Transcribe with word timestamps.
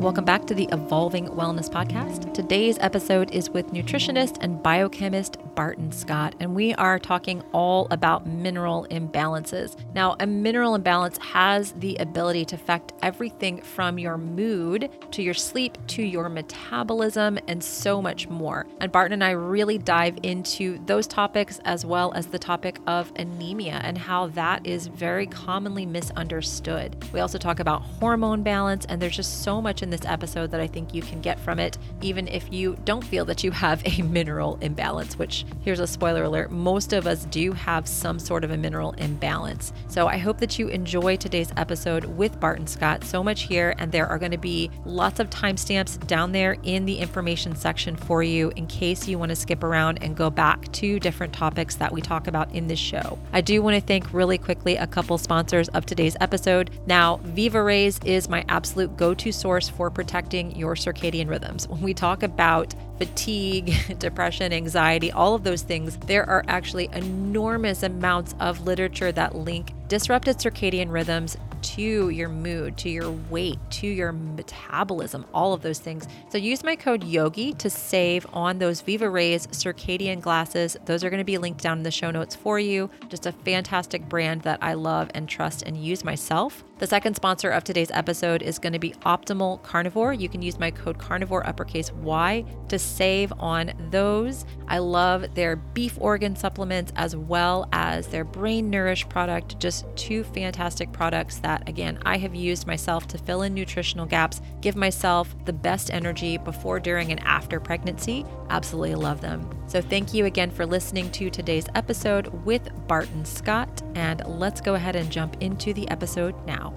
Welcome 0.00 0.24
back 0.24 0.46
to 0.46 0.54
the 0.54 0.66
Evolving 0.72 1.28
Wellness 1.28 1.68
Podcast. 1.68 2.32
Today's 2.32 2.78
episode 2.80 3.30
is 3.32 3.50
with 3.50 3.72
nutritionist 3.72 4.38
and 4.40 4.62
biochemist 4.62 5.36
Barton 5.60 5.92
Scott, 5.92 6.34
and 6.40 6.54
we 6.54 6.72
are 6.76 6.98
talking 6.98 7.42
all 7.52 7.86
about 7.90 8.26
mineral 8.26 8.86
imbalances. 8.90 9.76
Now, 9.94 10.16
a 10.18 10.26
mineral 10.26 10.74
imbalance 10.74 11.18
has 11.18 11.72
the 11.72 11.96
ability 11.96 12.46
to 12.46 12.54
affect 12.54 12.94
everything 13.02 13.60
from 13.60 13.98
your 13.98 14.16
mood 14.16 14.88
to 15.10 15.22
your 15.22 15.34
sleep 15.34 15.76
to 15.88 16.02
your 16.02 16.30
metabolism 16.30 17.38
and 17.46 17.62
so 17.62 18.00
much 18.00 18.26
more. 18.26 18.66
And 18.80 18.90
Barton 18.90 19.12
and 19.12 19.22
I 19.22 19.32
really 19.32 19.76
dive 19.76 20.16
into 20.22 20.82
those 20.86 21.06
topics 21.06 21.60
as 21.66 21.84
well 21.84 22.10
as 22.14 22.28
the 22.28 22.38
topic 22.38 22.78
of 22.86 23.12
anemia 23.16 23.82
and 23.84 23.98
how 23.98 24.28
that 24.28 24.66
is 24.66 24.86
very 24.86 25.26
commonly 25.26 25.84
misunderstood. 25.84 26.96
We 27.12 27.20
also 27.20 27.36
talk 27.36 27.60
about 27.60 27.82
hormone 27.82 28.42
balance, 28.42 28.86
and 28.86 29.02
there's 29.02 29.16
just 29.16 29.42
so 29.42 29.60
much 29.60 29.82
in 29.82 29.90
this 29.90 30.06
episode 30.06 30.52
that 30.52 30.60
I 30.60 30.66
think 30.66 30.94
you 30.94 31.02
can 31.02 31.20
get 31.20 31.38
from 31.38 31.58
it, 31.58 31.76
even 32.00 32.28
if 32.28 32.50
you 32.50 32.78
don't 32.86 33.04
feel 33.04 33.26
that 33.26 33.44
you 33.44 33.50
have 33.50 33.82
a 33.84 34.00
mineral 34.10 34.56
imbalance, 34.62 35.18
which 35.18 35.44
here's 35.60 35.80
a 35.80 35.86
spoiler 35.86 36.24
alert 36.24 36.50
most 36.50 36.92
of 36.92 37.06
us 37.06 37.24
do 37.26 37.52
have 37.52 37.86
some 37.88 38.18
sort 38.18 38.44
of 38.44 38.50
a 38.50 38.56
mineral 38.56 38.92
imbalance. 38.92 39.72
So 39.88 40.06
I 40.06 40.18
hope 40.18 40.38
that 40.38 40.58
you 40.58 40.68
enjoy 40.68 41.16
today's 41.16 41.52
episode 41.56 42.04
with 42.04 42.38
Barton 42.40 42.66
Scott. 42.66 43.04
So 43.04 43.22
much 43.22 43.42
here, 43.42 43.74
and 43.78 43.90
there 43.90 44.06
are 44.06 44.18
going 44.18 44.32
to 44.32 44.38
be 44.38 44.70
lots 44.84 45.20
of 45.20 45.30
timestamps 45.30 46.06
down 46.06 46.32
there 46.32 46.56
in 46.62 46.84
the 46.84 46.98
information 46.98 47.56
section 47.56 47.96
for 47.96 48.22
you 48.22 48.52
in 48.56 48.66
case 48.66 49.08
you 49.08 49.18
want 49.18 49.30
to 49.30 49.36
skip 49.36 49.62
around 49.62 50.02
and 50.02 50.16
go 50.16 50.30
back 50.30 50.70
to 50.72 51.00
different 51.00 51.32
topics 51.32 51.76
that 51.76 51.92
we 51.92 52.00
talk 52.00 52.26
about 52.26 52.52
in 52.54 52.66
this 52.66 52.78
show. 52.78 53.18
I 53.32 53.40
do 53.40 53.62
want 53.62 53.74
to 53.74 53.80
thank 53.80 54.12
really 54.12 54.38
quickly 54.38 54.76
a 54.76 54.86
couple 54.86 55.18
sponsors 55.18 55.68
of 55.68 55.86
today's 55.86 56.16
episode. 56.20 56.70
Now, 56.86 57.16
Viva 57.24 57.62
Rays 57.62 57.98
is 58.04 58.28
my 58.28 58.44
absolute 58.48 58.96
go 58.96 59.14
to 59.14 59.32
source 59.32 59.68
for 59.68 59.90
protecting 59.90 60.54
your 60.56 60.74
circadian 60.74 61.28
rhythms. 61.28 61.68
When 61.68 61.80
we 61.80 61.94
talk 61.94 62.22
about 62.22 62.74
fatigue, 63.00 63.74
depression, 63.98 64.52
anxiety, 64.52 65.10
all 65.10 65.34
of 65.34 65.42
those 65.42 65.62
things, 65.62 65.96
there 66.06 66.28
are 66.28 66.44
actually 66.48 66.90
enormous 66.92 67.82
amounts 67.82 68.34
of 68.38 68.66
literature 68.66 69.10
that 69.10 69.34
link 69.34 69.72
disrupted 69.88 70.36
circadian 70.36 70.92
rhythms 70.92 71.38
to 71.62 72.10
your 72.10 72.28
mood, 72.28 72.76
to 72.78 72.88
your 72.88 73.10
weight, 73.10 73.58
to 73.70 73.86
your 73.86 74.12
metabolism, 74.12 75.26
all 75.32 75.52
of 75.52 75.62
those 75.62 75.78
things. 75.78 76.06
So 76.28 76.38
use 76.38 76.64
my 76.64 76.76
code 76.76 77.02
YOGI 77.02 77.58
to 77.58 77.70
save 77.70 78.26
on 78.32 78.58
those 78.58 78.80
Viva 78.80 79.08
Rays 79.08 79.46
circadian 79.48 80.20
glasses. 80.20 80.76
Those 80.84 81.04
are 81.04 81.10
going 81.10 81.18
to 81.18 81.24
be 81.24 81.38
linked 81.38 81.62
down 81.62 81.78
in 81.78 81.84
the 81.84 81.90
show 81.90 82.10
notes 82.10 82.34
for 82.34 82.58
you. 82.58 82.90
Just 83.08 83.26
a 83.26 83.32
fantastic 83.32 84.08
brand 84.08 84.42
that 84.42 84.58
I 84.62 84.74
love 84.74 85.10
and 85.14 85.28
trust 85.28 85.62
and 85.62 85.76
use 85.76 86.04
myself. 86.04 86.64
The 86.78 86.86
second 86.86 87.14
sponsor 87.14 87.50
of 87.50 87.62
today's 87.62 87.90
episode 87.90 88.40
is 88.40 88.58
going 88.58 88.72
to 88.72 88.78
be 88.78 88.92
Optimal 89.04 89.62
Carnivore. 89.62 90.14
You 90.14 90.30
can 90.30 90.40
use 90.40 90.58
my 90.58 90.70
code 90.70 90.96
carnivore 90.96 91.46
uppercase 91.46 91.92
Y 91.92 92.42
to 92.68 92.78
save 92.78 93.34
on 93.38 93.72
those. 93.90 94.46
I 94.66 94.78
love 94.78 95.34
their 95.34 95.56
beef 95.56 95.98
organ 96.00 96.34
supplements 96.34 96.92
as 96.96 97.14
well 97.14 97.68
as 97.72 98.06
their 98.06 98.24
brain 98.24 98.70
nourish 98.70 99.06
product. 99.10 99.58
Just 99.58 99.84
two 99.94 100.24
fantastic 100.24 100.90
products 100.90 101.36
that, 101.40 101.49
again, 101.66 101.98
I 102.04 102.18
have 102.18 102.34
used 102.34 102.66
myself 102.66 103.06
to 103.08 103.18
fill 103.18 103.42
in 103.42 103.54
nutritional 103.54 104.06
gaps, 104.06 104.40
give 104.60 104.76
myself 104.76 105.34
the 105.44 105.52
best 105.52 105.92
energy 105.92 106.36
before, 106.38 106.80
during, 106.80 107.10
and 107.10 107.20
after 107.24 107.60
pregnancy. 107.60 108.24
Absolutely 108.48 108.94
love 108.94 109.20
them. 109.20 109.48
So, 109.66 109.80
thank 109.80 110.12
you 110.14 110.26
again 110.26 110.50
for 110.50 110.66
listening 110.66 111.10
to 111.12 111.30
today's 111.30 111.66
episode 111.74 112.28
with 112.44 112.68
Barton 112.86 113.24
Scott. 113.24 113.82
And 113.94 114.22
let's 114.26 114.60
go 114.60 114.74
ahead 114.74 114.96
and 114.96 115.10
jump 115.10 115.36
into 115.40 115.72
the 115.72 115.88
episode 115.90 116.34
now. 116.46 116.74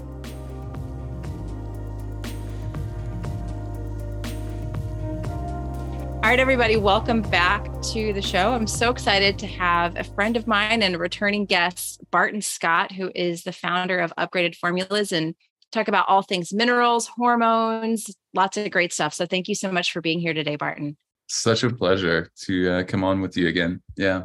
All 6.24 6.30
right, 6.30 6.40
everybody, 6.40 6.78
welcome 6.78 7.22
back 7.22 7.66
to 7.92 8.14
the 8.14 8.22
show. 8.22 8.54
I'm 8.54 8.66
so 8.66 8.90
excited 8.90 9.38
to 9.40 9.46
have 9.46 9.98
a 9.98 10.06
friend 10.06 10.38
of 10.38 10.48
mine 10.48 10.82
and 10.82 10.96
a 10.96 10.98
returning 10.98 11.44
guest, 11.44 12.00
Barton 12.12 12.42
Scott, 12.42 12.94
who 12.94 13.12
is 13.14 13.44
the 13.44 13.52
founder 13.52 14.00
of 14.00 14.14
Upgraded 14.18 14.56
Formulas 14.56 15.12
and 15.12 15.36
talk 15.74 15.90
about 15.90 16.08
all 16.08 16.22
things 16.22 16.54
minerals, 16.54 17.08
hormones, 17.08 18.10
lots 18.34 18.56
of 18.56 18.72
great 18.72 18.94
stuff. 18.94 19.14
So 19.14 19.26
thank 19.26 19.50
you 19.50 19.54
so 19.54 19.70
much 19.70 19.92
for 19.92 20.00
being 20.00 20.22
here 20.22 20.34
today, 20.34 20.56
Barton. 20.56 20.96
Such 21.28 21.62
a 21.66 21.70
pleasure 21.70 22.32
to 22.46 22.72
uh, 22.72 22.84
come 22.86 23.04
on 23.04 23.20
with 23.20 23.36
you 23.36 23.50
again. 23.50 23.82
Yeah. 23.98 24.24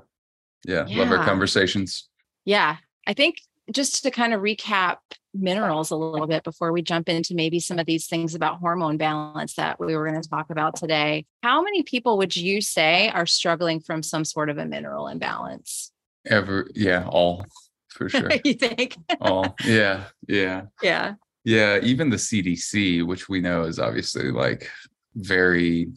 yeah. 0.65 0.85
Yeah. 0.87 1.01
Love 1.01 1.11
our 1.11 1.25
conversations. 1.25 2.09
Yeah. 2.45 2.77
I 3.09 3.13
think 3.13 3.39
just 3.73 4.03
to 4.03 4.11
kind 4.11 4.33
of 4.33 4.41
recap 4.41 4.99
minerals 5.35 5.91
a 5.91 5.97
little 5.97 6.27
bit 6.27 6.43
before 6.43 6.73
we 6.73 6.83
jump 6.83 7.09
into 7.09 7.35
maybe 7.35 7.61
some 7.61 7.79
of 7.79 7.87
these 7.87 8.07
things 8.07 8.35
about 8.35 8.59
hormone 8.59 8.97
balance 8.97 9.55
that 9.55 9.79
we 9.79 9.97
were 9.97 10.09
going 10.09 10.21
to 10.21 10.29
talk 10.29 10.51
about 10.51 10.77
today. 10.77 11.27
How 11.43 11.63
many 11.63 11.83
people 11.83 12.19
would 12.19 12.37
you 12.37 12.61
say 12.61 13.09
are 13.11 13.27
struggling 13.27 13.81
from 13.81 14.03
some 14.03 14.25
sort 14.25 14.51
of 14.51 14.59
a 14.59 14.65
mineral 14.65 15.09
imbalance? 15.09 15.93
Ever, 16.27 16.69
yeah, 16.75 17.07
all 17.07 17.45
for 17.89 18.09
sure. 18.09 18.31
you 18.45 18.55
think? 18.55 18.97
all, 19.21 19.55
yeah, 19.65 20.05
yeah, 20.27 20.63
yeah, 20.83 21.15
yeah. 21.45 21.79
Even 21.83 22.11
the 22.11 22.17
CDC, 22.17 23.07
which 23.07 23.29
we 23.29 23.41
know 23.41 23.65
is 23.65 23.79
obviously 23.79 24.31
like 24.31 24.71
very, 25.15 25.89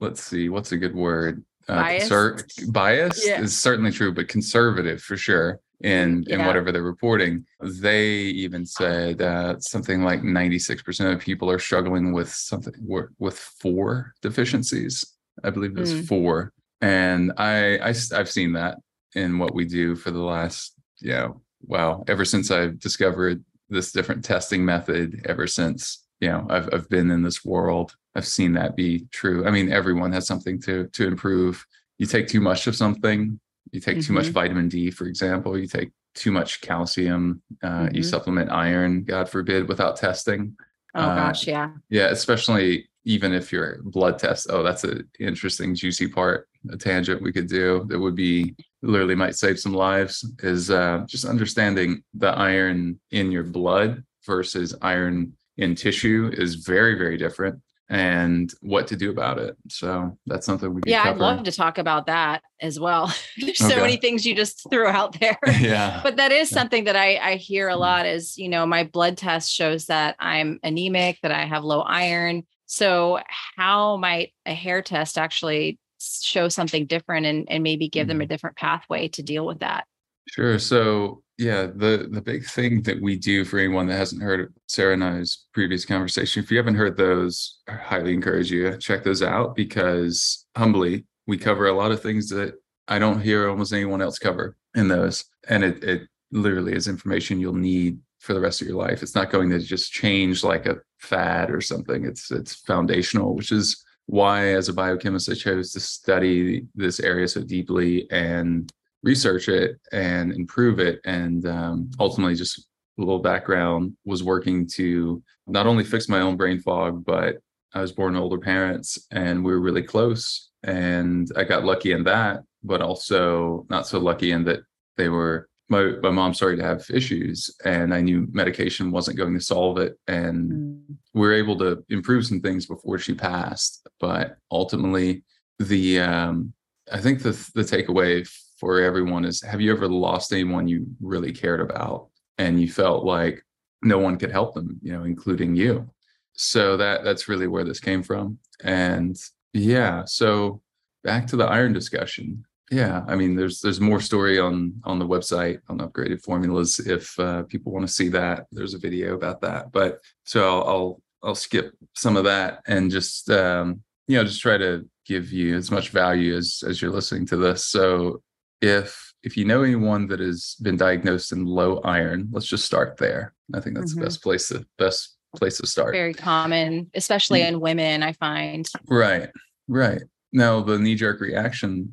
let's 0.00 0.22
see, 0.22 0.48
what's 0.48 0.72
a 0.72 0.78
good 0.78 0.94
word? 0.94 1.44
Uh, 1.68 1.76
biased, 1.76 2.10
conser- 2.10 2.72
biased 2.72 3.26
yeah. 3.26 3.40
is 3.40 3.56
certainly 3.56 3.92
true, 3.92 4.12
but 4.12 4.26
conservative 4.26 5.00
for 5.00 5.16
sure 5.16 5.60
in 5.80 6.24
in 6.28 6.44
whatever 6.44 6.72
they're 6.72 6.82
reporting. 6.82 7.44
They 7.60 8.06
even 8.06 8.66
said 8.66 9.18
that 9.18 9.62
something 9.62 10.04
like 10.04 10.22
96% 10.22 11.12
of 11.12 11.20
people 11.20 11.50
are 11.50 11.58
struggling 11.58 12.12
with 12.12 12.30
something 12.30 12.74
with 13.18 13.38
four 13.38 14.14
deficiencies. 14.20 15.04
I 15.42 15.50
believe 15.50 15.76
it's 15.78 15.92
mm. 15.92 16.06
four. 16.06 16.52
And 16.80 17.32
I, 17.36 17.76
I 17.78 17.88
i've 17.88 18.30
seen 18.30 18.52
that 18.54 18.78
in 19.14 19.38
what 19.38 19.54
we 19.54 19.64
do 19.64 19.96
for 19.96 20.10
the 20.10 20.20
last 20.20 20.74
you 21.00 21.12
know 21.12 21.42
well 21.62 22.04
ever 22.08 22.24
since 22.24 22.50
i've 22.50 22.78
discovered 22.78 23.44
this 23.68 23.92
different 23.92 24.24
testing 24.24 24.64
method 24.64 25.20
ever 25.28 25.46
since 25.46 26.06
you 26.20 26.28
know 26.28 26.46
i've, 26.48 26.72
I've 26.72 26.88
been 26.88 27.10
in 27.10 27.22
this 27.22 27.44
world 27.44 27.96
i've 28.14 28.26
seen 28.26 28.52
that 28.54 28.76
be 28.76 29.06
true. 29.12 29.46
I 29.46 29.50
mean 29.50 29.72
everyone 29.72 30.12
has 30.12 30.26
something 30.26 30.60
to 30.62 30.86
to 30.88 31.06
improve. 31.06 31.64
You 31.98 32.06
take 32.06 32.28
too 32.28 32.40
much 32.40 32.66
of 32.66 32.76
something 32.76 33.38
you 33.72 33.80
take 33.80 33.98
mm-hmm. 33.98 34.06
too 34.06 34.12
much 34.12 34.24
mm-hmm. 34.26 34.32
vitamin 34.32 34.68
D, 34.68 34.90
for 34.90 35.06
example, 35.06 35.58
you 35.58 35.66
take 35.66 35.90
too 36.14 36.32
much 36.32 36.60
calcium, 36.60 37.42
uh, 37.62 37.68
mm-hmm. 37.68 37.94
you 37.94 38.02
supplement 38.02 38.50
iron, 38.50 39.04
God 39.04 39.28
forbid, 39.28 39.68
without 39.68 39.96
testing. 39.96 40.56
Oh 40.94 41.00
uh, 41.00 41.14
gosh, 41.14 41.46
yeah. 41.46 41.70
Yeah, 41.88 42.08
especially 42.08 42.88
even 43.04 43.32
if 43.32 43.52
your 43.52 43.80
blood 43.82 44.18
test. 44.18 44.48
Oh, 44.50 44.62
that's 44.62 44.84
an 44.84 45.08
interesting, 45.18 45.74
juicy 45.74 46.08
part, 46.08 46.48
a 46.70 46.76
tangent 46.76 47.22
we 47.22 47.32
could 47.32 47.48
do 47.48 47.84
that 47.88 47.98
would 47.98 48.14
be 48.14 48.54
literally 48.82 49.14
might 49.14 49.36
save 49.36 49.58
some 49.58 49.72
lives 49.72 50.30
is 50.42 50.70
uh, 50.70 51.04
just 51.06 51.24
understanding 51.24 52.02
the 52.14 52.28
iron 52.28 52.98
in 53.10 53.30
your 53.30 53.44
blood 53.44 54.02
versus 54.26 54.74
iron 54.82 55.32
in 55.56 55.74
tissue 55.74 56.30
is 56.34 56.56
very, 56.56 56.94
very 56.96 57.16
different 57.16 57.60
and 57.90 58.54
what 58.60 58.86
to 58.86 58.96
do 58.96 59.10
about 59.10 59.38
it. 59.38 59.56
So 59.68 60.16
that's 60.24 60.46
something 60.46 60.72
we 60.72 60.80
yeah, 60.86 61.02
cover. 61.02 61.08
Yeah, 61.08 61.26
I'd 61.26 61.34
love 61.36 61.44
to 61.44 61.52
talk 61.52 61.76
about 61.76 62.06
that 62.06 62.42
as 62.60 62.78
well. 62.78 63.12
There's 63.36 63.58
so 63.58 63.76
many 63.76 63.96
things 63.96 64.24
you 64.24 64.34
just 64.34 64.64
threw 64.70 64.86
out 64.86 65.18
there. 65.18 65.36
Yeah. 65.60 66.00
but 66.04 66.16
that 66.16 66.32
is 66.32 66.48
something 66.48 66.84
that 66.84 66.96
I, 66.96 67.16
I 67.16 67.34
hear 67.34 67.68
a 67.68 67.72
mm-hmm. 67.72 67.80
lot 67.80 68.06
is, 68.06 68.38
you 68.38 68.48
know, 68.48 68.64
my 68.64 68.84
blood 68.84 69.18
test 69.18 69.52
shows 69.52 69.86
that 69.86 70.14
I'm 70.18 70.60
anemic, 70.62 71.18
that 71.22 71.32
I 71.32 71.44
have 71.44 71.64
low 71.64 71.80
iron. 71.80 72.46
So 72.66 73.18
how 73.56 73.96
might 73.96 74.32
a 74.46 74.54
hair 74.54 74.80
test 74.80 75.18
actually 75.18 75.78
show 76.00 76.48
something 76.48 76.86
different 76.86 77.26
and, 77.26 77.50
and 77.50 77.62
maybe 77.62 77.88
give 77.88 78.02
mm-hmm. 78.02 78.08
them 78.08 78.20
a 78.20 78.24
mm-hmm. 78.24 78.28
different 78.32 78.56
pathway 78.56 79.08
to 79.08 79.22
deal 79.22 79.44
with 79.44 79.58
that? 79.58 79.84
Sure. 80.28 80.58
So 80.58 81.22
yeah, 81.40 81.68
the 81.74 82.06
the 82.10 82.20
big 82.20 82.44
thing 82.44 82.82
that 82.82 83.00
we 83.00 83.16
do 83.16 83.46
for 83.46 83.58
anyone 83.58 83.86
that 83.86 83.96
hasn't 83.96 84.22
heard 84.22 84.52
Sarah 84.68 84.92
and 84.92 85.02
I's 85.02 85.46
previous 85.54 85.86
conversation, 85.86 86.42
if 86.42 86.50
you 86.50 86.58
haven't 86.58 86.74
heard 86.74 86.98
those, 86.98 87.60
I 87.66 87.72
highly 87.72 88.12
encourage 88.12 88.50
you 88.50 88.70
to 88.70 88.76
check 88.76 89.04
those 89.04 89.22
out 89.22 89.56
because 89.56 90.46
humbly 90.54 91.06
we 91.26 91.38
cover 91.38 91.66
a 91.66 91.72
lot 91.72 91.92
of 91.92 92.02
things 92.02 92.28
that 92.28 92.56
I 92.88 92.98
don't 92.98 93.22
hear 93.22 93.48
almost 93.48 93.72
anyone 93.72 94.02
else 94.02 94.18
cover 94.18 94.54
in 94.74 94.88
those, 94.88 95.24
and 95.48 95.64
it 95.64 95.82
it 95.82 96.02
literally 96.30 96.74
is 96.74 96.88
information 96.88 97.40
you'll 97.40 97.54
need 97.54 97.98
for 98.18 98.34
the 98.34 98.40
rest 98.40 98.60
of 98.60 98.68
your 98.68 98.76
life. 98.76 99.02
It's 99.02 99.14
not 99.14 99.30
going 99.30 99.48
to 99.48 99.60
just 99.60 99.92
change 99.92 100.44
like 100.44 100.66
a 100.66 100.76
fad 100.98 101.50
or 101.50 101.62
something. 101.62 102.04
It's 102.04 102.30
it's 102.30 102.54
foundational, 102.54 103.34
which 103.34 103.50
is 103.50 103.82
why 104.04 104.48
as 104.48 104.68
a 104.68 104.74
biochemist 104.74 105.30
I 105.30 105.34
chose 105.34 105.72
to 105.72 105.80
study 105.80 106.66
this 106.74 107.00
area 107.00 107.28
so 107.28 107.42
deeply 107.42 108.10
and 108.10 108.70
research 109.02 109.48
it 109.48 109.80
and 109.92 110.32
improve 110.32 110.78
it. 110.78 111.00
And 111.04 111.46
um, 111.46 111.90
ultimately, 111.98 112.34
just 112.34 112.58
a 112.58 112.62
little 113.00 113.18
background 113.18 113.96
was 114.04 114.22
working 114.22 114.66
to 114.74 115.22
not 115.46 115.66
only 115.66 115.84
fix 115.84 116.08
my 116.08 116.20
own 116.20 116.36
brain 116.36 116.60
fog, 116.60 117.04
but 117.04 117.36
I 117.72 117.80
was 117.80 117.92
born 117.92 118.14
to 118.14 118.20
older 118.20 118.38
parents 118.38 119.06
and 119.10 119.44
we 119.44 119.52
were 119.52 119.60
really 119.60 119.82
close. 119.82 120.50
And 120.62 121.30
I 121.36 121.44
got 121.44 121.64
lucky 121.64 121.92
in 121.92 122.04
that, 122.04 122.42
but 122.62 122.82
also 122.82 123.66
not 123.70 123.86
so 123.86 123.98
lucky 123.98 124.32
in 124.32 124.44
that 124.44 124.60
they 124.96 125.08
were 125.08 125.48
my, 125.70 125.92
my 126.02 126.10
mom 126.10 126.34
started 126.34 126.56
to 126.56 126.64
have 126.64 126.84
issues 126.90 127.48
and 127.64 127.94
I 127.94 128.00
knew 128.00 128.26
medication 128.32 128.90
wasn't 128.90 129.16
going 129.16 129.34
to 129.34 129.44
solve 129.44 129.78
it. 129.78 129.96
And 130.08 130.50
mm. 130.50 130.96
we 131.14 131.20
were 131.20 131.32
able 131.32 131.56
to 131.58 131.84
improve 131.88 132.26
some 132.26 132.40
things 132.40 132.66
before 132.66 132.98
she 132.98 133.14
passed. 133.14 133.86
But 134.00 134.36
ultimately, 134.50 135.22
the 135.60 136.00
um, 136.00 136.52
I 136.92 136.98
think 137.00 137.22
the 137.22 137.32
the 137.54 137.62
takeaway 137.62 138.28
for 138.60 138.80
everyone 138.80 139.24
is 139.24 139.42
have 139.42 139.60
you 139.60 139.72
ever 139.72 139.88
lost 139.88 140.32
anyone 140.32 140.68
you 140.68 140.86
really 141.00 141.32
cared 141.32 141.60
about 141.60 142.08
and 142.38 142.60
you 142.60 142.70
felt 142.70 143.04
like 143.04 143.42
no 143.82 143.98
one 143.98 144.18
could 144.18 144.30
help 144.30 144.54
them, 144.54 144.78
you 144.82 144.92
know, 144.92 145.04
including 145.04 145.56
you. 145.56 145.90
So 146.34 146.76
that 146.76 147.02
that's 147.02 147.28
really 147.28 147.48
where 147.48 147.64
this 147.64 147.80
came 147.80 148.02
from. 148.02 148.38
And 148.62 149.16
yeah, 149.52 150.04
so 150.04 150.60
back 151.02 151.26
to 151.28 151.36
the 151.36 151.46
iron 151.46 151.72
discussion 151.72 152.44
yeah 152.70 153.02
i 153.08 153.16
mean 153.16 153.34
there's 153.34 153.60
there's 153.60 153.80
more 153.80 154.00
story 154.00 154.38
on 154.38 154.72
on 154.84 154.98
the 154.98 155.06
website 155.06 155.58
on 155.68 155.78
upgraded 155.78 156.22
formulas 156.22 156.78
if 156.78 157.18
uh, 157.18 157.42
people 157.44 157.72
want 157.72 157.86
to 157.86 157.92
see 157.92 158.08
that 158.08 158.46
there's 158.52 158.74
a 158.74 158.78
video 158.78 159.14
about 159.14 159.40
that 159.40 159.72
but 159.72 160.00
so 160.24 160.48
I'll, 160.48 160.68
I'll 160.68 161.02
i'll, 161.24 161.34
skip 161.34 161.72
some 161.94 162.16
of 162.16 162.24
that 162.24 162.60
and 162.66 162.90
just 162.90 163.28
um 163.30 163.82
you 164.06 164.16
know 164.16 164.24
just 164.24 164.40
try 164.40 164.56
to 164.56 164.88
give 165.04 165.32
you 165.32 165.56
as 165.56 165.70
much 165.70 165.88
value 165.88 166.36
as 166.36 166.62
as 166.66 166.80
you're 166.80 166.92
listening 166.92 167.26
to 167.26 167.36
this 167.36 167.66
so 167.66 168.22
if 168.60 169.12
if 169.22 169.36
you 169.36 169.44
know 169.44 169.62
anyone 169.62 170.06
that 170.08 170.20
has 170.20 170.56
been 170.62 170.76
diagnosed 170.76 171.32
in 171.32 171.44
low 171.44 171.78
iron 171.80 172.28
let's 172.32 172.46
just 172.46 172.64
start 172.64 172.96
there. 172.96 173.34
I 173.54 173.60
think 173.60 173.76
that's 173.76 173.92
mm-hmm. 173.92 174.00
the 174.00 174.06
best 174.06 174.22
place 174.22 174.48
to 174.48 174.66
best 174.78 175.16
place 175.36 175.58
to 175.58 175.66
start. 175.66 175.94
Very 175.94 176.14
common 176.14 176.90
especially 176.94 177.42
in 177.42 177.60
women 177.60 178.02
i 178.02 178.12
find. 178.14 178.68
Right 178.88 179.30
right. 179.68 180.02
Now 180.32 180.60
the 180.60 180.78
knee-jerk 180.78 181.20
reaction 181.20 181.92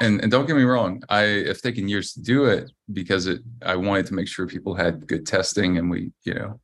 and 0.00 0.20
and 0.20 0.30
don't 0.30 0.46
get 0.46 0.56
me 0.56 0.62
wrong 0.62 1.02
i 1.08 1.22
have 1.46 1.60
taken 1.60 1.88
years 1.88 2.12
to 2.12 2.20
do 2.20 2.44
it 2.44 2.70
because 2.92 3.26
it 3.26 3.40
i 3.62 3.74
wanted 3.74 4.06
to 4.06 4.14
make 4.14 4.28
sure 4.28 4.46
people 4.46 4.74
had 4.74 5.06
good 5.06 5.26
testing 5.26 5.78
and 5.78 5.90
we 5.90 6.12
you 6.24 6.34
know 6.34 6.60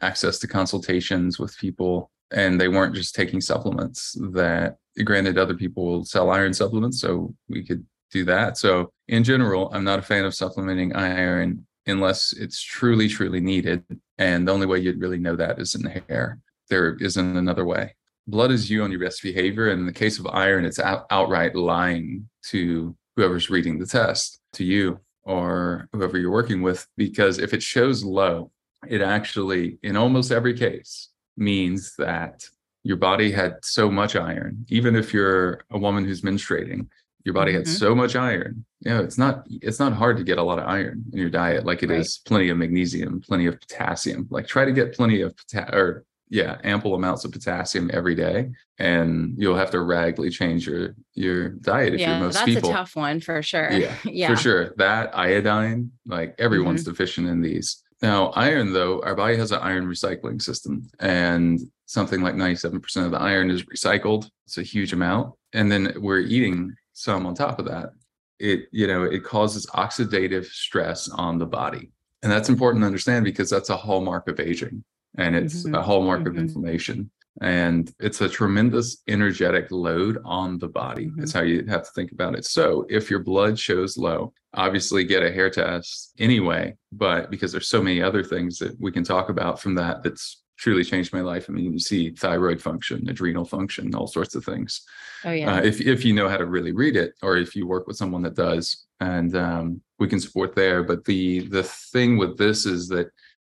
access 0.00 0.38
to 0.38 0.46
consultations 0.46 1.38
with 1.38 1.56
people 1.58 2.10
and 2.30 2.60
they 2.60 2.68
weren't 2.68 2.94
just 2.94 3.14
taking 3.14 3.40
supplements 3.40 4.16
that 4.32 4.76
granted 5.04 5.38
other 5.38 5.54
people 5.54 5.84
will 5.84 6.04
sell 6.04 6.30
iron 6.30 6.52
supplements 6.52 7.00
so 7.00 7.34
we 7.48 7.64
could 7.64 7.84
do 8.10 8.24
that. 8.24 8.58
So 8.58 8.92
in 9.08 9.24
general 9.24 9.70
i'm 9.72 9.84
not 9.84 9.98
a 9.98 10.02
fan 10.02 10.24
of 10.24 10.34
supplementing 10.34 10.94
iron 10.94 11.66
unless 11.86 12.32
it's 12.34 12.62
truly 12.62 13.08
truly 13.08 13.40
needed 13.40 13.82
and 14.18 14.46
the 14.46 14.52
only 14.52 14.66
way 14.66 14.78
you'd 14.78 15.00
really 15.00 15.18
know 15.18 15.36
that 15.36 15.58
is 15.58 15.74
in 15.74 15.82
the 15.82 16.02
hair. 16.08 16.40
There 16.68 16.96
isn't 16.96 17.36
another 17.36 17.64
way. 17.64 17.94
Blood 18.26 18.50
is 18.50 18.68
you 18.68 18.82
on 18.82 18.90
your 18.90 19.00
best 19.00 19.22
behavior. 19.22 19.70
And 19.70 19.80
in 19.80 19.86
the 19.86 19.92
case 19.92 20.18
of 20.18 20.26
iron, 20.26 20.66
it's 20.66 20.78
out, 20.78 21.06
outright 21.10 21.54
lying 21.54 22.28
to 22.48 22.94
whoever's 23.16 23.48
reading 23.48 23.78
the 23.78 23.86
test, 23.86 24.40
to 24.54 24.64
you 24.64 25.00
or 25.22 25.88
whoever 25.92 26.18
you're 26.18 26.30
working 26.30 26.60
with, 26.60 26.86
because 26.96 27.38
if 27.38 27.54
it 27.54 27.62
shows 27.62 28.04
low, 28.04 28.50
it 28.86 29.00
actually, 29.00 29.78
in 29.82 29.96
almost 29.96 30.30
every 30.30 30.54
case, 30.54 31.08
means 31.36 31.94
that 31.96 32.44
your 32.84 32.96
body 32.96 33.30
had 33.30 33.56
so 33.62 33.90
much 33.90 34.14
iron, 34.16 34.64
even 34.68 34.94
if 34.94 35.12
you're 35.12 35.64
a 35.70 35.78
woman 35.78 36.04
who's 36.04 36.22
menstruating, 36.22 36.86
your 37.24 37.34
body 37.34 37.52
mm-hmm. 37.52 37.58
had 37.58 37.68
so 37.68 37.94
much 37.94 38.16
iron. 38.16 38.64
You 38.80 38.92
know, 38.92 39.02
it's 39.02 39.18
not 39.18 39.44
it's 39.48 39.80
not 39.80 39.92
hard 39.92 40.16
to 40.18 40.24
get 40.24 40.38
a 40.38 40.42
lot 40.42 40.58
of 40.58 40.66
iron 40.66 41.04
in 41.12 41.18
your 41.18 41.30
diet, 41.30 41.66
like 41.66 41.82
it 41.82 41.90
right. 41.90 42.00
is 42.00 42.20
plenty 42.24 42.48
of 42.48 42.58
magnesium, 42.58 43.20
plenty 43.20 43.46
of 43.46 43.60
potassium. 43.60 44.26
Like 44.30 44.46
try 44.46 44.64
to 44.64 44.72
get 44.72 44.94
plenty 44.94 45.20
of 45.22 45.36
potassium 45.36 45.74
or 45.74 46.04
yeah 46.30 46.58
ample 46.64 46.94
amounts 46.94 47.24
of 47.24 47.32
potassium 47.32 47.90
every 47.92 48.14
day 48.14 48.50
and 48.78 49.34
you'll 49.38 49.56
have 49.56 49.70
to 49.70 49.80
radically 49.80 50.30
change 50.30 50.66
your 50.66 50.94
your 51.14 51.48
diet 51.48 51.94
if 51.94 52.00
yeah, 52.00 52.18
you're 52.18 52.26
most 52.26 52.34
that's 52.34 52.46
people. 52.46 52.70
a 52.70 52.72
tough 52.72 52.96
one 52.96 53.20
for 53.20 53.42
sure 53.42 53.70
yeah, 53.72 53.94
yeah. 54.04 54.28
for 54.28 54.36
sure 54.36 54.74
that 54.76 55.16
iodine 55.16 55.90
like 56.06 56.34
everyone's 56.38 56.82
mm-hmm. 56.82 56.90
deficient 56.90 57.28
in 57.28 57.40
these 57.40 57.82
now 58.02 58.28
iron 58.30 58.72
though 58.72 59.00
our 59.02 59.14
body 59.14 59.36
has 59.36 59.52
an 59.52 59.60
iron 59.60 59.86
recycling 59.86 60.40
system 60.40 60.88
and 61.00 61.60
something 61.86 62.20
like 62.20 62.34
97% 62.34 63.04
of 63.04 63.10
the 63.10 63.18
iron 63.18 63.50
is 63.50 63.62
recycled 63.64 64.28
it's 64.46 64.58
a 64.58 64.62
huge 64.62 64.92
amount 64.92 65.34
and 65.54 65.72
then 65.72 65.94
we're 65.96 66.20
eating 66.20 66.74
some 66.98 67.26
on 67.26 67.34
top 67.34 67.58
of 67.58 67.64
that 67.64 67.90
it 68.38 68.68
you 68.72 68.86
know 68.86 69.04
it 69.04 69.24
causes 69.24 69.66
oxidative 69.66 70.46
stress 70.46 71.08
on 71.08 71.38
the 71.38 71.46
body 71.46 71.90
and 72.22 72.30
that's 72.30 72.48
important 72.48 72.82
to 72.82 72.86
understand 72.86 73.24
because 73.24 73.48
that's 73.48 73.70
a 73.70 73.76
hallmark 73.76 74.28
of 74.28 74.40
aging 74.40 74.82
and 75.16 75.36
it's 75.36 75.64
mm-hmm. 75.64 75.74
a 75.74 75.82
hallmark 75.82 76.20
mm-hmm. 76.20 76.30
of 76.30 76.38
inflammation 76.38 77.10
and 77.40 77.92
it's 78.00 78.20
a 78.20 78.28
tremendous 78.28 79.02
energetic 79.06 79.70
load 79.70 80.18
on 80.24 80.58
the 80.58 80.68
body 80.68 81.06
mm-hmm. 81.06 81.22
it's 81.22 81.32
how 81.32 81.42
you 81.42 81.64
have 81.66 81.84
to 81.84 81.90
think 81.94 82.12
about 82.12 82.34
it 82.34 82.44
so 82.44 82.84
if 82.88 83.10
your 83.10 83.20
blood 83.20 83.58
shows 83.58 83.96
low 83.96 84.32
obviously 84.54 85.04
get 85.04 85.22
a 85.22 85.30
hair 85.30 85.50
test 85.50 86.12
anyway 86.18 86.74
but 86.92 87.30
because 87.30 87.52
there's 87.52 87.68
so 87.68 87.82
many 87.82 88.02
other 88.02 88.24
things 88.24 88.58
that 88.58 88.78
we 88.80 88.90
can 88.90 89.04
talk 89.04 89.28
about 89.28 89.60
from 89.60 89.74
that 89.74 90.02
that's 90.02 90.42
truly 90.58 90.84
changed 90.84 91.12
my 91.12 91.20
life 91.20 91.46
i 91.48 91.52
mean 91.52 91.72
you 91.72 91.78
see 91.78 92.10
thyroid 92.10 92.60
function 92.60 93.08
adrenal 93.08 93.44
function 93.44 93.94
all 93.94 94.06
sorts 94.06 94.34
of 94.34 94.44
things 94.44 94.82
oh 95.24 95.30
yeah 95.30 95.54
uh, 95.54 95.62
if, 95.62 95.80
if 95.80 96.04
you 96.04 96.12
know 96.12 96.28
how 96.28 96.36
to 96.36 96.46
really 96.46 96.72
read 96.72 96.96
it 96.96 97.14
or 97.22 97.36
if 97.36 97.54
you 97.54 97.66
work 97.66 97.86
with 97.86 97.96
someone 97.96 98.22
that 98.22 98.34
does 98.34 98.86
and 99.00 99.36
um, 99.36 99.80
we 99.98 100.08
can 100.08 100.20
support 100.20 100.54
there 100.54 100.82
but 100.82 101.04
the 101.04 101.46
the 101.48 101.62
thing 101.62 102.18
with 102.18 102.36
this 102.36 102.66
is 102.66 102.88
that 102.88 103.08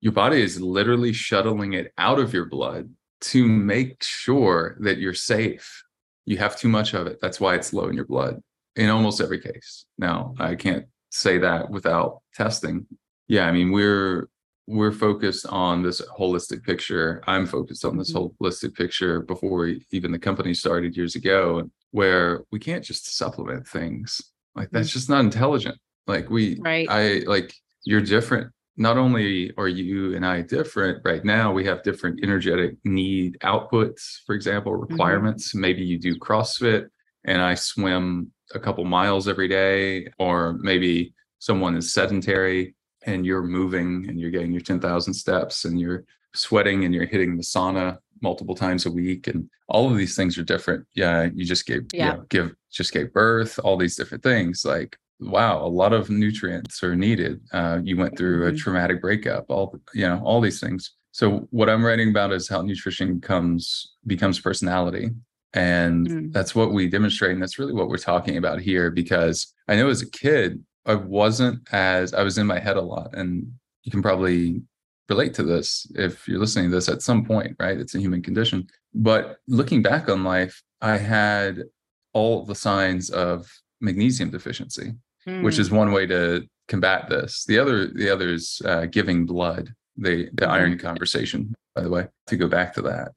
your 0.01 0.13
body 0.13 0.41
is 0.41 0.61
literally 0.61 1.13
shuttling 1.13 1.75
it 1.75 1.93
out 1.99 2.19
of 2.19 2.33
your 2.33 2.47
blood 2.47 2.91
to 3.21 3.47
make 3.47 4.03
sure 4.03 4.77
that 4.81 4.99
you're 4.99 5.15
safe. 5.15 5.85
You 6.25 6.39
have 6.39 6.59
too 6.59 6.69
much 6.69 6.95
of 6.95 7.07
it. 7.07 7.19
That's 7.21 7.41
why 7.41 7.55
it's 7.55 7.73
low 7.73 7.89
in 7.89 7.95
your 7.95 8.07
blood 8.07 8.41
in 8.77 8.89
almost 8.89 9.21
every 9.21 9.41
case. 9.41 9.85
Now, 9.99 10.35
I 10.39 10.55
can't 10.55 10.87
say 11.11 11.39
that 11.39 11.71
without 11.71 12.23
testing. 12.35 12.87
Yeah, 13.29 13.47
I 13.47 13.53
mean, 13.53 13.73
we're 13.73 14.29
we're 14.71 14.93
focused 14.93 15.47
on 15.47 15.83
this 15.83 16.01
holistic 16.17 16.63
picture. 16.63 17.23
I'm 17.27 17.47
focused 17.47 17.85
on 17.85 17.99
this 17.99 18.13
mm-hmm. 18.13 18.45
holistic 18.45 18.75
picture 18.75 19.21
before 19.21 19.75
even 19.91 20.13
the 20.13 20.19
company 20.19 20.55
started 20.55 20.97
years 20.97 21.17
ago, 21.17 21.69
where 21.91 22.45
we 22.53 22.61
can't 22.61 22.85
just 22.85 23.17
supplement 23.17 23.67
things. 23.67 24.21
Like 24.55 24.71
that's 24.71 24.89
mm-hmm. 24.89 24.99
just 24.99 25.11
not 25.11 25.25
intelligent. 25.25 25.77
Like 26.07 26.31
we, 26.31 26.59
right. 26.61 26.87
I 26.89 27.23
like 27.27 27.53
you're 27.85 28.01
different 28.01 28.53
not 28.77 28.97
only 28.97 29.53
are 29.59 29.69
you 29.69 30.15
and 30.15 30.25
I 30.25 30.41
different 30.41 31.03
right 31.05 31.23
now, 31.25 31.53
we 31.53 31.67
have 31.67 31.83
different 31.83 32.21
energetic 32.23 32.77
need 32.85 33.37
outputs, 33.43 34.21
for 34.25 34.35
example, 34.35 34.73
mm-hmm. 34.73 34.93
requirements. 34.93 35.51
Mm-hmm. 35.51 35.61
Maybe 35.61 35.85
you 35.85 35.99
do 35.99 36.17
CrossFit 36.17 36.89
and 37.25 37.43
I 37.43 37.57
swim 37.57 38.33
a 38.55 38.59
couple 38.59 38.85
miles 38.85 39.29
every 39.29 39.49
day, 39.49 40.09
or 40.19 40.55
maybe 40.61 41.13
someone 41.41 41.77
is 41.77 41.93
sedentary 41.93 42.75
and 43.07 43.25
you're 43.25 43.43
moving 43.43 44.07
and 44.09 44.21
you're 44.21 44.31
getting 44.31 44.53
your 44.53 44.61
10,000 44.61 45.15
steps 45.15 45.65
and 45.65 45.81
you're 45.81 46.05
sweating 46.35 46.85
and 46.85 46.95
you're 46.95 47.07
hitting 47.07 47.37
the 47.37 47.43
sauna 47.43 47.99
multiple 48.23 48.55
times 48.55 48.87
a 48.87 48.91
week 48.91 49.27
and 49.27 49.49
all 49.69 49.91
of 49.91 49.97
these 49.97 50.15
things 50.15 50.39
are 50.39 50.45
different 50.45 50.87
yeah 50.95 51.29
you 51.35 51.45
just 51.45 51.67
gave 51.67 51.87
yeah 51.93 52.13
you 52.13 52.19
know, 52.19 52.25
give 52.29 52.55
just 52.71 52.93
gave 52.93 53.13
birth 53.13 53.59
all 53.65 53.77
these 53.77 53.97
different 53.97 54.23
things 54.23 54.65
like 54.65 54.97
wow, 55.21 55.65
a 55.65 55.69
lot 55.69 55.93
of 55.93 56.11
nutrients 56.11 56.83
are 56.83 56.97
needed. 56.97 57.41
Uh, 57.53 57.81
you 57.83 57.97
went 57.97 58.17
through 58.17 58.47
a 58.47 58.49
mm-hmm. 58.49 58.57
traumatic 58.57 59.01
breakup, 59.01 59.47
all 59.49 59.79
you 59.95 60.07
know, 60.07 60.21
all 60.25 60.41
these 60.41 60.61
things. 60.61 60.93
So 61.13 61.49
what 61.51 61.69
I'm 61.69 61.85
writing 61.85 62.11
about 62.11 62.33
is 62.33 62.49
how 62.49 62.63
nutrition 62.63 63.21
comes 63.21 63.95
becomes 64.07 64.41
personality. 64.41 65.11
And 65.53 66.07
mm. 66.09 66.33
that's 66.33 66.55
what 66.55 66.73
we 66.73 66.89
demonstrate. 66.89 67.33
And 67.33 67.43
that's 67.43 67.59
really 67.59 67.73
what 67.73 67.89
we're 67.89 67.99
talking 67.99 68.37
about 68.37 68.61
here. 68.61 68.91
Because 68.91 69.53
I 69.67 69.75
know 69.75 69.89
as 69.89 70.01
a 70.01 70.11
kid, 70.11 70.65
I 70.87 70.95
wasn't 70.95 71.69
as 71.73 72.15
I 72.15 72.23
was 72.23 72.39
in 72.39 72.47
my 72.47 72.59
head 72.59 72.77
a 72.77 72.83
lot. 72.83 73.15
And 73.15 73.53
you 73.83 73.91
can 73.91 74.03
probably 74.03 74.63
relate 75.09 75.35
to 75.35 75.43
this 75.43 75.87
if 75.95 76.29
you're 76.29 76.39
listening 76.39 76.71
to 76.71 76.77
this 76.77 76.89
at 76.89 77.03
some 77.03 77.25
point, 77.25 77.57
right? 77.59 77.79
It's 77.79 77.95
a 77.95 78.01
human 78.01 78.23
condition. 78.23 78.67
But 78.95 79.39
looking 79.47 79.83
back 79.83 80.09
on 80.09 80.25
life, 80.25 80.63
I 80.81 80.97
had 80.97 81.65
all 82.13 82.45
the 82.45 82.55
signs 82.55 83.11
of 83.11 83.51
magnesium 83.81 84.31
deficiency 84.31 84.95
which 85.25 85.59
is 85.59 85.69
hmm. 85.69 85.77
one 85.77 85.93
way 85.93 86.07
to 86.07 86.47
combat 86.69 87.09
this. 87.09 87.45
The 87.45 87.59
other, 87.59 87.87
the 87.89 88.11
other 88.11 88.31
is 88.31 88.61
uh, 88.65 88.87
giving 88.87 89.27
blood. 89.27 89.75
The 89.97 90.31
the 90.33 90.49
iron 90.49 90.73
mm-hmm. 90.73 90.87
conversation, 90.87 91.55
by 91.75 91.83
the 91.83 91.91
way, 91.91 92.09
to 92.29 92.37
go 92.37 92.49
back 92.49 92.73
to 92.75 92.83
that. 92.83 93.13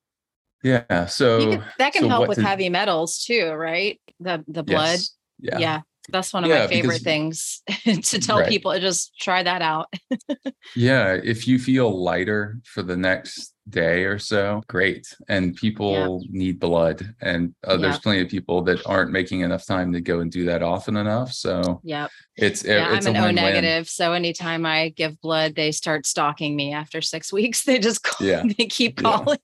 Yeah, 0.63 1.05
so 1.05 1.51
can, 1.51 1.63
that 1.77 1.93
can 1.93 2.01
so 2.03 2.09
help 2.09 2.27
with 2.27 2.39
to, 2.39 2.43
heavy 2.43 2.67
metals 2.67 3.23
too, 3.23 3.51
right? 3.51 4.01
The 4.19 4.43
the 4.47 4.63
blood. 4.63 4.99
Yes, 4.99 5.17
yeah. 5.39 5.59
yeah. 5.59 5.81
That's 6.09 6.33
one 6.33 6.43
of 6.43 6.49
yeah, 6.49 6.59
my 6.59 6.67
favorite 6.67 7.03
because, 7.03 7.03
things 7.03 7.61
to 8.09 8.19
tell 8.19 8.39
right. 8.39 8.49
people. 8.49 8.77
Just 8.79 9.17
try 9.19 9.43
that 9.43 9.61
out. 9.61 9.93
yeah. 10.75 11.17
If 11.23 11.47
you 11.47 11.59
feel 11.59 12.03
lighter 12.03 12.59
for 12.65 12.83
the 12.83 12.97
next 12.97 13.53
day 13.69 14.03
or 14.03 14.19
so 14.19 14.61
great 14.67 15.15
and 15.29 15.55
people 15.55 16.21
yeah. 16.23 16.29
need 16.31 16.59
blood 16.59 17.15
and 17.21 17.55
uh, 17.65 17.77
there's 17.77 17.97
plenty 17.99 18.21
of 18.21 18.27
people 18.27 18.61
that 18.61 18.85
aren't 18.85 19.09
making 19.09 19.39
enough 19.39 19.65
time 19.65 19.93
to 19.93 20.01
go 20.01 20.19
and 20.19 20.31
do 20.31 20.43
that 20.43 20.61
often 20.61 20.97
enough 20.97 21.31
so 21.31 21.79
yeah 21.81 22.07
it's 22.35 22.65
yeah, 22.65 22.93
it's 22.93 23.05
i'm 23.05 23.15
an 23.15 23.23
o 23.23 23.31
negative 23.31 23.87
so 23.87 24.11
anytime 24.11 24.65
i 24.65 24.89
give 24.89 25.19
blood 25.21 25.55
they 25.55 25.71
start 25.71 26.05
stalking 26.05 26.57
me 26.57 26.73
after 26.73 27.01
six 27.01 27.31
weeks 27.33 27.63
they 27.63 27.79
just 27.79 28.03
call 28.03 28.27
yeah. 28.27 28.43
they 28.57 28.65
keep 28.65 28.97
calling 28.97 29.37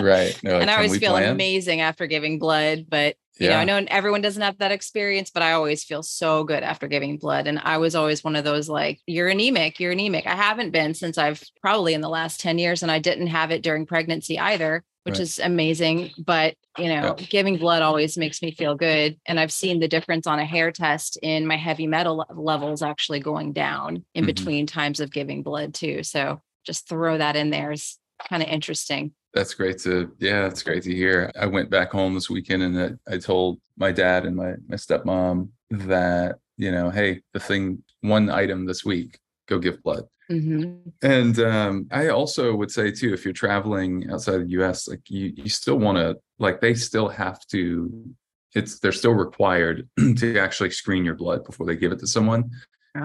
right 0.00 0.38
no, 0.42 0.58
and 0.58 0.68
i 0.68 0.74
always 0.74 0.98
feel 0.98 1.12
plan? 1.12 1.30
amazing 1.30 1.80
after 1.80 2.08
giving 2.08 2.40
blood 2.40 2.86
but 2.88 3.14
You 3.38 3.48
yeah. 3.48 3.62
know, 3.64 3.76
I 3.76 3.80
know 3.80 3.86
everyone 3.88 4.20
doesn't 4.20 4.42
have 4.42 4.58
that 4.58 4.72
experience, 4.72 5.30
but 5.30 5.42
I 5.42 5.52
always 5.52 5.84
feel 5.84 6.02
so 6.02 6.42
good 6.42 6.62
after 6.62 6.88
giving 6.88 7.18
blood. 7.18 7.46
And 7.46 7.58
I 7.58 7.78
was 7.78 7.94
always 7.94 8.24
one 8.24 8.34
of 8.34 8.44
those 8.44 8.68
like, 8.68 9.00
you're 9.06 9.28
anemic, 9.28 9.78
you're 9.78 9.92
anemic. 9.92 10.26
I 10.26 10.34
haven't 10.34 10.70
been 10.70 10.94
since 10.94 11.18
I've 11.18 11.42
probably 11.60 11.94
in 11.94 12.00
the 12.00 12.08
last 12.08 12.40
10 12.40 12.58
years, 12.58 12.82
and 12.82 12.90
I 12.90 12.98
didn't 12.98 13.28
have 13.28 13.52
it 13.52 13.62
during 13.62 13.86
pregnancy 13.86 14.40
either, 14.40 14.82
which 15.04 15.14
right. 15.14 15.20
is 15.20 15.38
amazing. 15.38 16.10
But, 16.18 16.56
you 16.76 16.88
know, 16.88 17.14
yeah. 17.16 17.26
giving 17.30 17.58
blood 17.58 17.82
always 17.82 18.18
makes 18.18 18.42
me 18.42 18.50
feel 18.50 18.74
good. 18.74 19.16
And 19.26 19.38
I've 19.38 19.52
seen 19.52 19.78
the 19.78 19.88
difference 19.88 20.26
on 20.26 20.40
a 20.40 20.44
hair 20.44 20.72
test 20.72 21.16
in 21.22 21.46
my 21.46 21.56
heavy 21.56 21.86
metal 21.86 22.26
levels 22.34 22.82
actually 22.82 23.20
going 23.20 23.52
down 23.52 24.04
in 24.14 24.22
mm-hmm. 24.22 24.26
between 24.26 24.66
times 24.66 24.98
of 24.98 25.12
giving 25.12 25.44
blood, 25.44 25.74
too. 25.74 26.02
So 26.02 26.40
just 26.66 26.88
throw 26.88 27.16
that 27.18 27.36
in 27.36 27.50
there 27.50 27.70
is 27.70 27.98
kind 28.28 28.42
of 28.42 28.48
interesting. 28.48 29.12
That's 29.34 29.54
great 29.54 29.78
to 29.80 30.12
yeah, 30.18 30.42
that's 30.42 30.62
great 30.62 30.82
to 30.84 30.94
hear. 30.94 31.30
I 31.38 31.46
went 31.46 31.70
back 31.70 31.92
home 31.92 32.14
this 32.14 32.30
weekend 32.30 32.62
and 32.62 32.98
I 33.06 33.18
told 33.18 33.60
my 33.76 33.92
dad 33.92 34.24
and 34.24 34.34
my 34.34 34.54
my 34.66 34.76
stepmom 34.76 35.50
that 35.70 36.36
you 36.56 36.72
know, 36.72 36.90
hey, 36.90 37.20
the 37.32 37.40
thing 37.40 37.82
one 38.00 38.30
item 38.30 38.66
this 38.66 38.84
week, 38.84 39.18
go 39.46 39.58
give 39.58 39.82
blood. 39.82 40.04
Mm-hmm. 40.30 40.90
And 41.02 41.38
um, 41.38 41.86
I 41.90 42.08
also 42.08 42.54
would 42.54 42.70
say 42.70 42.90
too, 42.90 43.14
if 43.14 43.24
you're 43.24 43.32
traveling 43.32 44.10
outside 44.10 44.38
the 44.38 44.50
U.S., 44.50 44.88
like 44.88 45.08
you 45.08 45.32
you 45.36 45.48
still 45.48 45.78
want 45.78 45.96
to 45.98 46.18
like 46.38 46.60
they 46.60 46.74
still 46.74 47.08
have 47.08 47.40
to. 47.48 48.14
It's 48.54 48.78
they're 48.78 48.92
still 48.92 49.12
required 49.12 49.88
to 50.16 50.38
actually 50.38 50.70
screen 50.70 51.04
your 51.04 51.14
blood 51.14 51.44
before 51.44 51.66
they 51.66 51.76
give 51.76 51.92
it 51.92 51.98
to 52.00 52.06
someone. 52.06 52.50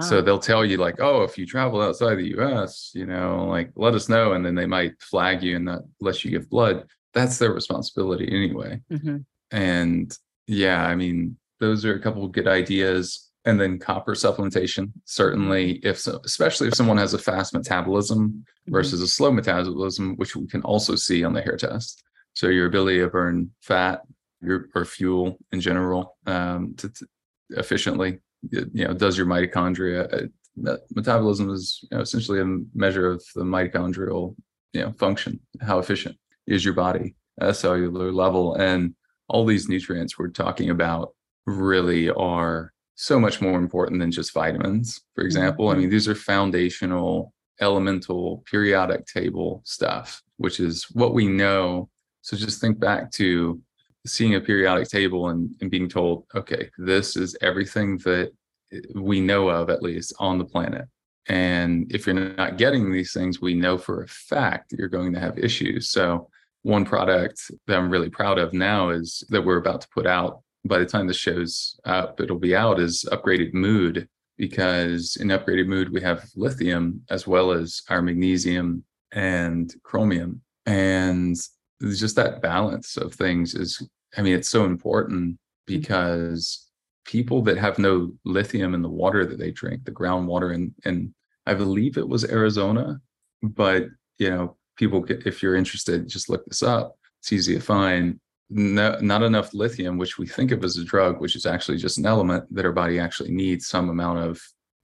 So 0.00 0.18
ah. 0.18 0.20
they'll 0.20 0.38
tell 0.38 0.64
you 0.64 0.76
like, 0.76 1.00
oh, 1.00 1.22
if 1.22 1.36
you 1.38 1.46
travel 1.46 1.80
outside 1.80 2.16
the 2.16 2.38
US, 2.38 2.90
you 2.94 3.06
know, 3.06 3.46
like 3.46 3.70
let 3.76 3.94
us 3.94 4.08
know. 4.08 4.32
And 4.32 4.44
then 4.44 4.54
they 4.54 4.66
might 4.66 5.00
flag 5.00 5.42
you 5.42 5.56
and 5.56 5.64
not 5.64 5.82
let 6.00 6.24
you 6.24 6.30
give 6.30 6.50
blood. 6.50 6.86
That's 7.12 7.38
their 7.38 7.52
responsibility 7.52 8.28
anyway. 8.30 8.80
Mm-hmm. 8.90 9.18
And 9.50 10.18
yeah, 10.46 10.84
I 10.84 10.94
mean, 10.94 11.36
those 11.60 11.84
are 11.84 11.94
a 11.94 12.00
couple 12.00 12.24
of 12.24 12.32
good 12.32 12.48
ideas. 12.48 13.30
And 13.46 13.60
then 13.60 13.78
copper 13.78 14.14
supplementation, 14.14 14.90
certainly, 15.04 15.72
if 15.84 15.98
so, 15.98 16.18
especially 16.24 16.68
if 16.68 16.74
someone 16.74 16.96
has 16.96 17.12
a 17.12 17.18
fast 17.18 17.52
metabolism 17.52 18.30
mm-hmm. 18.30 18.72
versus 18.72 19.02
a 19.02 19.08
slow 19.08 19.30
metabolism, 19.30 20.16
which 20.16 20.34
we 20.34 20.46
can 20.46 20.62
also 20.62 20.96
see 20.96 21.24
on 21.24 21.34
the 21.34 21.42
hair 21.42 21.56
test. 21.56 22.02
So 22.32 22.48
your 22.48 22.66
ability 22.66 23.00
to 23.00 23.08
burn 23.08 23.50
fat 23.60 24.00
your, 24.40 24.68
or 24.74 24.84
fuel 24.84 25.38
in 25.52 25.60
general 25.60 26.16
um, 26.26 26.74
to, 26.78 26.88
to 26.88 27.06
efficiently 27.50 28.18
you 28.50 28.84
know 28.84 28.94
does 28.94 29.16
your 29.16 29.26
mitochondria 29.26 30.30
uh, 30.66 30.76
metabolism 30.94 31.50
is 31.50 31.80
you 31.90 31.96
know, 31.96 32.02
essentially 32.02 32.40
a 32.40 32.58
measure 32.74 33.10
of 33.10 33.24
the 33.34 33.42
mitochondrial 33.42 34.34
you 34.72 34.82
know 34.82 34.92
function 34.92 35.40
how 35.60 35.78
efficient 35.78 36.16
is 36.46 36.64
your 36.64 36.74
body 36.74 37.14
at 37.40 37.50
a 37.50 37.54
cellular 37.54 38.12
level 38.12 38.54
and 38.54 38.94
all 39.28 39.44
these 39.44 39.68
nutrients 39.68 40.18
we're 40.18 40.28
talking 40.28 40.70
about 40.70 41.14
really 41.46 42.10
are 42.10 42.72
so 42.94 43.18
much 43.18 43.40
more 43.40 43.58
important 43.58 44.00
than 44.00 44.10
just 44.10 44.32
vitamins 44.32 45.00
for 45.14 45.24
example. 45.24 45.66
Mm-hmm. 45.66 45.76
i 45.76 45.80
mean 45.80 45.90
these 45.90 46.08
are 46.08 46.14
foundational 46.14 47.32
elemental 47.60 48.42
periodic 48.46 49.06
table 49.06 49.62
stuff 49.64 50.22
which 50.36 50.60
is 50.60 50.84
what 50.92 51.14
we 51.14 51.26
know. 51.26 51.88
So 52.22 52.36
just 52.36 52.60
think 52.60 52.78
back 52.78 53.10
to 53.12 53.60
seeing 54.06 54.34
a 54.34 54.40
periodic 54.40 54.88
table 54.88 55.30
and, 55.30 55.54
and 55.60 55.70
being 55.70 55.88
told, 55.88 56.24
okay, 56.34 56.70
this 56.78 57.16
is 57.16 57.36
everything 57.40 57.98
that 57.98 58.32
eh, 58.72 58.80
we 58.94 59.20
know 59.20 59.48
of 59.48 59.70
at 59.70 59.82
least 59.82 60.12
on 60.18 60.38
the 60.38 60.44
planet. 60.44 60.86
And 61.26 61.90
if 61.90 62.06
you're 62.06 62.14
not 62.14 62.58
getting 62.58 62.92
these 62.92 63.12
things, 63.12 63.40
we 63.40 63.54
know 63.54 63.78
for 63.78 64.02
a 64.02 64.08
fact 64.08 64.70
that 64.70 64.78
you're 64.78 64.88
going 64.88 65.12
to 65.14 65.20
have 65.20 65.38
issues. 65.38 65.90
So, 65.90 66.28
one 66.62 66.84
product 66.84 67.50
that 67.66 67.76
I'm 67.76 67.90
really 67.90 68.08
proud 68.08 68.38
of 68.38 68.54
now 68.54 68.88
is 68.88 69.22
that 69.28 69.44
we're 69.44 69.58
about 69.58 69.82
to 69.82 69.88
put 69.88 70.06
out. 70.06 70.40
By 70.66 70.78
the 70.78 70.86
time 70.86 71.06
this 71.06 71.18
show's 71.18 71.78
up, 71.84 72.20
it'll 72.20 72.38
be 72.38 72.56
out 72.56 72.80
is 72.80 73.04
upgraded 73.12 73.52
mood 73.52 74.08
because 74.38 75.16
in 75.20 75.28
upgraded 75.28 75.66
mood 75.66 75.92
we 75.92 76.00
have 76.00 76.24
lithium 76.36 77.02
as 77.10 77.26
well 77.26 77.52
as 77.52 77.82
our 77.90 78.00
magnesium 78.00 78.82
and 79.12 79.74
chromium. 79.82 80.40
And 80.64 81.36
just 81.82 82.16
that 82.16 82.40
balance 82.40 82.96
of 82.96 83.14
things 83.14 83.54
is 83.54 83.86
I 84.16 84.22
mean, 84.22 84.34
it's 84.34 84.50
so 84.50 84.64
important 84.64 85.22
mm-hmm. 85.22 85.32
because 85.66 86.68
people 87.04 87.42
that 87.42 87.58
have 87.58 87.78
no 87.78 88.12
lithium 88.24 88.74
in 88.74 88.82
the 88.82 88.88
water 88.88 89.26
that 89.26 89.38
they 89.38 89.50
drink, 89.50 89.84
the 89.84 89.92
groundwater, 89.92 90.54
and 90.54 90.72
and 90.84 91.14
I 91.46 91.54
believe 91.54 91.96
it 91.96 92.08
was 92.08 92.24
Arizona, 92.24 93.00
but 93.42 93.86
you 94.18 94.30
know, 94.30 94.56
people, 94.76 95.00
get, 95.00 95.26
if 95.26 95.42
you're 95.42 95.56
interested, 95.56 96.08
just 96.08 96.28
look 96.28 96.44
this 96.46 96.62
up. 96.62 96.96
It's 97.20 97.32
easy 97.32 97.54
to 97.54 97.60
find. 97.60 98.20
No, 98.50 98.98
not 99.00 99.22
enough 99.22 99.54
lithium, 99.54 99.96
which 99.96 100.18
we 100.18 100.26
think 100.26 100.52
of 100.52 100.62
as 100.62 100.76
a 100.76 100.84
drug, 100.84 101.18
which 101.18 101.34
is 101.34 101.46
actually 101.46 101.78
just 101.78 101.98
an 101.98 102.06
element 102.06 102.44
that 102.54 102.66
our 102.66 102.72
body 102.72 103.00
actually 103.00 103.30
needs 103.30 103.66
some 103.66 103.88
amount 103.88 104.18
of 104.18 104.40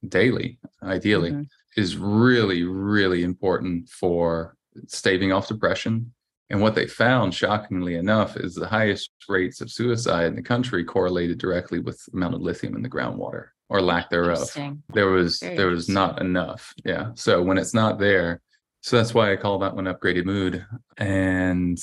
daily, 0.09 0.57
ideally, 0.83 1.31
mm-hmm. 1.31 1.43
is 1.77 1.95
really, 1.95 2.63
really 2.63 3.23
important 3.23 3.87
for 3.87 4.57
staving 4.87 5.31
off 5.31 5.47
depression, 5.47 6.11
and 6.51 6.61
what 6.61 6.75
they 6.75 6.85
found, 6.85 7.33
shockingly 7.33 7.95
enough, 7.95 8.35
is 8.35 8.55
the 8.55 8.67
highest 8.67 9.11
rates 9.29 9.61
of 9.61 9.71
suicide 9.71 10.25
in 10.25 10.35
the 10.35 10.41
country 10.41 10.83
correlated 10.83 11.37
directly 11.37 11.79
with 11.79 12.03
the 12.05 12.17
amount 12.17 12.35
of 12.35 12.41
lithium 12.41 12.75
in 12.75 12.81
the 12.81 12.89
groundwater 12.89 13.47
or 13.69 13.81
lack 13.81 14.09
thereof. 14.09 14.51
There 14.93 15.09
was 15.09 15.39
Very 15.39 15.55
there 15.55 15.67
was 15.67 15.87
not 15.87 16.19
enough. 16.19 16.73
Yeah. 16.83 17.11
So 17.15 17.41
when 17.41 17.57
it's 17.57 17.73
not 17.73 17.99
there, 17.99 18.41
so 18.81 18.97
that's 18.97 19.13
why 19.13 19.31
I 19.31 19.37
call 19.37 19.59
that 19.59 19.75
one 19.75 19.85
upgraded 19.85 20.25
mood. 20.25 20.65
And 20.97 21.81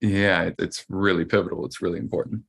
yeah, 0.00 0.50
it's 0.60 0.86
really 0.88 1.24
pivotal. 1.24 1.66
It's 1.66 1.82
really 1.82 1.98
important. 1.98 2.42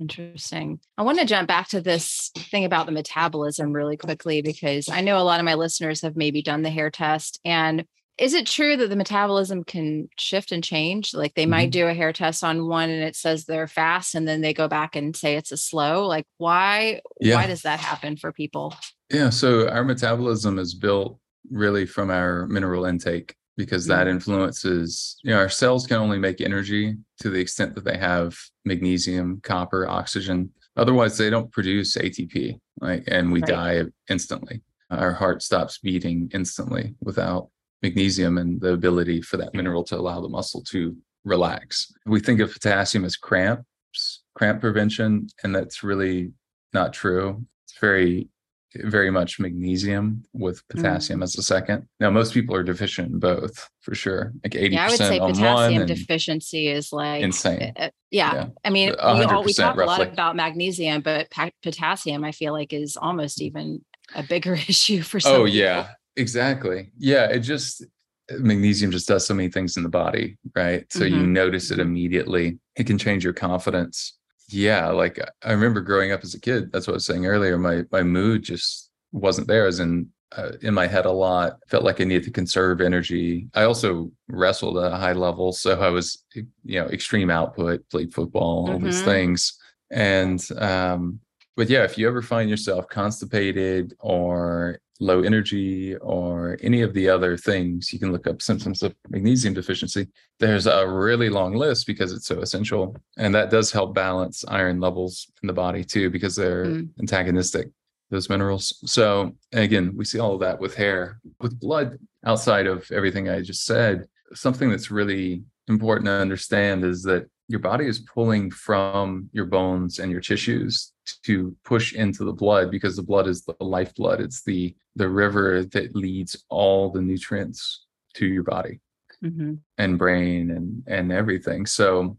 Interesting. 0.00 0.80
I 0.98 1.02
want 1.02 1.20
to 1.20 1.24
jump 1.24 1.46
back 1.46 1.68
to 1.68 1.80
this 1.80 2.32
thing 2.36 2.64
about 2.64 2.86
the 2.86 2.92
metabolism 2.92 3.72
really 3.72 3.96
quickly 3.96 4.42
because 4.42 4.88
I 4.88 5.02
know 5.02 5.18
a 5.18 5.22
lot 5.22 5.38
of 5.38 5.46
my 5.46 5.54
listeners 5.54 6.02
have 6.02 6.16
maybe 6.16 6.42
done 6.42 6.62
the 6.62 6.70
hair 6.70 6.90
test 6.90 7.40
and 7.44 7.84
is 8.18 8.32
it 8.32 8.46
true 8.46 8.76
that 8.76 8.88
the 8.88 8.96
metabolism 8.96 9.62
can 9.62 10.08
shift 10.18 10.52
and 10.52 10.64
change? 10.64 11.12
Like 11.12 11.34
they 11.34 11.42
mm-hmm. 11.42 11.50
might 11.50 11.70
do 11.70 11.86
a 11.86 11.94
hair 11.94 12.12
test 12.12 12.42
on 12.42 12.66
one 12.66 12.88
and 12.88 13.02
it 13.02 13.16
says 13.16 13.44
they're 13.44 13.68
fast 13.68 14.14
and 14.14 14.26
then 14.26 14.40
they 14.40 14.54
go 14.54 14.68
back 14.68 14.96
and 14.96 15.14
say 15.14 15.36
it's 15.36 15.52
a 15.52 15.56
slow. 15.56 16.06
Like 16.06 16.26
why 16.38 17.00
yeah. 17.20 17.34
why 17.34 17.46
does 17.46 17.62
that 17.62 17.80
happen 17.80 18.16
for 18.16 18.32
people? 18.32 18.74
Yeah, 19.10 19.30
so 19.30 19.68
our 19.68 19.84
metabolism 19.84 20.58
is 20.58 20.74
built 20.74 21.18
really 21.50 21.86
from 21.86 22.10
our 22.10 22.46
mineral 22.46 22.86
intake 22.86 23.36
because 23.56 23.86
that 23.86 24.06
mm-hmm. 24.06 24.16
influences, 24.16 25.16
you 25.22 25.30
know, 25.30 25.38
our 25.38 25.48
cells 25.48 25.86
can 25.86 25.98
only 25.98 26.18
make 26.18 26.40
energy 26.40 26.96
to 27.20 27.30
the 27.30 27.38
extent 27.38 27.74
that 27.74 27.84
they 27.84 27.96
have 27.96 28.36
magnesium, 28.64 29.40
copper, 29.42 29.88
oxygen. 29.88 30.50
Otherwise, 30.76 31.16
they 31.16 31.30
don't 31.30 31.50
produce 31.52 31.96
ATP, 31.96 32.58
like, 32.80 33.04
and 33.06 33.32
we 33.32 33.40
right. 33.40 33.48
die 33.48 33.82
instantly. 34.10 34.60
Our 34.90 35.12
heart 35.12 35.42
stops 35.42 35.78
beating 35.78 36.30
instantly 36.34 36.94
without 37.00 37.48
magnesium 37.82 38.38
and 38.38 38.60
the 38.60 38.72
ability 38.72 39.22
for 39.22 39.36
that 39.36 39.54
mineral 39.54 39.84
to 39.84 39.96
allow 39.96 40.20
the 40.20 40.28
muscle 40.28 40.62
to 40.62 40.96
relax. 41.24 41.92
We 42.06 42.20
think 42.20 42.40
of 42.40 42.52
potassium 42.52 43.04
as 43.04 43.16
cramps, 43.16 44.22
cramp 44.34 44.60
prevention, 44.60 45.28
and 45.42 45.54
that's 45.54 45.82
really 45.82 46.32
not 46.72 46.92
true. 46.92 47.44
It's 47.64 47.78
very, 47.78 48.28
very 48.74 49.10
much 49.10 49.38
magnesium 49.38 50.22
with 50.32 50.58
mm. 50.58 50.76
potassium 50.76 51.20
mm. 51.20 51.24
as 51.24 51.36
a 51.36 51.42
second. 51.42 51.86
Now, 52.00 52.10
most 52.10 52.32
people 52.32 52.54
are 52.54 52.62
deficient 52.62 53.12
in 53.12 53.18
both 53.18 53.68
for 53.80 53.94
sure. 53.94 54.32
Like 54.44 54.52
80% 54.52 54.72
yeah, 54.72 54.84
I 54.84 54.88
would 54.88 54.98
say 54.98 55.18
potassium 55.18 55.86
deficiency 55.86 56.68
is 56.68 56.92
like 56.92 57.22
insane. 57.22 57.72
Uh, 57.76 57.90
yeah. 58.10 58.34
yeah. 58.34 58.46
I 58.64 58.70
mean, 58.70 58.90
we, 58.90 58.96
all, 58.96 59.44
we 59.44 59.52
talk 59.52 59.76
roughly. 59.76 59.84
a 59.84 59.98
lot 59.98 60.12
about 60.12 60.36
magnesium, 60.36 61.02
but 61.02 61.28
potassium, 61.62 62.24
I 62.24 62.32
feel 62.32 62.52
like, 62.52 62.72
is 62.72 62.96
almost 62.96 63.42
even 63.42 63.84
a 64.14 64.22
bigger 64.22 64.54
issue 64.68 65.02
for 65.02 65.20
some 65.20 65.32
Oh, 65.32 65.44
people. 65.44 65.48
yeah. 65.58 65.88
Exactly. 66.16 66.90
Yeah. 66.98 67.26
It 67.26 67.40
just, 67.40 67.84
magnesium 68.30 68.90
just 68.90 69.08
does 69.08 69.26
so 69.26 69.34
many 69.34 69.48
things 69.48 69.76
in 69.76 69.82
the 69.82 69.88
body, 69.88 70.36
right? 70.54 70.90
So 70.92 71.00
mm-hmm. 71.00 71.14
you 71.14 71.26
notice 71.26 71.70
it 71.70 71.78
immediately. 71.78 72.58
It 72.76 72.86
can 72.86 72.98
change 72.98 73.22
your 73.22 73.32
confidence. 73.32 74.18
Yeah. 74.48 74.88
Like 74.88 75.20
I 75.42 75.52
remember 75.52 75.80
growing 75.80 76.12
up 76.12 76.22
as 76.22 76.34
a 76.34 76.40
kid, 76.40 76.72
that's 76.72 76.86
what 76.86 76.94
I 76.94 76.96
was 76.96 77.06
saying 77.06 77.26
earlier. 77.26 77.58
My, 77.58 77.84
my 77.92 78.02
mood 78.02 78.42
just 78.42 78.90
wasn't 79.12 79.46
there 79.46 79.66
as 79.66 79.80
in, 79.80 80.08
uh, 80.36 80.52
in 80.62 80.74
my 80.74 80.86
head 80.86 81.06
a 81.06 81.10
lot 81.10 81.56
felt 81.68 81.84
like 81.84 82.00
i 82.00 82.04
needed 82.04 82.24
to 82.24 82.32
conserve 82.32 82.80
energy 82.80 83.46
i 83.54 83.62
also 83.62 84.10
wrestled 84.28 84.76
at 84.76 84.92
a 84.92 84.96
high 84.96 85.12
level 85.12 85.52
so 85.52 85.80
i 85.80 85.88
was 85.88 86.24
you 86.34 86.80
know 86.80 86.86
extreme 86.88 87.30
output 87.30 87.88
played 87.90 88.12
football 88.12 88.66
all 88.68 88.74
mm-hmm. 88.74 88.86
these 88.86 89.02
things 89.02 89.56
and 89.92 90.48
um 90.58 91.20
but 91.56 91.70
yeah 91.70 91.84
if 91.84 91.96
you 91.96 92.08
ever 92.08 92.22
find 92.22 92.50
yourself 92.50 92.88
constipated 92.88 93.94
or 94.00 94.80
low 95.00 95.22
energy 95.22 95.96
or 95.96 96.58
any 96.62 96.82
of 96.82 96.94
the 96.94 97.08
other 97.08 97.36
things, 97.36 97.92
you 97.92 97.98
can 97.98 98.12
look 98.12 98.26
up 98.26 98.42
symptoms 98.42 98.82
of 98.82 98.94
magnesium 99.08 99.54
deficiency. 99.54 100.08
There's 100.38 100.66
a 100.66 100.86
really 100.88 101.28
long 101.28 101.54
list 101.54 101.86
because 101.86 102.12
it's 102.12 102.26
so 102.26 102.40
essential. 102.40 102.96
And 103.16 103.34
that 103.34 103.50
does 103.50 103.72
help 103.72 103.94
balance 103.94 104.44
iron 104.48 104.80
levels 104.80 105.30
in 105.42 105.46
the 105.46 105.52
body 105.52 105.84
too, 105.84 106.10
because 106.10 106.36
they're 106.36 106.66
mm. 106.66 106.88
antagonistic, 107.00 107.70
those 108.10 108.28
minerals. 108.28 108.78
So 108.86 109.32
again, 109.52 109.92
we 109.96 110.04
see 110.04 110.18
all 110.18 110.34
of 110.34 110.40
that 110.40 110.58
with 110.58 110.74
hair. 110.74 111.20
With 111.40 111.60
blood, 111.60 111.98
outside 112.24 112.66
of 112.66 112.90
everything 112.90 113.28
I 113.28 113.40
just 113.40 113.64
said, 113.64 114.06
something 114.34 114.70
that's 114.70 114.90
really 114.90 115.42
important 115.68 116.06
to 116.06 116.12
understand 116.12 116.84
is 116.84 117.02
that 117.02 117.28
your 117.48 117.60
body 117.60 117.86
is 117.86 118.00
pulling 118.00 118.50
from 118.50 119.28
your 119.32 119.44
bones 119.44 119.98
and 119.98 120.10
your 120.10 120.20
tissues 120.20 120.92
to 121.24 121.56
push 121.64 121.94
into 121.94 122.24
the 122.24 122.32
blood 122.32 122.70
because 122.70 122.96
the 122.96 123.02
blood 123.02 123.26
is 123.28 123.44
the 123.44 123.54
lifeblood 123.60 124.20
it's 124.20 124.42
the 124.42 124.74
the 124.96 125.08
river 125.08 125.64
that 125.64 125.94
leads 125.94 126.44
all 126.48 126.90
the 126.90 127.00
nutrients 127.00 127.86
to 128.14 128.26
your 128.26 128.42
body 128.42 128.80
mm-hmm. 129.22 129.54
and 129.78 129.98
brain 129.98 130.50
and 130.50 130.82
and 130.86 131.12
everything 131.12 131.66
so 131.66 132.16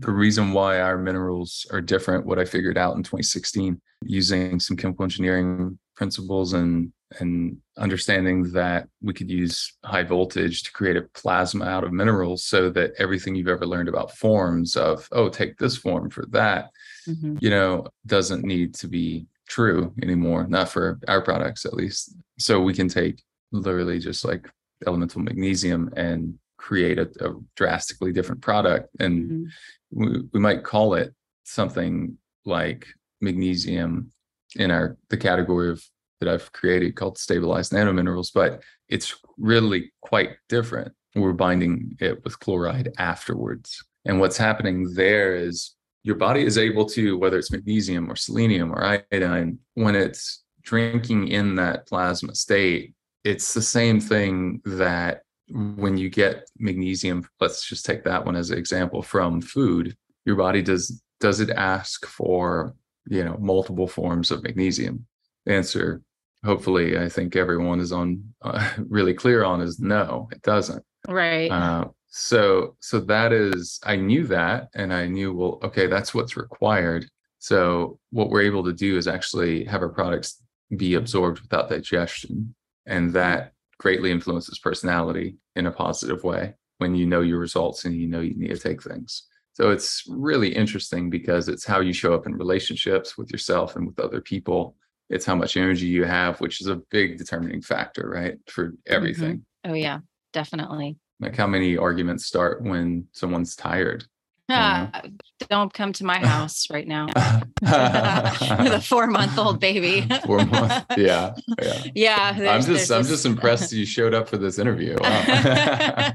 the 0.00 0.10
reason 0.10 0.52
why 0.52 0.80
our 0.80 0.96
minerals 0.96 1.66
are 1.70 1.80
different 1.80 2.24
what 2.24 2.38
i 2.38 2.44
figured 2.44 2.78
out 2.78 2.96
in 2.96 3.02
2016 3.02 3.80
using 4.04 4.58
some 4.60 4.76
chemical 4.76 5.02
engineering 5.02 5.78
principles 5.94 6.52
and 6.52 6.92
and 7.20 7.58
understanding 7.76 8.50
that 8.52 8.88
we 9.02 9.12
could 9.12 9.30
use 9.30 9.74
high 9.84 10.02
voltage 10.02 10.62
to 10.62 10.72
create 10.72 10.96
a 10.96 11.02
plasma 11.14 11.64
out 11.64 11.84
of 11.84 11.92
minerals 11.92 12.44
so 12.44 12.70
that 12.70 12.92
everything 12.98 13.34
you've 13.34 13.48
ever 13.48 13.66
learned 13.66 13.88
about 13.88 14.16
forms 14.16 14.76
of 14.76 15.08
oh 15.12 15.28
take 15.28 15.56
this 15.58 15.76
form 15.76 16.08
for 16.10 16.24
that 16.26 16.70
mm-hmm. 17.08 17.36
you 17.40 17.50
know 17.50 17.86
doesn't 18.06 18.44
need 18.44 18.74
to 18.74 18.88
be 18.88 19.26
true 19.46 19.92
anymore 20.02 20.46
not 20.46 20.68
for 20.68 20.98
our 21.08 21.20
products 21.20 21.66
at 21.66 21.74
least 21.74 22.14
so 22.38 22.60
we 22.60 22.74
can 22.74 22.88
take 22.88 23.22
literally 23.50 23.98
just 23.98 24.24
like 24.24 24.48
elemental 24.86 25.20
magnesium 25.20 25.92
and 25.96 26.38
create 26.56 26.98
a, 26.98 27.10
a 27.20 27.34
drastically 27.56 28.12
different 28.12 28.40
product 28.40 28.88
and 29.00 29.30
mm-hmm. 29.30 30.12
we, 30.12 30.22
we 30.32 30.40
might 30.40 30.64
call 30.64 30.94
it 30.94 31.14
something 31.44 32.16
like 32.44 32.86
magnesium 33.20 34.10
in 34.56 34.70
our 34.70 34.96
the 35.10 35.16
category 35.16 35.70
of 35.70 35.82
that 36.20 36.32
I've 36.32 36.52
created 36.52 36.94
called 36.94 37.18
stabilized 37.18 37.72
nanominerals, 37.72 38.30
but 38.32 38.62
it's 38.88 39.16
really 39.38 39.92
quite 40.02 40.36
different. 40.48 40.92
We're 41.14 41.32
binding 41.32 41.96
it 42.00 42.22
with 42.22 42.38
chloride 42.38 42.92
afterwards. 42.98 43.84
And 44.04 44.20
what's 44.20 44.36
happening 44.36 44.94
there 44.94 45.34
is 45.34 45.74
your 46.04 46.16
body 46.16 46.44
is 46.44 46.58
able 46.58 46.86
to, 46.86 47.18
whether 47.18 47.38
it's 47.38 47.50
magnesium 47.50 48.10
or 48.10 48.16
selenium 48.16 48.72
or 48.72 48.84
iodine, 49.12 49.58
when 49.74 49.94
it's 49.94 50.42
drinking 50.62 51.28
in 51.28 51.56
that 51.56 51.86
plasma 51.86 52.34
state, 52.34 52.94
it's 53.24 53.54
the 53.54 53.62
same 53.62 54.00
thing 54.00 54.60
that 54.64 55.22
when 55.48 55.96
you 55.96 56.08
get 56.08 56.48
magnesium, 56.58 57.28
let's 57.40 57.68
just 57.68 57.84
take 57.84 58.04
that 58.04 58.24
one 58.24 58.36
as 58.36 58.50
an 58.50 58.58
example 58.58 59.02
from 59.02 59.40
food, 59.40 59.96
your 60.24 60.36
body 60.36 60.62
does 60.62 61.02
does 61.20 61.38
it 61.40 61.50
ask 61.50 62.04
for 62.06 62.74
you 63.08 63.24
know 63.24 63.36
multiple 63.40 63.86
forms 63.86 64.30
of 64.30 64.42
magnesium? 64.42 65.06
Answer 65.46 66.02
hopefully 66.44 66.98
i 66.98 67.08
think 67.08 67.36
everyone 67.36 67.80
is 67.80 67.92
on 67.92 68.22
uh, 68.42 68.70
really 68.88 69.14
clear 69.14 69.44
on 69.44 69.60
is 69.60 69.80
no 69.80 70.28
it 70.32 70.42
doesn't. 70.42 70.84
Right. 71.08 71.50
Uh, 71.50 71.86
so 72.08 72.76
so 72.80 73.00
that 73.00 73.32
is 73.32 73.80
i 73.84 73.96
knew 73.96 74.26
that 74.26 74.68
and 74.74 74.92
i 74.92 75.06
knew 75.06 75.32
well 75.32 75.58
okay 75.62 75.86
that's 75.86 76.14
what's 76.14 76.36
required. 76.36 77.06
So 77.38 77.98
what 78.10 78.30
we're 78.30 78.42
able 78.42 78.62
to 78.64 78.72
do 78.72 78.96
is 78.96 79.08
actually 79.08 79.64
have 79.64 79.82
our 79.82 79.88
products 79.88 80.40
be 80.76 80.94
absorbed 80.94 81.40
without 81.40 81.68
digestion 81.68 82.54
and 82.86 83.12
that 83.14 83.52
greatly 83.78 84.12
influences 84.12 84.60
personality 84.60 85.36
in 85.56 85.66
a 85.66 85.72
positive 85.72 86.22
way 86.22 86.54
when 86.78 86.94
you 86.94 87.04
know 87.04 87.20
your 87.20 87.38
results 87.38 87.84
and 87.84 87.96
you 87.96 88.06
know 88.06 88.20
you 88.20 88.34
need 88.36 88.54
to 88.54 88.58
take 88.58 88.82
things 88.82 89.24
so 89.54 89.70
it's 89.70 90.04
really 90.08 90.54
interesting 90.54 91.10
because 91.10 91.48
it's 91.48 91.64
how 91.64 91.80
you 91.80 91.92
show 91.92 92.14
up 92.14 92.26
in 92.26 92.34
relationships 92.34 93.18
with 93.18 93.30
yourself 93.30 93.76
and 93.76 93.86
with 93.86 94.00
other 94.00 94.20
people 94.20 94.74
it's 95.12 95.26
how 95.26 95.34
much 95.34 95.56
energy 95.58 95.86
you 95.86 96.04
have, 96.04 96.40
which 96.40 96.60
is 96.62 96.68
a 96.68 96.76
big 96.90 97.18
determining 97.18 97.60
factor, 97.60 98.08
right? 98.08 98.38
For 98.46 98.68
mm-hmm. 98.68 98.76
everything. 98.86 99.36
Mm-hmm. 99.36 99.70
Oh, 99.70 99.74
yeah, 99.74 99.98
definitely. 100.32 100.96
Like 101.20 101.36
how 101.36 101.46
many 101.46 101.76
arguments 101.76 102.24
start 102.24 102.62
when 102.62 103.06
someone's 103.12 103.54
tired? 103.54 104.06
Ah, 104.48 105.02
don't 105.48 105.72
come 105.72 105.92
to 105.94 106.04
my 106.04 106.18
house 106.18 106.68
right 106.68 106.86
now 106.86 107.06
with 107.62 108.72
a 108.72 108.82
four 108.86 109.06
month 109.06 109.38
old 109.38 109.60
baby. 109.60 110.06
four 110.26 110.44
months. 110.44 110.84
Yeah. 110.96 111.34
Yeah. 111.60 111.82
yeah 111.94 112.52
I'm 112.52 112.62
just 112.62 112.90
I'm 112.90 113.04
just 113.04 113.24
impressed 113.24 113.72
you 113.72 113.86
showed 113.86 114.14
up 114.14 114.28
for 114.28 114.36
this 114.38 114.58
interview. 114.58 114.96
Wow. 115.00 116.12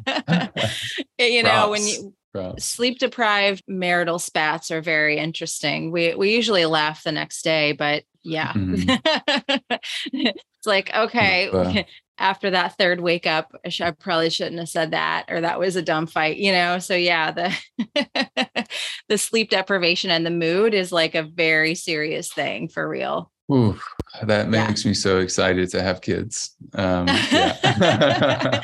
you 1.20 1.42
know, 1.42 1.50
Props. 1.50 1.70
when 1.70 1.88
you 1.88 2.14
sleep 2.60 3.00
deprived 3.00 3.64
marital 3.68 4.20
spats 4.20 4.72
are 4.72 4.82
very 4.82 5.18
interesting. 5.18 5.92
We 5.92 6.16
we 6.16 6.36
usually 6.36 6.66
laugh 6.66 7.04
the 7.04 7.12
next 7.12 7.44
day, 7.44 7.74
but 7.74 8.04
yeah. 8.28 8.54
Mm-hmm. 8.54 9.78
it's 10.14 10.66
like, 10.66 10.94
okay, 10.94 11.86
after 12.18 12.50
that 12.50 12.78
third 12.78 13.00
wake 13.00 13.26
up, 13.26 13.52
I, 13.66 13.72
I, 13.82 13.92
probably 13.92 14.30
shouldn't 14.30 14.60
have 14.60 14.70
said 14.70 14.92
that, 14.92 15.26
or 15.30 15.42
that 15.42 15.60
was 15.60 15.76
a 15.76 15.82
dumb 15.82 16.08
fight, 16.08 16.38
you 16.38 16.52
know? 16.52 16.80
So 16.80 16.96
yeah, 16.96 17.32
the, 17.32 18.68
the 19.08 19.18
sleep 19.18 19.50
deprivation 19.50 20.12
and 20.12 20.26
the 20.26 20.32
mood 20.32 20.74
is 20.74 20.92
like 20.92 21.16
a 21.16 21.24
very 21.24 21.76
serious 21.76 22.32
thing 22.32 22.68
for 22.68 22.88
real. 22.88 23.32
Ooh, 23.50 23.80
that 24.24 24.50
makes 24.50 24.84
yeah. 24.84 24.90
me 24.90 24.94
so 24.94 25.20
excited 25.20 25.70
to 25.70 25.82
have 25.82 26.02
kids. 26.02 26.56
Um, 26.74 27.08
yeah. 27.08 28.62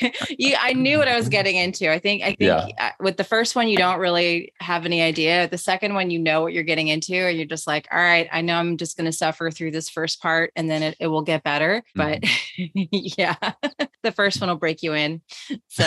you, 0.28 0.56
I 0.60 0.74
knew 0.74 0.98
what 0.98 1.08
I 1.08 1.16
was 1.16 1.30
getting 1.30 1.56
into. 1.56 1.90
I 1.90 1.98
think, 1.98 2.22
I 2.22 2.26
think 2.26 2.40
yeah. 2.40 2.68
Uh, 2.78 2.90
with 3.00 3.16
the 3.16 3.24
first 3.24 3.56
one, 3.56 3.66
you 3.68 3.78
don't 3.78 3.98
really 3.98 4.52
have 4.60 4.84
any 4.84 5.00
idea. 5.00 5.48
The 5.48 5.56
second 5.56 5.94
one, 5.94 6.10
you 6.10 6.18
know 6.18 6.42
what 6.42 6.52
you're 6.52 6.64
getting 6.64 6.88
into, 6.88 7.14
and 7.14 7.38
you're 7.38 7.46
just 7.46 7.66
like, 7.66 7.88
all 7.90 7.98
right, 7.98 8.28
I 8.30 8.42
know 8.42 8.56
I'm 8.56 8.76
just 8.76 8.98
going 8.98 9.06
to 9.06 9.12
suffer 9.12 9.50
through 9.50 9.70
this 9.70 9.88
first 9.88 10.20
part, 10.20 10.52
and 10.54 10.68
then 10.68 10.82
it, 10.82 10.96
it 11.00 11.06
will 11.06 11.22
get 11.22 11.42
better. 11.42 11.82
But 11.94 12.20
mm-hmm. 12.20 12.82
yeah, 13.18 13.36
the 14.02 14.12
first 14.12 14.40
one 14.40 14.50
will 14.50 14.56
break 14.56 14.82
you 14.82 14.92
in. 14.92 15.22
So 15.68 15.84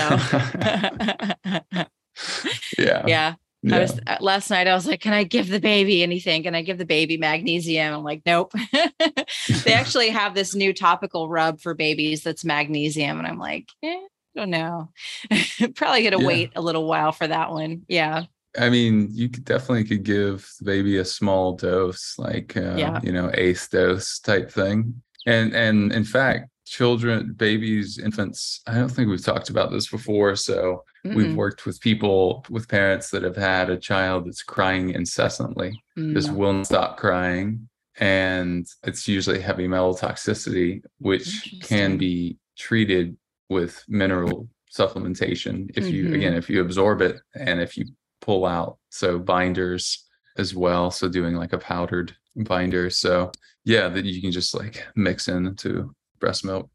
yeah, 2.78 3.06
yeah. 3.06 3.36
Yeah. 3.62 3.76
I 3.76 3.80
was 3.80 4.00
uh, 4.08 4.17
last 4.22 4.50
night. 4.50 4.67
I 4.67 4.74
was 4.74 4.88
like, 4.88 5.02
"Can 5.02 5.13
I 5.13 5.24
give 5.24 5.50
the 5.50 5.60
baby 5.60 6.02
anything? 6.02 6.43
Can 6.43 6.56
I 6.56 6.62
give 6.62 6.78
the 6.78 6.86
baby 6.86 7.17
magnesium?" 7.17 7.93
I'm 7.93 8.04
like, 8.04 8.22
"Nope." 8.26 8.54
they 9.63 9.74
actually 9.74 10.10
have 10.10 10.34
this 10.34 10.56
new 10.56 10.74
topical 10.74 11.28
rub 11.28 11.60
for 11.60 11.74
babies 11.74 12.24
that's 12.24 12.45
magnesium, 12.45 13.17
and 13.17 13.28
I'm 13.28 13.39
like, 13.39 13.67
eh, 13.84 13.89
"I 13.89 14.08
don't 14.39 14.50
know. 14.50 14.91
Probably 15.76 16.04
gonna 16.04 16.22
yeah. 16.22 16.28
wait 16.28 16.52
a 16.56 16.62
little 16.62 16.88
while 16.88 17.12
for 17.12 17.28
that 17.28 17.52
one." 17.52 17.84
Yeah. 17.89 18.24
I 18.58 18.69
mean, 18.69 19.10
you 19.12 19.30
could 19.30 19.45
definitely 19.45 19.84
could 19.84 20.04
give 20.04 20.50
the 20.60 20.65
baby 20.65 20.98
a 20.98 21.06
small 21.06 21.56
dose, 21.56 22.15
like 22.17 22.56
uh, 22.56 22.76
yeah. 22.78 23.00
you 23.04 23.12
know, 23.12 23.30
eighth 23.34 23.69
dose 23.72 24.19
type 24.19 24.52
thing. 24.52 25.02
And 25.26 25.54
and 25.54 25.91
in 25.91 26.06
fact, 26.06 26.50
children, 26.65 27.34
babies, 27.34 28.00
infants. 28.00 28.62
I 28.67 28.76
don't 28.76 28.89
think 28.89 29.10
we've 29.10 29.24
talked 29.24 29.50
about 29.50 29.69
this 29.72 29.89
before, 29.89 30.36
so 30.38 30.84
Mm-mm. 31.10 31.15
We've 31.15 31.36
worked 31.36 31.65
with 31.65 31.80
people, 31.82 32.45
with 32.50 32.67
parents 32.67 33.10
that 33.10 33.24
have 33.24 33.36
had 33.36 33.69
a 33.69 33.78
child 33.78 34.26
that's 34.26 34.43
crying 34.43 34.91
incessantly, 34.91 35.82
mm. 35.98 36.13
just 36.13 36.32
will 36.32 36.54
not 36.54 36.65
stop 36.67 36.98
crying. 36.98 37.67
And 38.00 38.67
it's 38.84 39.08
usually 39.08 39.41
heavy 39.41 39.67
metal 39.67 39.95
toxicity, 39.95 40.82
which 41.00 41.56
can 41.63 41.98
be 41.98 42.38
treated 42.58 43.17
with 43.50 43.84
mineral 43.88 44.48
supplementation 44.72 45.69
if 45.76 45.88
you, 45.88 46.06
mm-hmm. 46.06 46.13
again, 46.13 46.34
if 46.34 46.50
you 46.50 46.62
absorb 46.62 47.02
it 47.02 47.19
and 47.36 47.60
if 47.60 47.76
you 47.76 47.86
pull 48.22 48.45
out. 48.45 48.78
So 48.89 49.19
binders 49.19 50.06
as 50.38 50.56
well. 50.56 50.91
So 50.91 51.10
doing 51.10 51.36
like 51.36 51.54
a 51.54 51.58
powdered 51.58 52.15
binder. 52.36 52.89
So 52.89 53.32
yeah, 53.65 53.89
that 53.89 54.06
you 54.06 54.22
can 54.22 54.32
just 54.32 54.54
like 54.54 54.86
mix 54.95 55.28
into 55.28 55.93
breast 56.19 56.45
milk. 56.45 56.69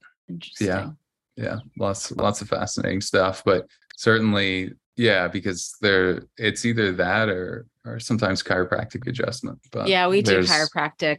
Yeah 0.61 0.91
yeah 1.37 1.59
lots 1.79 2.13
lots 2.13 2.41
of 2.41 2.49
fascinating 2.49 3.01
stuff 3.01 3.43
but 3.45 3.67
certainly 3.97 4.73
yeah 4.97 5.29
because 5.29 5.75
there 5.81 6.23
it's 6.37 6.65
either 6.65 6.93
that 6.93 7.29
or 7.29 7.67
or 7.85 7.99
sometimes 7.99 8.43
chiropractic 8.43 9.07
adjustment 9.07 9.59
but 9.73 9.89
yeah 9.89 10.09
we 10.09 10.23
do 10.23 10.41
chiropractic. 10.43 11.19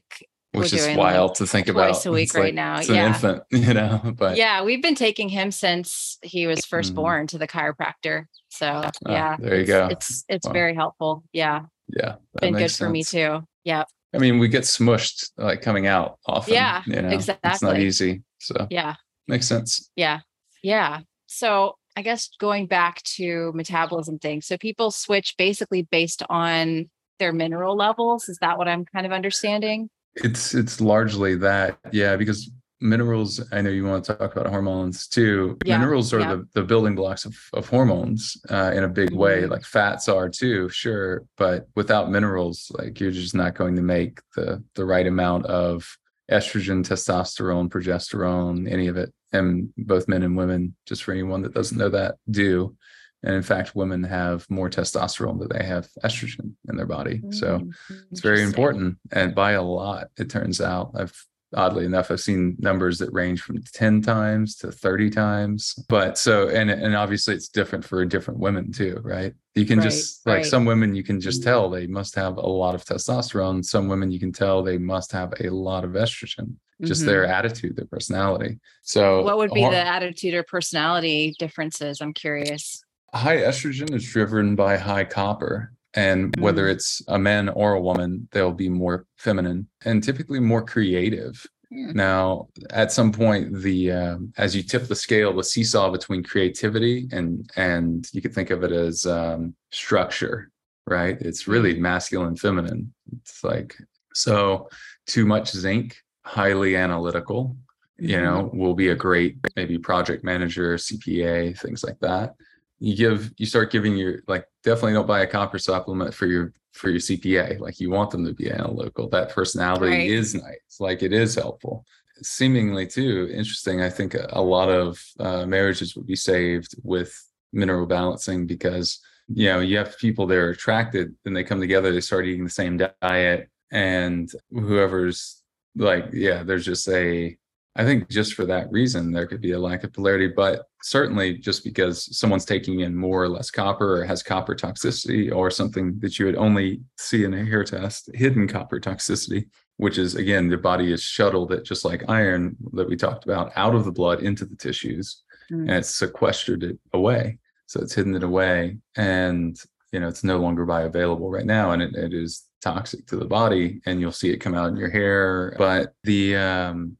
Which 0.53 0.71
is 0.71 0.95
wild 0.95 1.31
like 1.31 1.37
to 1.39 1.47
think 1.47 1.65
twice 1.65 1.75
about. 1.75 1.87
twice 1.87 2.05
a 2.05 2.11
week 2.13 2.23
it's 2.29 2.35
right 2.35 2.43
like, 2.45 2.53
now 2.53 2.79
it's 2.79 2.87
yeah. 2.87 3.01
an 3.01 3.07
infant 3.07 3.43
you 3.51 3.73
know 3.73 4.13
but 4.17 4.37
yeah 4.37 4.63
we've 4.63 4.81
been 4.81 4.95
taking 4.95 5.27
him 5.27 5.51
since 5.51 6.17
he 6.21 6.47
was 6.47 6.61
1st 6.61 6.79
mm-hmm. 6.85 6.95
born 6.95 7.27
to 7.27 7.37
the 7.37 7.47
chiropractor 7.47 8.25
so 8.47 8.67
ah, 8.67 8.91
yeah 9.05 9.35
there 9.37 9.55
you 9.55 9.61
it's, 9.61 9.69
go. 9.69 9.87
it's 9.91 10.23
it's 10.29 10.47
wow. 10.47 10.53
very 10.53 10.73
helpful 10.73 11.23
yeah. 11.33 11.63
Yeah 11.89 12.15
been 12.39 12.53
good 12.53 12.61
sense. 12.61 12.77
for 12.77 12.89
me 12.89 13.03
too 13.03 13.41
yeah 13.65 13.83
i 14.13 14.17
mean 14.17 14.39
we 14.39 14.47
get 14.47 14.63
smushed 14.63 15.29
like 15.37 15.61
coming 15.61 15.87
out 15.87 16.19
often 16.25 16.53
yeah 16.53 16.83
you 16.85 17.01
know 17.01 17.09
exactly 17.09 17.51
it's 17.51 17.61
not 17.61 17.77
easy 17.77 18.23
so 18.39 18.65
yeah. 18.69 18.95
makes 19.27 19.47
sense. 19.47 19.89
Yeah 19.97 20.21
yeah 20.63 21.01
so 21.27 21.75
I 21.95 22.01
guess 22.01 22.29
going 22.39 22.67
back 22.67 23.01
to 23.03 23.51
metabolism 23.53 24.19
things. 24.19 24.45
So 24.45 24.57
people 24.57 24.91
switch 24.91 25.35
basically 25.37 25.83
based 25.83 26.23
on 26.29 26.89
their 27.19 27.31
mineral 27.31 27.75
levels. 27.75 28.27
Is 28.27 28.37
that 28.39 28.57
what 28.57 28.67
I'm 28.67 28.85
kind 28.85 29.05
of 29.05 29.11
understanding? 29.11 29.89
It's 30.15 30.53
it's 30.53 30.81
largely 30.81 31.35
that, 31.35 31.77
yeah, 31.91 32.15
because 32.15 32.49
minerals, 32.81 33.41
I 33.51 33.61
know 33.61 33.69
you 33.69 33.85
want 33.85 34.03
to 34.05 34.15
talk 34.15 34.35
about 34.35 34.47
hormones 34.47 35.07
too. 35.07 35.57
Yeah, 35.65 35.77
minerals 35.77 36.13
are 36.13 36.19
yeah. 36.19 36.35
the, 36.35 36.47
the 36.53 36.63
building 36.63 36.95
blocks 36.95 37.25
of, 37.25 37.35
of 37.53 37.67
hormones 37.67 38.37
uh, 38.49 38.71
in 38.73 38.83
a 38.83 38.89
big 38.89 39.09
mm-hmm. 39.09 39.17
way, 39.17 39.45
like 39.45 39.63
fats 39.63 40.07
are 40.07 40.29
too, 40.29 40.69
sure. 40.69 41.25
But 41.37 41.67
without 41.75 42.11
minerals, 42.11 42.71
like 42.77 42.99
you're 42.99 43.11
just 43.11 43.35
not 43.35 43.55
going 43.55 43.75
to 43.75 43.81
make 43.81 44.19
the 44.35 44.63
the 44.75 44.85
right 44.85 45.07
amount 45.07 45.45
of 45.45 45.97
estrogen, 46.31 46.85
testosterone, 46.85 47.69
progesterone, 47.69 48.71
any 48.71 48.87
of 48.87 48.97
it 48.97 49.13
and 49.35 49.69
both 49.77 50.07
men 50.07 50.23
and 50.23 50.35
women, 50.37 50.75
just 50.85 51.03
for 51.03 51.11
anyone 51.11 51.41
that 51.43 51.53
doesn't 51.53 51.77
know 51.77 51.89
that, 51.89 52.15
do. 52.29 52.75
And 53.23 53.33
in 53.33 53.43
fact, 53.43 53.75
women 53.75 54.03
have 54.03 54.45
more 54.49 54.69
testosterone 54.69 55.39
than 55.39 55.49
they 55.57 55.65
have 55.65 55.87
estrogen 56.03 56.51
in 56.69 56.75
their 56.77 56.85
body. 56.85 57.21
So 57.31 57.59
Mm, 57.59 57.73
it's 58.11 58.21
very 58.21 58.43
important. 58.43 58.97
And 59.11 59.33
by 59.33 59.51
a 59.53 59.63
lot, 59.63 60.07
it 60.17 60.29
turns 60.29 60.61
out. 60.61 60.91
I've 60.95 61.15
oddly 61.53 61.85
enough, 61.85 62.11
I've 62.11 62.19
seen 62.21 62.55
numbers 62.59 62.97
that 62.99 63.11
range 63.13 63.41
from 63.41 63.61
10 63.61 64.01
times 64.01 64.55
to 64.57 64.71
30 64.71 65.09
times. 65.09 65.75
But 65.87 66.17
so 66.17 66.49
and 66.49 66.69
and 66.69 66.95
obviously 66.95 67.35
it's 67.35 67.47
different 67.49 67.85
for 67.85 68.03
different 68.05 68.39
women 68.39 68.71
too, 68.71 68.99
right? 69.03 69.33
You 69.53 69.65
can 69.65 69.79
Right, 69.79 69.85
just 69.85 70.25
like 70.25 70.35
right. 70.37 70.45
some 70.45 70.65
women 70.65 70.95
you 70.95 71.03
can 71.03 71.21
just 71.21 71.43
tell 71.43 71.69
they 71.69 71.87
must 71.87 72.15
have 72.15 72.37
a 72.37 72.47
lot 72.47 72.75
of 72.75 72.83
testosterone. 72.83 73.63
Some 73.63 73.87
women 73.87 74.11
you 74.11 74.19
can 74.19 74.31
tell 74.33 74.63
they 74.63 74.77
must 74.77 75.11
have 75.11 75.33
a 75.39 75.49
lot 75.49 75.83
of 75.83 75.91
estrogen. 75.91 76.55
Just 76.81 77.03
Mhm. 77.03 77.05
their 77.05 77.25
attitude, 77.25 77.77
their 77.77 77.85
personality. 77.85 78.59
So 78.81 79.21
What 79.23 79.37
would 79.37 79.53
be 79.53 79.61
the 79.61 79.77
attitude 79.77 80.33
or 80.33 80.43
personality 80.43 81.33
differences? 81.39 82.01
I'm 82.01 82.13
curious. 82.13 82.81
high 83.13 83.37
estrogen 83.37 83.93
is 83.93 84.03
driven 84.03 84.57
by 84.57 84.75
high 84.75 85.05
copper 85.05 85.71
and 85.95 86.35
whether 86.39 86.65
Mm. 86.67 86.71
it's 86.73 87.01
a 87.07 87.17
man 87.17 87.49
or 87.49 87.73
a 87.73 87.81
woman 87.81 88.27
they'll 88.31 88.51
be 88.51 88.69
more 88.69 89.05
feminine 89.17 89.67
and 89.85 90.03
typically 90.03 90.39
more 90.39 90.63
creative. 90.63 91.45
Hmm. 91.73 91.93
now 91.93 92.47
at 92.69 92.91
some 92.91 93.11
point 93.11 93.45
the 93.67 93.91
um, 93.91 94.31
as 94.37 94.55
you 94.55 94.61
tip 94.61 94.83
the 94.87 94.95
scale 94.95 95.33
the 95.33 95.43
seesaw 95.43 95.89
between 95.91 96.21
creativity 96.23 97.07
and 97.11 97.49
and 97.55 98.07
you 98.13 98.21
could 98.21 98.35
think 98.35 98.51
of 98.51 98.63
it 98.63 98.71
as 98.71 99.05
um, 99.05 99.55
structure 99.71 100.51
right? 100.87 101.17
It's 101.19 101.47
really 101.47 101.79
masculine 101.79 102.35
feminine. 102.35 102.93
It's 103.17 103.43
like 103.43 103.75
so 104.13 104.69
too 105.07 105.25
much 105.25 105.49
zinc 105.51 105.97
highly 106.23 106.75
analytical 106.75 107.57
you 107.97 108.19
know 108.21 108.49
will 108.53 108.75
be 108.75 108.89
a 108.89 108.95
great 108.95 109.37
maybe 109.55 109.77
project 109.77 110.23
manager 110.23 110.75
cpa 110.75 111.57
things 111.59 111.81
like 111.83 111.99
that 112.01 112.35
you 112.79 112.95
give 112.95 113.31
you 113.37 113.45
start 113.45 113.71
giving 113.71 113.95
your 113.95 114.21
like 114.27 114.45
definitely 114.63 114.93
don't 114.93 115.07
buy 115.07 115.21
a 115.21 115.27
copper 115.27 115.57
supplement 115.59 116.13
for 116.13 116.25
your 116.25 116.53
for 116.73 116.89
your 116.89 116.99
cpa 116.99 117.57
like 117.59 117.79
you 117.79 117.89
want 117.89 118.11
them 118.11 118.25
to 118.25 118.33
be 118.33 118.51
analytical. 118.51 119.07
That 119.09 119.29
personality 119.29 119.85
Right. 119.91 120.09
is 120.09 120.35
nice. 120.35 120.77
Like 120.79 121.01
it 121.03 121.13
is 121.13 121.35
helpful. 121.35 121.85
Seemingly 122.21 122.87
too 122.87 123.29
interesting 123.33 123.81
i 123.81 123.89
think 123.89 124.13
a, 124.13 124.27
a 124.31 124.41
lot 124.41 124.69
of 124.69 125.03
uh, 125.19 125.45
marriages 125.45 125.95
would 125.95 126.07
be 126.07 126.15
saved 126.15 126.73
with 126.83 127.11
mineral 127.51 127.85
balancing 127.85 128.47
because 128.47 128.99
you 129.27 129.47
know 129.47 129.59
you 129.59 129.77
have 129.77 129.97
people 129.97 130.25
that 130.27 130.37
are 130.37 130.51
attracted 130.51 131.13
and 131.25 131.35
they 131.35 131.43
come 131.43 131.59
together 131.59 131.91
they 131.91 131.99
start 131.99 132.25
eating 132.25 132.43
the 132.45 132.49
same 132.49 132.77
diet 133.01 133.49
and 133.71 134.31
whoever's 134.51 135.41
like 135.75 136.05
yeah 136.13 136.41
there's 136.43 136.65
just 136.65 136.87
a 136.87 137.35
I 137.75 137.83
think 137.83 138.09
just 138.09 138.35
for 138.35 138.45
that 138.45 138.71
reason, 138.71 139.11
there 139.11 139.27
could 139.27 139.41
be 139.41 139.51
a 139.51 139.59
lack 139.59 139.83
of 139.83 139.91
polarity, 139.91 140.27
but 140.27 140.65
certainly 140.81 141.33
just 141.37 141.63
because 141.63 142.17
someone's 142.17 142.45
taking 142.45 142.79
in 142.79 142.95
more 142.95 143.23
or 143.23 143.27
less 143.29 143.51
copper 143.51 144.01
or 144.01 144.05
has 144.05 144.23
copper 144.23 144.55
toxicity 144.55 145.33
or 145.33 145.51
something 145.51 145.99
that 145.99 146.17
you 146.17 146.25
would 146.25 146.37
only 146.37 146.81
see 146.97 147.25
in 147.25 147.33
a 147.33 147.43
hair 147.43 147.63
test, 147.65 148.09
hidden 148.13 148.47
copper 148.47 148.79
toxicity, 148.79 149.47
which 149.77 149.97
is 149.97 150.15
again, 150.15 150.47
the 150.47 150.57
body 150.57 150.93
is 150.93 151.03
shuttled 151.03 151.51
it 151.51 151.65
just 151.65 151.83
like 151.83 152.09
iron 152.09 152.55
that 152.73 152.87
we 152.87 152.95
talked 152.95 153.25
about 153.25 153.51
out 153.57 153.75
of 153.75 153.83
the 153.83 153.91
blood 153.91 154.21
into 154.21 154.45
the 154.45 154.55
tissues 154.55 155.21
Mm. 155.51 155.61
and 155.61 155.71
it's 155.71 155.95
sequestered 155.95 156.63
it 156.63 156.79
away. 156.93 157.37
So 157.67 157.79
it's 157.81 157.93
hidden 157.93 158.15
it 158.15 158.23
away 158.23 158.77
and 158.95 159.55
you 159.91 159.99
know 159.99 160.07
it's 160.07 160.23
no 160.23 160.37
longer 160.39 160.65
bioavailable 160.65 161.31
right 161.31 161.45
now 161.45 161.69
and 161.71 161.83
it, 161.83 161.95
it 161.95 162.13
is 162.15 162.45
toxic 162.61 163.05
to 163.07 163.15
the 163.15 163.25
body 163.25 163.79
and 163.85 164.01
you'll 164.01 164.11
see 164.11 164.31
it 164.31 164.37
come 164.37 164.55
out 164.55 164.69
in 164.69 164.75
your 164.75 164.89
hair. 164.89 165.53
But 165.57 165.93
the 166.03 166.35
um 166.37 166.97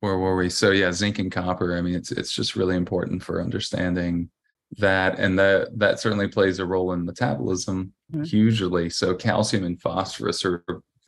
where 0.00 0.18
were 0.18 0.36
we? 0.36 0.50
So 0.50 0.70
yeah, 0.70 0.92
zinc 0.92 1.18
and 1.18 1.30
copper. 1.32 1.76
I 1.76 1.80
mean, 1.80 1.94
it's 1.94 2.12
it's 2.12 2.32
just 2.32 2.56
really 2.56 2.76
important 2.76 3.22
for 3.22 3.40
understanding 3.40 4.30
that, 4.78 5.18
and 5.18 5.38
that 5.38 5.78
that 5.78 6.00
certainly 6.00 6.28
plays 6.28 6.58
a 6.58 6.66
role 6.66 6.92
in 6.92 7.04
metabolism 7.04 7.92
Mhm. 8.12 8.26
hugely. 8.26 8.90
So 8.90 9.14
calcium 9.14 9.64
and 9.64 9.80
phosphorus 9.80 10.44
are 10.44 10.64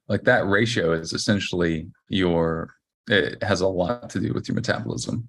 like 0.08 0.24
that 0.24 0.46
ratio 0.46 0.92
is 0.92 1.12
essentially 1.12 1.88
your. 2.08 2.74
It 3.10 3.42
has 3.42 3.60
a 3.62 3.68
lot 3.68 4.10
to 4.10 4.20
do 4.20 4.32
with 4.34 4.48
your 4.48 4.54
metabolism, 4.54 5.26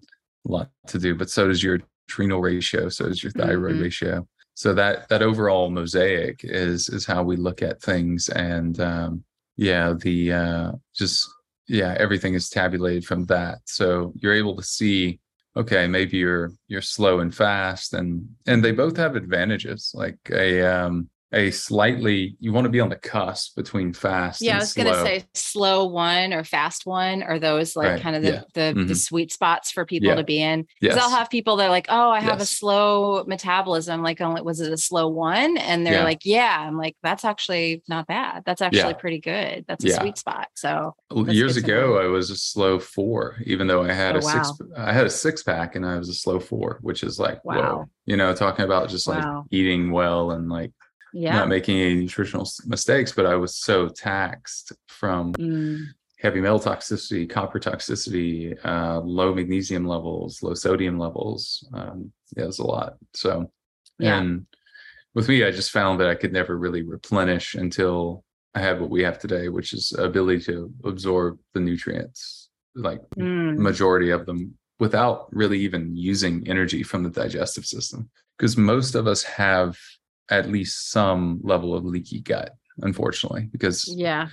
a 0.48 0.52
lot 0.52 0.70
to 0.88 1.00
do, 1.00 1.16
but 1.16 1.30
so 1.30 1.48
does 1.48 1.64
your 1.64 1.80
adrenal 2.10 2.42
ratio, 2.42 2.90
so 2.90 3.08
does 3.08 3.24
your 3.24 3.32
thyroid 3.32 3.76
Mhm. 3.78 3.82
ratio. 3.82 4.28
So 4.56 4.74
that 4.74 5.08
that 5.10 5.22
overall 5.22 5.70
mosaic 5.70 6.42
is 6.44 6.90
is 6.90 7.06
how 7.06 7.24
we 7.24 7.36
look 7.38 7.62
at 7.62 7.82
things, 7.82 8.28
and 8.30 8.80
um, 8.82 9.24
yeah, 9.56 9.94
the 9.94 10.34
uh, 10.34 10.72
just 10.94 11.30
yeah 11.70 11.96
everything 12.00 12.34
is 12.34 12.50
tabulated 12.50 13.06
from 13.06 13.26
that. 13.26 13.60
So 13.66 14.14
you're 14.16 14.34
able 14.34 14.56
to 14.58 14.64
see 14.64 15.20
okay 15.56 15.88
maybe 15.88 16.18
you're 16.18 16.52
you're 16.68 16.82
slow 16.82 17.20
and 17.20 17.34
fast 17.34 17.94
and 17.94 18.28
and 18.48 18.64
they 18.64 18.72
both 18.72 18.98
have 18.98 19.16
advantages 19.16 19.92
like 19.96 20.18
a 20.32 20.62
um 20.62 21.10
a 21.32 21.52
slightly 21.52 22.36
you 22.40 22.52
want 22.52 22.66
to 22.66 22.70
be 22.72 22.80
on 22.80 22.90
the 22.90 22.96
cusp 22.96 23.56
between 23.56 23.94
fast 23.94 24.42
Yeah, 24.42 24.56
I 24.56 24.60
was 24.60 24.74
gonna 24.74 24.96
say 25.04 25.24
slow 25.36 25.86
one 25.86 26.34
or 26.34 26.44
fast 26.44 26.86
one 26.88 27.22
are 27.22 27.38
those 27.38 27.76
like 27.76 27.88
Right, 27.88 28.02
kind 28.02 28.16
of 28.16 28.24
the 28.24 28.30
yeah. 28.30 28.42
the, 28.56 28.74
the 28.74 28.94
Mhm. 28.94 28.98
sweet 28.98 29.32
spots 29.32 29.72
for 29.72 29.86
people 29.86 30.10
Yeah. 30.10 30.16
to 30.16 30.24
be 30.24 30.42
in. 30.42 30.66
yes 30.82 30.94
Because 30.96 30.98
I'll 30.98 31.18
have 31.18 31.30
people 31.30 31.58
that 31.58 31.68
are 31.68 31.70
like, 31.70 31.86
oh, 31.90 32.10
I 32.10 32.20
have 32.20 32.42
a 32.42 32.46
slow 32.46 33.24
metabolism. 33.26 34.02
Like, 34.02 34.22
only 34.22 34.42
was 34.42 34.60
it 34.60 34.74
a 34.74 34.78
slow 34.78 35.08
one? 35.08 35.58
And 35.58 35.86
they're 35.86 35.96
Yeah. 36.00 36.04
like, 36.04 36.26
yeah. 36.26 36.66
I'm 36.68 36.78
like, 36.78 36.96
that's 37.04 37.24
actually 37.24 37.84
not 37.88 38.08
bad. 38.08 38.44
That's 38.46 38.62
actually 38.62 38.96
pretty 38.96 39.20
good. 39.20 39.66
That's 39.68 39.86
a 39.86 39.90
sweet 39.94 40.18
spot. 40.18 40.48
So 40.56 40.96
years 41.28 41.58
ago 41.58 42.00
i 42.00 42.06
was 42.06 42.30
a 42.30 42.36
slow 42.36 42.80
four 42.80 43.38
even 43.46 43.68
though 43.68 43.84
i 43.84 43.92
had 43.92 44.16
Oh, 44.16 44.20
a 44.20 44.22
six 44.22 44.52
i 44.78 44.94
had 44.94 45.06
a 45.06 45.10
six 45.10 45.44
pack 45.44 45.76
and 45.76 45.86
i 45.86 45.98
was 45.98 46.08
a 46.10 46.14
slow 46.14 46.40
four 46.40 46.80
which 46.82 47.04
is 47.04 47.20
like 47.20 47.44
Wow. 47.46 47.56
whoa 47.56 47.90
you 48.06 48.16
know 48.18 48.34
talking 48.34 48.64
about 48.66 48.90
just 48.90 49.08
like 49.08 49.24
Wow. 49.24 49.46
eating 49.52 49.92
well 49.92 50.32
and 50.32 50.50
like 50.50 50.72
yeah. 51.14 51.34
not 51.34 51.48
making 51.48 51.80
any 51.80 51.96
nutritional 51.96 52.48
mistakes 52.66 53.12
but 53.12 53.26
i 53.26 53.36
was 53.36 53.56
so 53.56 53.88
taxed 53.88 54.72
from 54.88 55.34
Mm, 55.34 55.86
heavy 56.22 56.42
metal 56.42 56.60
toxicity, 56.60 57.30
copper 57.30 57.60
toxicity, 57.60 58.58
uh, 58.66 59.00
low 59.00 59.34
magnesium 59.34 59.86
levels, 59.86 60.44
low 60.44 60.54
sodium 60.54 61.00
levels. 61.00 61.68
Um, 61.74 62.12
yeah, 62.36 62.46
it's 62.46 62.60
a 62.60 62.66
lot. 62.66 62.98
So, 63.14 63.50
Yeah. 64.00 64.20
and 64.20 64.46
with 65.16 65.30
me, 65.30 65.44
I 65.44 65.52
just 65.52 65.72
found 65.72 66.00
that 66.00 66.10
I 66.10 66.16
could 66.16 66.34
never 66.34 66.58
really 66.58 66.82
replenish 66.82 67.56
until 67.56 68.24
I 68.54 68.60
had 68.60 68.82
what 68.82 68.90
we 68.90 69.02
have 69.04 69.20
today, 69.20 69.48
which 69.48 69.74
is 69.74 69.94
ability 69.94 70.42
to 70.42 70.74
absorb 70.84 71.40
the 71.54 71.62
nutrients, 71.62 72.50
like 72.76 73.00
mm, 73.18 73.58
majority 73.58 74.10
of 74.10 74.26
them, 74.26 74.58
without 74.80 75.34
really 75.34 75.60
even 75.60 75.96
using 75.96 76.48
energy 76.48 76.84
from 76.84 77.04
the 77.04 77.10
digestive 77.10 77.66
system. 77.66 78.10
Because 78.38 78.58
most 78.58 78.96
of 78.96 79.08
us 79.08 79.24
have 79.24 79.78
at 80.30 80.50
least 80.50 80.92
some 80.92 81.40
level 81.44 81.74
of 81.76 81.84
leaky 81.86 82.22
gut, 82.22 82.56
unfortunately, 82.82 83.50
because 83.52 83.88
yeah. 83.98 84.30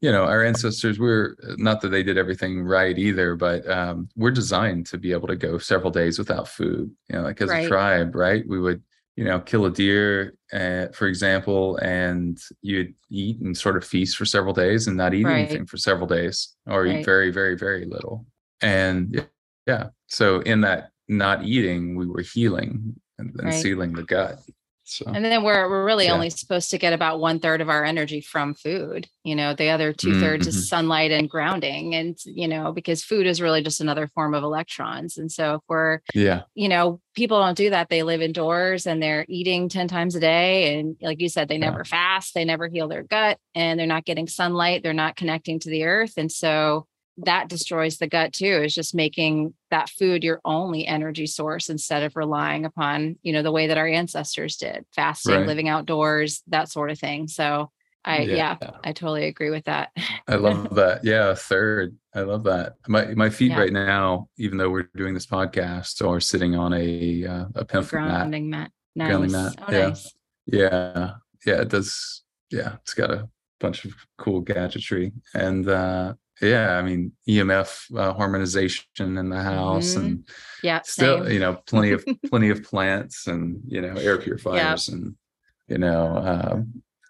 you 0.00 0.10
know 0.12 0.24
our 0.24 0.42
ancestors 0.44 0.98
were 0.98 1.36
not 1.58 1.80
that 1.80 1.88
they 1.88 2.02
did 2.02 2.18
everything 2.18 2.62
right 2.62 2.98
either 2.98 3.36
but 3.36 3.68
um, 3.70 4.08
we're 4.16 4.30
designed 4.30 4.86
to 4.86 4.98
be 4.98 5.12
able 5.12 5.28
to 5.28 5.36
go 5.36 5.58
several 5.58 5.90
days 5.90 6.18
without 6.18 6.48
food 6.48 6.90
you 7.08 7.14
know 7.16 7.22
like 7.22 7.40
as 7.40 7.50
Right. 7.50 7.64
a 7.64 7.68
tribe 7.68 8.14
right 8.14 8.44
we 8.48 8.58
would 8.58 8.82
you 9.16 9.24
know 9.24 9.38
kill 9.40 9.66
a 9.66 9.70
deer 9.70 10.34
uh, 10.52 10.86
for 10.92 11.06
example 11.06 11.76
and 11.78 12.40
you'd 12.62 12.94
eat 13.10 13.40
and 13.40 13.56
sort 13.56 13.76
of 13.76 13.84
feast 13.84 14.16
for 14.16 14.24
several 14.24 14.54
days 14.54 14.86
and 14.88 14.96
not 14.96 15.12
eat 15.14 15.24
Right. 15.26 15.36
anything 15.38 15.66
for 15.66 15.76
several 15.76 16.06
days 16.06 16.56
or 16.66 16.84
Right. 16.84 17.00
eat 17.00 17.04
very 17.04 17.30
very 17.30 17.56
very 17.56 17.84
little 17.84 18.26
and 18.62 19.24
yeah, 19.66 19.88
so 20.08 20.40
in 20.40 20.60
that 20.62 20.90
not 21.08 21.44
eating 21.44 21.94
we 21.96 22.06
were 22.06 22.22
healing 22.22 22.94
and, 23.18 23.30
and 23.36 23.44
Right. 23.48 23.54
sealing 23.54 23.92
the 23.92 24.02
gut 24.02 24.40
so 24.84 25.04
And 25.06 25.24
then 25.24 25.44
we're 25.44 25.68
we're 25.70 25.84
really 25.84 26.06
Yeah. 26.06 26.14
only 26.14 26.30
supposed 26.30 26.70
to 26.70 26.78
get 26.78 26.92
about 26.92 27.20
one 27.20 27.38
third 27.38 27.60
of 27.60 27.68
our 27.68 27.84
energy 27.84 28.20
from 28.20 28.54
food. 28.54 29.06
You 29.24 29.34
know, 29.36 29.54
the 29.54 29.70
other 29.70 29.92
two 29.92 30.18
thirds 30.18 30.44
Mhm. 30.46 30.48
is 30.48 30.68
sunlight 30.68 31.10
and 31.12 31.30
grounding. 31.30 31.94
And 31.94 32.16
you 32.24 32.48
know, 32.48 32.72
because 32.72 33.04
food 33.04 33.26
is 33.26 33.40
really 33.40 33.62
just 33.62 33.80
another 33.80 34.08
form 34.08 34.34
of 34.34 34.42
electrons. 34.42 35.16
And 35.18 35.30
so 35.30 35.54
if 35.54 35.60
we're, 35.68 36.00
yeah 36.14 36.42
you 36.54 36.68
know, 36.68 37.00
people 37.14 37.38
don't 37.40 37.56
do 37.56 37.70
that. 37.70 37.88
They 37.88 38.02
live 38.02 38.20
indoors 38.22 38.86
and 38.86 39.02
they're 39.02 39.24
eating 39.28 39.68
10 39.68 39.88
times 39.88 40.14
a 40.16 40.20
day. 40.20 40.78
And 40.78 40.96
like 41.00 41.20
you 41.20 41.28
said, 41.28 41.48
they 41.48 41.54
Yeah. 41.54 41.70
never 41.70 41.84
fast, 41.84 42.34
they 42.34 42.44
never 42.44 42.68
heal 42.68 42.88
their 42.88 43.02
gut, 43.04 43.38
and 43.54 43.78
they're 43.78 43.86
not 43.86 44.04
getting 44.04 44.26
sunlight, 44.28 44.82
they're 44.82 44.92
not 44.92 45.16
connecting 45.16 45.58
to 45.60 45.70
the 45.70 45.84
earth. 45.84 46.14
And 46.16 46.30
so 46.30 46.86
that 47.18 47.48
destroys 47.48 47.98
the 47.98 48.06
gut 48.06 48.32
too 48.32 48.62
is 48.64 48.74
just 48.74 48.94
making 48.94 49.52
that 49.70 49.88
food 49.90 50.24
your 50.24 50.40
only 50.44 50.86
energy 50.86 51.26
source 51.26 51.68
instead 51.68 52.02
of 52.02 52.16
relying 52.16 52.64
upon 52.64 53.16
you 53.22 53.32
know 53.32 53.42
the 53.42 53.52
way 53.52 53.66
that 53.66 53.76
our 53.78 53.86
ancestors 53.86 54.56
did 54.56 54.84
fasting 54.94 55.34
Right. 55.34 55.46
living 55.46 55.68
outdoors 55.68 56.42
that 56.48 56.70
sort 56.70 56.90
of 56.90 56.98
thing 56.98 57.28
so 57.28 57.70
i 58.04 58.22
yeah, 58.22 58.56
i 58.82 58.92
totally 58.92 59.24
agree 59.26 59.50
with 59.50 59.64
that 59.66 59.90
I 60.26 60.36
love 60.36 60.74
that. 60.76 61.04
Yeah, 61.04 61.34
third. 61.34 61.96
I 62.14 62.20
love 62.20 62.44
that. 62.44 62.76
My 62.88 63.06
my 63.14 63.28
feet 63.28 63.50
Yeah. 63.50 63.58
right 63.60 63.72
now, 63.72 64.28
even 64.38 64.56
though 64.56 64.70
we're 64.70 64.88
doing 64.96 65.14
this 65.14 65.26
podcast, 65.26 66.06
are 66.08 66.20
sitting 66.20 66.54
on 66.56 66.72
a 66.72 67.26
uh, 67.26 67.44
a 67.56 67.64
PEMF 67.64 67.74
mat. 67.74 67.88
grounding 67.90 68.48
mat 68.50 68.70
nice 68.96 69.08
Grounding 69.08 69.32
mat, 69.32 69.54
oh 69.68 69.72
yeah. 69.72 69.88
nice 69.88 70.14
Yeah, 70.46 71.10
yeah. 71.46 71.60
It 71.62 71.68
does. 71.68 72.22
Yeah, 72.50 72.76
it's 72.82 72.94
got 72.94 73.10
a 73.10 73.28
bunch 73.60 73.84
of 73.84 73.94
cool 74.18 74.40
gadgetry, 74.40 75.12
and 75.34 75.68
uh 75.68 76.14
yeah, 76.42 76.76
I 76.76 76.82
mean 76.82 77.12
EMF 77.28 77.96
uh, 77.96 78.12
harmonization 78.14 78.84
in 79.18 79.28
the 79.28 79.42
house, 79.42 79.94
Mhm. 79.94 79.96
and 79.98 80.28
Yeah. 80.62 80.80
still, 80.84 81.24
same. 81.24 81.32
you 81.32 81.38
know, 81.40 81.54
plenty 81.66 81.92
of 81.92 82.04
plenty 82.30 82.50
of 82.50 82.62
plants, 82.62 83.26
and 83.26 83.60
you 83.66 83.80
know, 83.80 83.94
air 83.94 84.18
purifiers, 84.18 84.88
and 84.88 85.14
you 85.68 85.78
know, 85.78 86.06
uh, 86.16 86.60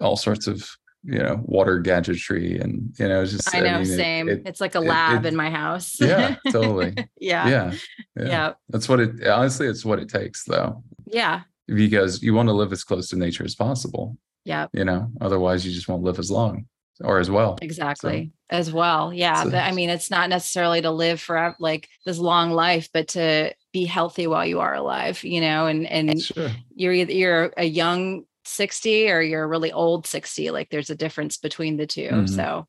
all 0.04 0.16
sorts 0.16 0.46
of 0.46 0.68
you 1.04 1.18
know, 1.18 1.40
water 1.46 1.80
gadgetry, 1.80 2.58
and 2.60 2.94
you 2.96 3.08
know, 3.08 3.22
it's 3.22 3.32
just 3.32 3.52
I 3.52 3.58
know, 3.60 3.78
mean, 3.78 3.86
same. 3.86 4.28
it- 4.28 4.42
it's 4.46 4.60
like 4.60 4.76
a 4.76 4.78
it- 4.78 4.86
lab 4.86 5.24
it- 5.24 5.28
in 5.30 5.34
my 5.36 5.50
house. 5.50 5.96
yeah, 6.00 6.36
totally. 6.52 6.94
yeah. 7.18 7.48
yeah, 7.48 7.72
Yeah. 8.16 8.24
yeah. 8.28 8.52
That's 8.68 8.88
what 8.88 9.00
it. 9.00 9.26
Honestly, 9.26 9.66
it's 9.66 9.84
what 9.84 9.98
it 9.98 10.08
takes, 10.08 10.44
though, 10.44 10.84
Yeah. 11.06 11.40
because 11.66 12.22
you 12.22 12.34
want 12.34 12.48
to 12.50 12.52
live 12.52 12.70
as 12.72 12.84
close 12.84 13.08
to 13.08 13.16
nature 13.16 13.42
as 13.44 13.56
possible. 13.56 14.16
Yeah. 14.44 14.68
You 14.72 14.84
know, 14.84 15.10
otherwise, 15.20 15.66
you 15.66 15.72
just 15.72 15.88
won't 15.88 16.04
live 16.04 16.20
as 16.20 16.30
long 16.30 16.66
or 17.00 17.18
as 17.18 17.30
well. 17.30 17.58
Exactly. 17.62 18.32
As 18.50 18.72
well. 18.72 19.12
Yeah. 19.12 19.42
So- 19.44 19.50
but 19.50 19.60
I 19.64 19.72
mean, 19.72 19.88
it's 19.90 20.10
not 20.10 20.28
necessarily 20.28 20.80
to 20.82 20.90
live 20.90 21.20
forever, 21.20 21.56
like 21.58 21.88
this 22.04 22.18
long 22.18 22.50
life, 22.50 22.88
but 22.92 23.08
to 23.08 23.54
be 23.72 23.84
healthy 23.84 24.26
while 24.26 24.44
you 24.46 24.60
are 24.60 24.74
alive, 24.74 25.24
you 25.24 25.40
know, 25.40 25.66
and, 25.66 25.86
and 25.86 26.20
Sure. 26.22 26.50
you're 26.74 26.92
either 26.92 27.12
you're 27.12 27.52
a 27.56 27.64
young 27.64 28.24
60 28.44 29.08
or 29.10 29.20
you're 29.22 29.44
a 29.44 29.46
really 29.46 29.72
old 29.72 30.06
60. 30.06 30.50
Like 30.50 30.68
there's 30.70 30.90
a 30.90 30.94
difference 30.96 31.38
between 31.38 31.76
the 31.76 31.86
2 31.86 32.08
Mhm. 32.10 32.28
So, 32.28 32.66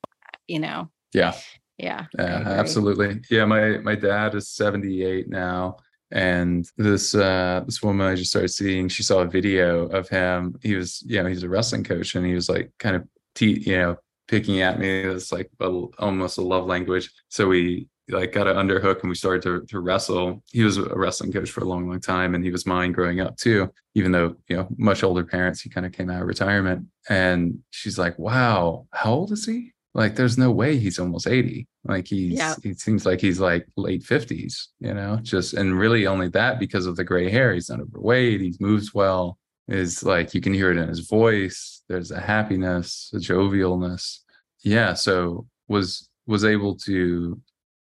you 0.47 0.59
know, 0.59 0.89
Yeah. 1.13 1.33
yeah. 1.77 2.05
Yeah, 2.17 2.43
absolutely. 2.45 3.21
Yeah, 3.29 3.45
my 3.45 3.79
my 3.79 3.95
dad 3.95 4.35
is 4.35 4.49
78 4.49 5.27
now. 5.29 5.77
And 6.11 6.65
this 6.77 7.15
uh 7.15 7.63
this 7.65 7.81
woman 7.81 8.05
I 8.07 8.15
just 8.15 8.29
started 8.29 8.49
seeing, 8.49 8.87
she 8.87 9.01
saw 9.03 9.19
a 9.21 9.27
video 9.27 9.87
of 9.87 10.07
him. 10.09 10.55
He 10.61 10.75
was, 10.75 11.01
you 11.05 11.21
know, 11.21 11.27
he's 11.27 11.43
a 11.43 11.49
wrestling 11.49 11.83
coach 11.83 12.13
and 12.15 12.25
he 12.25 12.35
was 12.35 12.47
like 12.49 12.71
kind 12.79 12.95
of 12.95 13.03
te- 13.35 13.59
you 13.69 13.77
know, 13.77 13.97
picking 14.27 14.61
at 14.61 14.79
me. 14.79 14.89
It's 15.01 15.31
like 15.31 15.49
a, 15.59 15.67
almost 15.99 16.37
a 16.37 16.41
love 16.41 16.65
language. 16.65 17.11
So 17.29 17.47
we 17.47 17.87
like 18.09 18.33
got 18.33 18.47
an 18.47 18.57
underhook 18.57 18.99
and 19.01 19.09
we 19.09 19.15
started 19.15 19.41
to 19.43 19.65
to 19.67 19.79
wrestle. 19.79 20.43
He 20.51 20.63
was 20.63 20.77
a 20.77 20.95
wrestling 20.95 21.31
coach 21.31 21.51
for 21.51 21.61
a 21.61 21.65
long, 21.65 21.87
long 21.87 22.01
time, 22.01 22.35
and 22.35 22.43
he 22.43 22.51
was 22.51 22.65
mine 22.65 22.91
growing 22.91 23.19
up 23.21 23.37
too. 23.37 23.71
Even 23.95 24.11
though 24.11 24.35
you 24.49 24.57
know 24.57 24.67
much 24.77 25.03
older 25.03 25.23
parents, 25.23 25.61
he 25.61 25.69
kind 25.69 25.85
of 25.85 25.91
came 25.93 26.09
out 26.09 26.21
of 26.21 26.27
retirement. 26.27 26.87
And 27.09 27.59
she's 27.71 27.97
like, 27.97 28.17
"Wow, 28.19 28.87
how 28.91 29.13
old 29.13 29.31
is 29.31 29.45
he?" 29.45 29.71
Like, 29.95 30.15
there's 30.15 30.39
no 30.39 30.49
way 30.51 30.77
he's 30.79 30.97
almost 30.99 31.27
eighty. 31.27 31.67
Like 31.85 32.07
he's 32.07 32.33
Yeah. 32.33 32.55
he 32.63 32.73
seems 32.73 33.05
like 33.05 33.21
he's 33.21 33.39
like 33.39 33.67
late 33.77 34.03
fifties. 34.03 34.69
You 34.79 34.93
know, 34.93 35.19
just 35.21 35.53
and 35.53 35.77
really 35.77 36.05
only 36.07 36.29
that 36.29 36.59
because 36.59 36.85
of 36.87 36.95
the 36.95 37.03
gray 37.03 37.29
hair. 37.29 37.53
He's 37.53 37.69
not 37.69 37.79
overweight. 37.79 38.41
He 38.41 38.55
moves 38.59 38.93
well. 38.93 39.37
Is 39.69 40.03
like 40.03 40.33
you 40.33 40.41
can 40.41 40.53
hear 40.53 40.71
it 40.71 40.77
in 40.77 40.89
his 40.89 41.07
voice. 41.07 41.72
There's 41.89 42.11
a 42.11 42.19
happiness, 42.19 43.11
a 43.13 43.17
jovialness. 43.17 44.19
Yeah. 44.63 44.93
So 44.93 45.47
was 45.67 46.09
was 46.27 46.45
able 46.45 46.75
to 46.77 47.39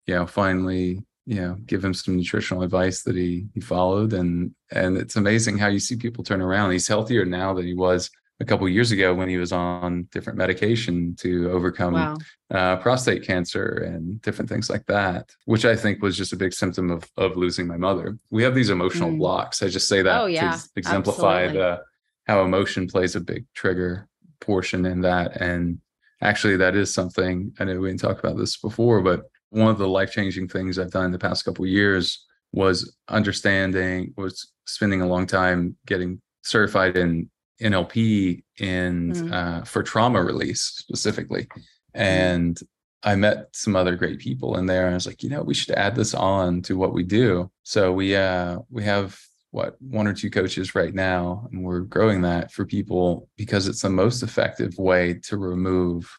you 0.05 0.15
know, 0.15 0.25
finally, 0.25 1.03
you 1.25 1.35
know, 1.41 1.55
give 1.65 1.83
him 1.83 1.93
some 1.93 2.15
nutritional 2.15 2.63
advice 2.63 3.03
that 3.03 3.15
he 3.15 3.47
he 3.53 3.59
followed, 3.59 4.13
and 4.13 4.51
and 4.71 4.97
it's 4.97 5.15
amazing 5.17 5.57
how 5.57 5.67
you 5.67 5.79
see 5.79 5.95
people 5.97 6.23
turn 6.23 6.41
around. 6.41 6.71
He's 6.71 6.87
healthier 6.87 7.25
now 7.25 7.53
than 7.53 7.65
he 7.65 7.73
was 7.73 8.09
a 8.39 8.45
couple 8.45 8.69
years 8.69 8.91
ago 8.91 9.13
when 9.15 9.27
he 9.27 9.35
was 9.37 9.51
on 9.51 10.07
different 10.11 10.37
medication 10.37 11.15
to 11.15 11.49
overcome 11.51 11.93
Wow. 11.95 12.17
uh, 12.51 12.75
prostate 12.77 13.23
cancer 13.23 13.65
and 13.91 14.21
different 14.21 14.47
things 14.47 14.69
like 14.69 14.85
that, 14.85 15.31
which 15.45 15.65
I 15.65 15.75
think 15.75 16.03
was 16.03 16.15
just 16.15 16.33
a 16.33 16.37
big 16.37 16.53
symptom 16.53 16.89
of 16.91 17.03
of 17.17 17.35
losing 17.35 17.67
my 17.67 17.77
mother. 17.77 18.17
We 18.29 18.43
have 18.43 18.55
these 18.55 18.69
emotional 18.69 19.09
Mm. 19.11 19.17
blocks. 19.17 19.61
I 19.63 19.67
just 19.67 19.87
say 19.89 20.03
that 20.03 20.21
Oh, 20.21 20.27
yeah, 20.27 20.51
to 20.55 20.69
exemplify 20.77 21.43
absolutely. 21.45 21.57
the 21.59 21.81
how 22.27 22.43
emotion 22.43 22.87
plays 22.87 23.15
a 23.15 23.21
big 23.21 23.45
trigger 23.55 24.07
portion 24.41 24.85
in 24.85 25.01
that. 25.01 25.41
And 25.41 25.79
actually, 26.21 26.57
that 26.57 26.75
is 26.75 26.93
something 26.93 27.53
I 27.59 27.63
know 27.63 27.79
we 27.79 27.89
didn't 27.89 28.01
talk 28.01 28.19
about 28.19 28.37
this 28.37 28.57
before, 28.57 29.01
but 29.01 29.23
one 29.49 29.69
of 29.71 29.77
the 29.77 29.87
life 29.87 30.11
changing 30.11 30.49
things 30.49 30.77
I've 30.77 30.91
done 30.91 31.05
in 31.05 31.11
the 31.11 31.19
past 31.19 31.45
couple 31.45 31.63
of 31.65 31.71
years 31.71 32.25
was 32.51 32.95
understanding 33.09 34.13
was 34.17 34.51
spending 34.65 35.01
a 35.01 35.07
long 35.07 35.25
time 35.25 35.75
getting 35.85 36.21
certified 36.43 36.97
in 36.97 37.29
NLP 37.61 38.43
and 38.59 39.13
Mm. 39.13 39.33
uh, 39.33 39.63
for 39.63 39.81
trauma 39.83 40.21
release 40.21 40.61
specifically, 40.61 41.47
and 41.93 42.59
I 43.03 43.15
met 43.15 43.47
some 43.53 43.75
other 43.75 43.95
great 43.95 44.19
people 44.19 44.57
in 44.57 44.65
there. 44.65 44.85
And 44.85 44.91
I 44.91 44.95
was 44.95 45.07
like, 45.07 45.23
you 45.23 45.29
know, 45.29 45.43
we 45.43 45.53
should 45.53 45.75
add 45.75 45.95
this 45.95 46.13
on 46.13 46.61
to 46.63 46.77
what 46.77 46.93
we 46.93 47.03
do. 47.03 47.49
So 47.63 47.91
we 47.93 48.15
uh 48.15 48.59
we 48.69 48.83
have 48.83 49.19
what 49.51 49.75
one 49.81 50.07
or 50.07 50.13
two 50.13 50.29
coaches 50.29 50.75
right 50.75 50.93
now, 50.93 51.47
and 51.51 51.63
we're 51.63 51.81
growing 51.81 52.21
that 52.21 52.51
for 52.51 52.65
people 52.65 53.29
because 53.37 53.67
it's 53.67 53.81
the 53.81 53.89
most 53.89 54.23
effective 54.23 54.77
way 54.77 55.13
to 55.23 55.37
remove. 55.37 56.17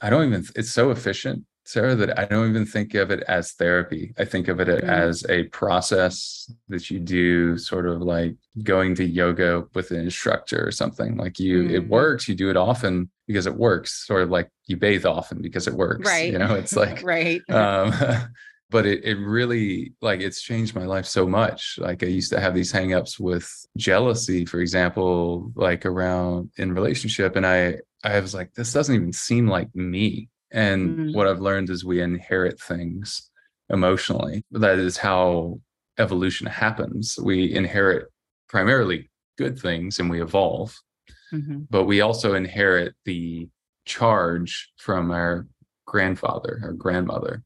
I 0.00 0.10
don't 0.10 0.26
even. 0.26 0.44
It's 0.54 0.70
so 0.70 0.90
efficient, 0.90 1.44
Sarah, 1.64 1.96
that 1.96 2.16
I 2.18 2.24
don't 2.26 2.48
even 2.48 2.64
think 2.64 2.94
of 2.94 3.10
it 3.10 3.24
as 3.26 3.52
therapy. 3.52 4.14
I 4.16 4.24
think 4.24 4.46
of 4.48 4.60
it 4.60 4.68
Mm. 4.68 4.84
as 4.88 5.26
a 5.28 5.44
process 5.44 6.50
that 6.68 6.88
you 6.88 7.00
do, 7.00 7.58
sort 7.58 7.86
of 7.88 8.00
like 8.00 8.36
going 8.62 8.94
to 8.96 9.04
yoga 9.04 9.64
with 9.74 9.90
an 9.90 9.98
instructor 10.00 10.64
or 10.64 10.70
something. 10.70 11.16
Like 11.16 11.40
you, 11.40 11.62
it 11.68 11.84
Mhm. 11.86 11.88
works. 11.88 12.28
You 12.28 12.36
do 12.36 12.48
it 12.48 12.56
often 12.56 13.10
because 13.26 13.46
it 13.46 13.54
works. 13.56 14.06
Sort 14.06 14.22
of 14.22 14.30
like 14.30 14.48
you 14.66 14.76
bathe 14.76 15.04
often 15.04 15.42
because 15.42 15.66
it 15.66 15.74
works. 15.74 16.06
Right. 16.08 16.30
You 16.32 16.38
know, 16.38 16.54
it's 16.54 16.76
like 16.84 17.02
right. 17.02 17.42
um 17.50 17.92
but 18.70 18.86
it, 18.86 19.04
it 19.04 19.14
really 19.18 19.92
like 20.00 20.20
it's 20.20 20.42
changed 20.42 20.74
my 20.74 20.84
life 20.84 21.06
so 21.06 21.26
much 21.26 21.78
like 21.78 22.02
i 22.02 22.06
used 22.06 22.30
to 22.32 22.40
have 22.40 22.54
these 22.54 22.72
hangups 22.72 23.18
with 23.18 23.50
jealousy 23.76 24.44
for 24.44 24.60
example 24.60 25.50
like 25.54 25.86
around 25.86 26.50
in 26.56 26.72
relationship 26.72 27.36
and 27.36 27.46
i 27.46 27.76
i 28.04 28.20
was 28.20 28.34
like 28.34 28.52
this 28.54 28.72
doesn't 28.72 28.94
even 28.94 29.12
seem 29.12 29.46
like 29.48 29.74
me 29.74 30.28
and 30.50 30.98
Mm. 30.98 31.14
what 31.14 31.26
i've 31.26 31.40
learned 31.40 31.70
is 31.70 31.84
we 31.84 32.00
inherit 32.00 32.60
things 32.60 33.30
emotionally 33.70 34.44
that 34.52 34.78
is 34.78 34.96
how 34.96 35.60
evolution 35.98 36.46
happens 36.46 37.18
we 37.22 37.52
inherit 37.54 38.06
primarily 38.48 39.10
good 39.36 39.58
things 39.58 39.98
and 39.98 40.08
we 40.10 40.22
evolve 40.22 40.74
Mhm. 41.32 41.66
but 41.68 41.84
we 41.84 42.00
also 42.00 42.34
inherit 42.34 42.94
the 43.04 43.48
charge 43.84 44.70
from 44.78 45.10
our 45.10 45.46
grandfather 45.86 46.60
or 46.62 46.72
grandmother 46.72 47.42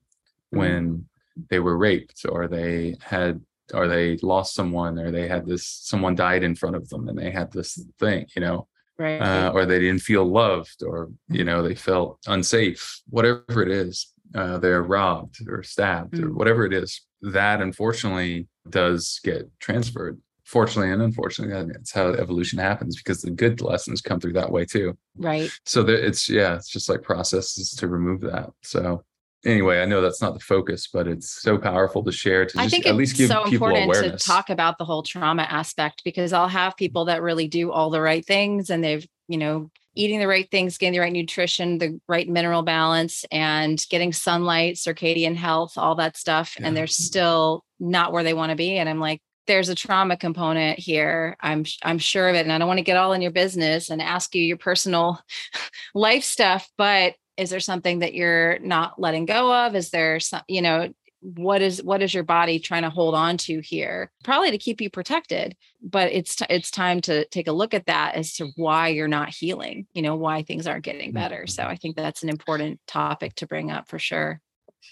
Mm. 0.55 0.59
when 0.59 1.09
they 1.51 1.59
were 1.59 1.77
raped 1.79 2.25
or 2.29 2.49
they 2.49 2.97
had 3.01 3.41
or 3.75 3.89
they 3.89 4.17
lost 4.19 4.55
someone 4.55 4.99
or 4.99 5.11
they 5.11 5.27
had 5.29 5.47
this 5.47 5.67
someone 5.67 6.15
died 6.15 6.43
in 6.43 6.55
front 6.55 6.77
of 6.77 6.89
them 6.91 7.09
and 7.09 7.19
they 7.19 7.31
had 7.31 7.51
this 7.53 7.79
thing 7.99 8.27
you 8.37 8.43
know 8.43 8.67
Right. 8.99 9.19
uh, 9.21 9.51
or 9.55 9.65
they 9.65 9.79
didn't 9.81 10.03
feel 10.03 10.25
loved 10.25 10.83
or 10.83 11.11
you 11.29 11.45
know 11.45 11.63
they 11.63 11.75
felt 11.75 12.19
unsafe 12.27 13.01
whatever 13.09 13.63
it 13.63 13.71
is 13.71 14.13
uh, 14.35 14.59
they're 14.59 14.83
robbed 14.83 15.37
or 15.49 15.63
stabbed 15.63 16.19
or 16.19 16.29
Mm. 16.29 16.35
whatever 16.35 16.67
it 16.67 16.75
is 16.75 17.01
that 17.23 17.61
unfortunately 17.63 18.49
does 18.69 19.19
get 19.25 19.51
transferred 19.61 20.21
fortunately 20.45 20.93
and 20.93 21.01
unfortunately 21.03 21.73
that's 21.73 21.93
how 21.93 22.09
evolution 22.13 22.59
happens 22.59 22.97
because 22.97 23.23
the 23.23 23.31
good 23.31 23.61
lessons 23.63 24.03
come 24.03 24.21
through 24.21 24.35
that 24.35 24.51
way 24.53 24.65
too 24.67 24.97
right. 25.17 25.51
so 25.65 25.83
that 25.83 26.05
it's 26.07 26.29
yeah 26.29 26.55
it's 26.55 26.69
just 26.69 26.89
like 26.91 27.03
processes 27.03 27.71
to 27.71 27.89
remove 27.89 28.21
that 28.21 28.51
so 28.63 29.03
anyway 29.45 29.81
i 29.81 29.85
know 29.85 30.01
that's 30.01 30.23
not 30.23 30.35
the 30.35 30.41
focus 30.41 30.89
but 30.93 31.09
it's 31.09 31.43
so 31.43 31.59
powerful 31.59 32.03
to 32.03 32.13
share 32.13 32.47
to 32.47 32.59
I 32.59 32.65
just 32.65 32.75
think 32.75 32.87
at 32.87 32.95
least 32.95 33.13
it's 33.13 33.19
give 33.19 33.29
so 33.29 33.45
people 33.45 33.69
important 33.69 33.85
awareness 33.87 34.23
to 34.23 34.29
talk 34.29 34.51
about 34.51 34.79
the 34.79 34.85
whole 34.85 35.03
trauma 35.03 35.43
aspect 35.43 36.03
because 36.05 36.33
I'll 36.33 36.49
have 36.49 36.77
people 36.77 37.07
that 37.07 37.23
really 37.23 37.49
do 37.49 37.73
all 37.73 37.91
the 37.91 38.01
right 38.01 38.25
things 38.25 38.71
and 38.71 38.83
they've, 38.83 39.07
you 39.29 39.39
know, 39.39 39.71
eating 39.95 40.21
the 40.21 40.29
right 40.29 40.51
things, 40.51 40.79
getting 40.79 40.95
the 40.95 41.01
right 41.01 41.13
nutrition, 41.13 41.79
the 41.79 42.01
right 42.09 42.29
mineral 42.29 42.63
balance, 42.63 43.25
and 43.31 43.85
getting 43.91 44.13
sunlight, 44.13 44.77
circadian 44.77 45.37
health, 45.37 45.77
all 45.77 45.97
that 45.97 46.17
stuff. 46.17 46.57
Yeah. 46.59 46.67
And 46.67 46.77
they're 46.77 46.87
still 46.87 47.65
not 47.79 48.13
where 48.13 48.25
they 48.25 48.35
want 48.35 48.51
to 48.51 48.57
be. 48.57 48.79
And 48.79 48.89
I'm 48.89 49.01
like, 49.01 49.21
there's 49.47 49.69
a 49.69 49.75
trauma 49.75 50.17
component 50.17 50.79
here. 50.79 51.37
I'm 51.41 51.65
I'm 51.83 51.99
sure 51.99 52.29
of 52.29 52.37
it. 52.37 52.41
And 52.41 52.53
I 52.53 52.59
don't 52.59 52.69
want 52.69 52.79
to 52.79 52.85
get 52.85 52.97
all 52.97 53.13
in 53.13 53.23
your 53.23 53.33
business 53.33 53.91
and 53.91 54.01
ask 54.01 54.35
you 54.35 54.43
your 54.43 54.57
personal 54.57 55.21
life 55.95 56.23
stuff, 56.23 56.71
but 56.79 57.15
is 57.37 57.51
there 57.51 57.61
something 57.61 58.01
that 58.01 58.15
you're 58.15 58.59
not 58.59 59.01
letting 59.01 59.27
go 59.27 59.53
of? 59.67 59.75
Is 59.75 59.91
there 59.91 60.21
some, 60.21 60.43
you 60.49 60.63
know, 60.63 60.93
what 61.21 61.63
is 61.63 61.81
what 61.83 62.03
is 62.03 62.13
your 62.13 62.25
body 62.25 62.59
trying 62.59 62.83
to 62.83 62.91
hold 62.91 63.15
on 63.15 63.37
to 63.37 63.61
here 63.61 64.11
probably 64.25 64.51
to 64.51 64.59
keep 64.59 64.81
you 64.81 64.91
protected 64.91 65.57
but 65.81 66.11
it's 66.11 66.35
t- 66.35 66.45
it's 66.51 66.69
time 66.69 67.01
to 67.01 67.25
take 67.27 67.47
a 67.47 67.53
look 67.53 67.75
at 67.75 67.87
that 67.87 68.17
as 68.17 68.35
to 68.35 68.49
why 68.57 68.89
you're 68.89 69.07
not 69.07 69.29
healing 69.29 69.87
you 69.95 70.03
know 70.03 70.17
why 70.17 70.43
things 70.43 70.67
aren't 70.67 70.83
getting 70.85 71.13
better 71.13 71.47
so 71.47 71.63
i 71.63 71.77
think 71.77 71.95
that's 71.95 72.25
an 72.25 72.29
important 72.29 72.81
topic 72.89 73.37
to 73.37 73.47
bring 73.47 73.71
up 73.71 73.89
for 73.89 74.01
sure 74.01 74.41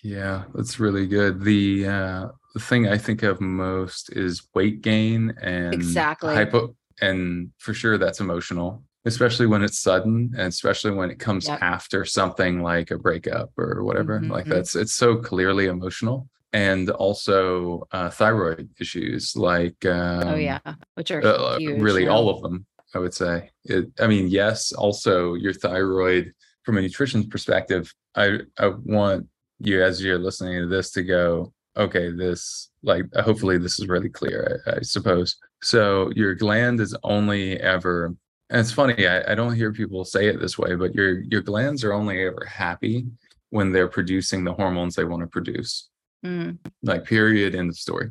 Yeah, 0.05 0.45
that's 0.55 0.79
really 0.79 1.07
good. 1.07 1.43
The 1.43 1.87
uh 1.89 2.29
the 2.55 2.61
thing 2.61 2.89
I 2.89 2.99
think 2.99 3.23
of 3.23 3.41
most 3.41 4.13
is 4.13 4.47
weight 4.55 4.83
gain 4.83 5.35
and 5.43 5.75
Exactly. 5.75 6.35
hypo 6.35 6.77
and 7.01 7.51
for 7.59 7.75
sure 7.75 7.99
that's 7.99 8.21
emotional, 8.21 8.85
especially 9.05 9.47
when 9.47 9.63
it's 9.63 9.81
sudden 9.81 10.31
and 10.37 10.49
especially 10.49 10.91
when 10.91 11.11
it 11.11 11.19
comes 11.19 11.49
Yep. 11.49 11.59
after 11.63 12.05
something 12.05 12.63
like 12.63 12.91
a 12.91 12.99
breakup 12.99 13.51
or 13.59 13.83
whatever. 13.85 14.21
Like 14.21 14.47
Mhm. 14.47 14.51
that's 14.51 14.77
it's 14.77 14.93
so 14.95 15.17
clearly 15.17 15.67
emotional. 15.67 16.29
And 16.53 16.91
also 16.91 17.87
uh 17.93 18.11
thyroid 18.11 18.69
issues 18.81 19.37
like 19.37 19.87
um 19.87 20.29
oh 20.29 20.35
yeah 20.35 20.59
which 20.97 21.11
are 21.13 21.25
uh, 21.25 21.59
huge, 21.59 21.81
really 21.81 22.05
yeah. 22.05 22.11
all 22.11 22.29
of 22.29 22.43
them 22.43 22.67
i 22.93 22.99
would 22.99 23.15
say 23.15 23.49
it, 23.67 23.87
i 24.01 24.09
mean 24.09 24.27
yes 24.27 24.73
also 24.73 25.35
your 25.35 25.53
thyroid 25.53 26.33
from 26.65 26.77
a 26.77 26.83
nutrition 26.83 27.29
perspective 27.29 27.95
i 28.17 28.41
i 28.59 28.67
want 28.85 29.29
you 29.61 29.81
as 29.81 30.03
you're 30.03 30.19
listening 30.19 30.59
to 30.61 30.67
this 30.67 30.91
to 30.91 31.03
go, 31.05 31.53
okay, 31.77 32.11
this 32.11 32.71
like 32.83 33.05
hopefully 33.15 33.59
this 33.59 33.79
is 33.79 33.87
really 33.89 34.09
clear, 34.09 34.61
I, 34.67 34.79
I 34.79 34.81
suppose. 34.81 35.37
So 35.63 36.11
your 36.17 36.35
gland 36.35 36.81
is 36.81 36.97
only 37.05 37.61
ever 37.61 38.15
and 38.51 38.61
it's 38.61 38.73
funny, 38.73 39.07
I, 39.07 39.33
I 39.33 39.35
don't 39.35 39.55
hear 39.55 39.73
people 39.73 40.05
say 40.05 40.27
it 40.27 40.41
this 40.41 40.59
way, 40.59 40.75
but 40.75 40.95
your 40.95 41.23
your 41.23 41.41
glands 41.41 41.85
are 41.85 41.93
only 41.93 42.25
ever 42.27 42.45
happy 42.45 43.07
when 43.51 43.73
they're 43.73 43.89
producing 43.89 44.45
the 44.45 44.53
hormones 44.53 44.95
they 44.95 45.05
want 45.05 45.23
to 45.23 45.27
produce. 45.27 45.89
Mm. 46.25 46.59
Like 46.83 47.05
period, 47.05 47.55
end 47.55 47.71
of 47.71 47.77
story. 47.77 48.11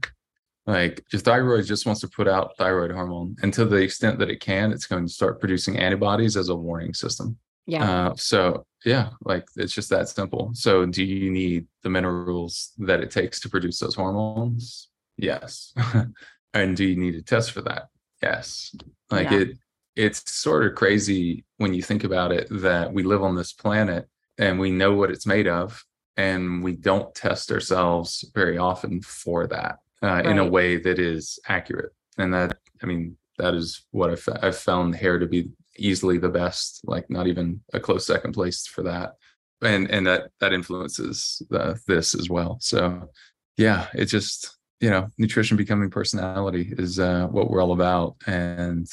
Like 0.66 1.04
your 1.12 1.20
thyroid 1.20 1.66
just 1.66 1.86
wants 1.86 2.02
to 2.02 2.08
put 2.08 2.28
out 2.28 2.56
thyroid 2.58 2.92
hormone, 2.92 3.36
and 3.42 3.54
to 3.54 3.66
the 3.66 3.78
extent 3.78 4.20
that 4.20 4.30
it 4.30 4.40
can, 4.40 4.72
it's 4.72 4.86
going 4.88 5.06
to 5.06 5.12
start 5.12 5.40
producing 5.40 5.78
antibodies 5.78 6.38
as 6.38 6.50
a 6.50 6.56
warning 6.56 6.94
system. 6.94 7.38
Yeah. 7.66 8.08
Uh, 8.08 8.16
so 8.16 8.66
yeah, 8.86 9.10
like 9.22 9.46
it's 9.56 9.74
just 9.74 9.90
that 9.90 10.10
simple. 10.10 10.52
So 10.54 10.86
do 10.86 11.04
you 11.04 11.30
need 11.32 11.68
the 11.84 11.90
minerals 11.90 12.72
that 12.80 13.02
it 13.02 13.12
takes 13.12 13.40
to 13.42 13.50
produce 13.50 13.80
those 13.80 13.96
hormones? 13.96 14.90
Yes. 15.18 15.74
and 16.54 16.76
do 16.76 16.86
you 16.86 16.96
need 16.96 17.16
a 17.16 17.22
test 17.22 17.52
for 17.52 17.62
that? 17.62 17.90
Yes. 18.24 18.74
Like 19.12 19.30
Yeah. 19.32 19.40
it 19.40 19.58
it's 20.00 20.32
sort 20.32 20.66
of 20.66 20.76
crazy 20.76 21.44
when 21.58 21.74
you 21.74 21.82
think 21.82 22.06
about 22.06 22.32
it 22.32 22.48
that 22.50 22.94
we 22.94 23.04
live 23.04 23.22
on 23.22 23.36
this 23.36 23.52
planet 23.52 24.08
and 24.38 24.58
we 24.58 24.72
know 24.72 24.94
what 24.94 25.12
it's 25.12 25.26
made 25.26 25.46
of 25.46 25.84
and 26.16 26.64
we 26.64 26.74
don't 26.74 27.14
test 27.14 27.52
ourselves 27.52 28.24
very 28.34 28.58
often 28.58 29.02
for 29.02 29.46
that 29.48 29.80
uh, 30.02 30.22
in 30.24 30.40
a 30.40 30.46
way 30.46 30.78
that 30.78 31.00
is 31.00 31.38
accurate. 31.50 31.92
And 32.18 32.34
that 32.34 32.58
I 32.82 32.86
mean 32.86 33.18
that 33.40 33.54
is 33.54 33.86
what 33.92 34.10
I've, 34.10 34.30
I've 34.42 34.58
found 34.58 34.96
hair 34.96 35.20
to 35.20 35.28
be 35.28 35.50
easily 35.78 36.18
the 36.18 36.30
best 36.30 36.80
like 36.86 37.10
not 37.10 37.28
even 37.28 37.62
a 37.74 37.80
close 37.82 38.06
second 38.06 38.32
place 38.32 38.66
for 38.68 38.84
that. 38.84 39.16
And 39.62 39.92
and 39.92 40.08
that 40.08 40.32
that 40.40 40.54
influences 40.54 41.42
uh, 41.54 41.74
this 41.88 42.16
as 42.16 42.30
well. 42.30 42.58
So 42.62 43.10
yeah 43.58 43.88
it 43.94 44.06
just 44.06 44.58
you 44.80 44.90
know 44.90 45.10
nutrition 45.18 45.58
becoming 45.58 45.90
personality 45.90 46.74
is 46.78 47.00
uh 47.00 47.28
what 47.28 47.50
we're 47.50 47.62
all 47.62 47.74
about. 47.74 48.16
And 48.28 48.90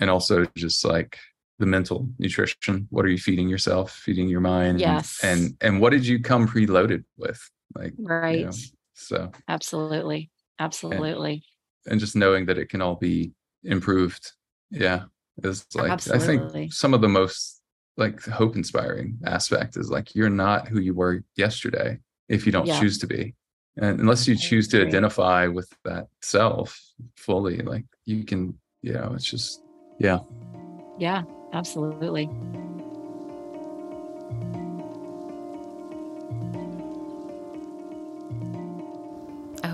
and 0.00 0.10
also 0.10 0.46
just 0.56 0.84
like 0.84 1.18
the 1.58 1.66
mental 1.66 2.08
nutrition 2.18 2.86
what 2.90 3.04
are 3.04 3.08
you 3.08 3.18
feeding 3.18 3.48
yourself 3.48 3.92
feeding 3.92 4.28
your 4.28 4.40
mind 4.40 4.80
Yes. 4.80 5.18
and 5.22 5.56
and 5.60 5.80
what 5.80 5.90
did 5.90 6.06
you 6.06 6.20
come 6.20 6.46
preloaded 6.46 7.04
with 7.16 7.40
like 7.74 7.92
you 7.98 8.06
Right. 8.06 8.44
know, 8.46 8.52
so 8.94 9.32
Absolutely. 9.48 10.30
Absolutely. 10.58 11.42
and 11.86 12.00
just 12.00 12.16
knowing 12.16 12.46
that 12.46 12.58
it 12.58 12.68
can 12.68 12.80
all 12.82 12.96
be 12.96 13.32
improved 13.64 14.32
yeah 14.70 15.04
is 15.42 15.66
like 15.74 15.90
i 16.12 16.18
think 16.18 16.72
some 16.72 16.94
of 16.94 17.00
the 17.00 17.08
most 17.08 17.60
like 17.96 18.22
hope 18.24 18.54
inspiring 18.56 19.18
aspect 19.26 19.76
is 19.76 19.90
like 19.90 20.14
you're 20.14 20.30
not 20.30 20.68
who 20.68 20.80
you 20.80 20.94
were 20.94 21.22
yesterday 21.36 21.98
if 22.28 22.46
you 22.46 22.52
don't 22.52 22.66
Yeah. 22.66 22.78
choose 22.78 22.98
to 22.98 23.06
be 23.06 23.34
and 23.76 23.98
unless 24.00 24.28
you 24.28 24.36
choose 24.36 24.68
to 24.68 24.86
identify 24.86 25.46
with 25.46 25.68
that 25.84 26.06
self 26.22 26.80
fully 27.16 27.58
like 27.58 27.84
you 28.04 28.24
can 28.24 28.58
you 28.82 28.92
know 28.92 29.12
it's 29.14 29.24
just 29.24 29.62
yeah 29.98 30.20
Yeah. 30.98 31.22
Absolutely. 31.52 32.28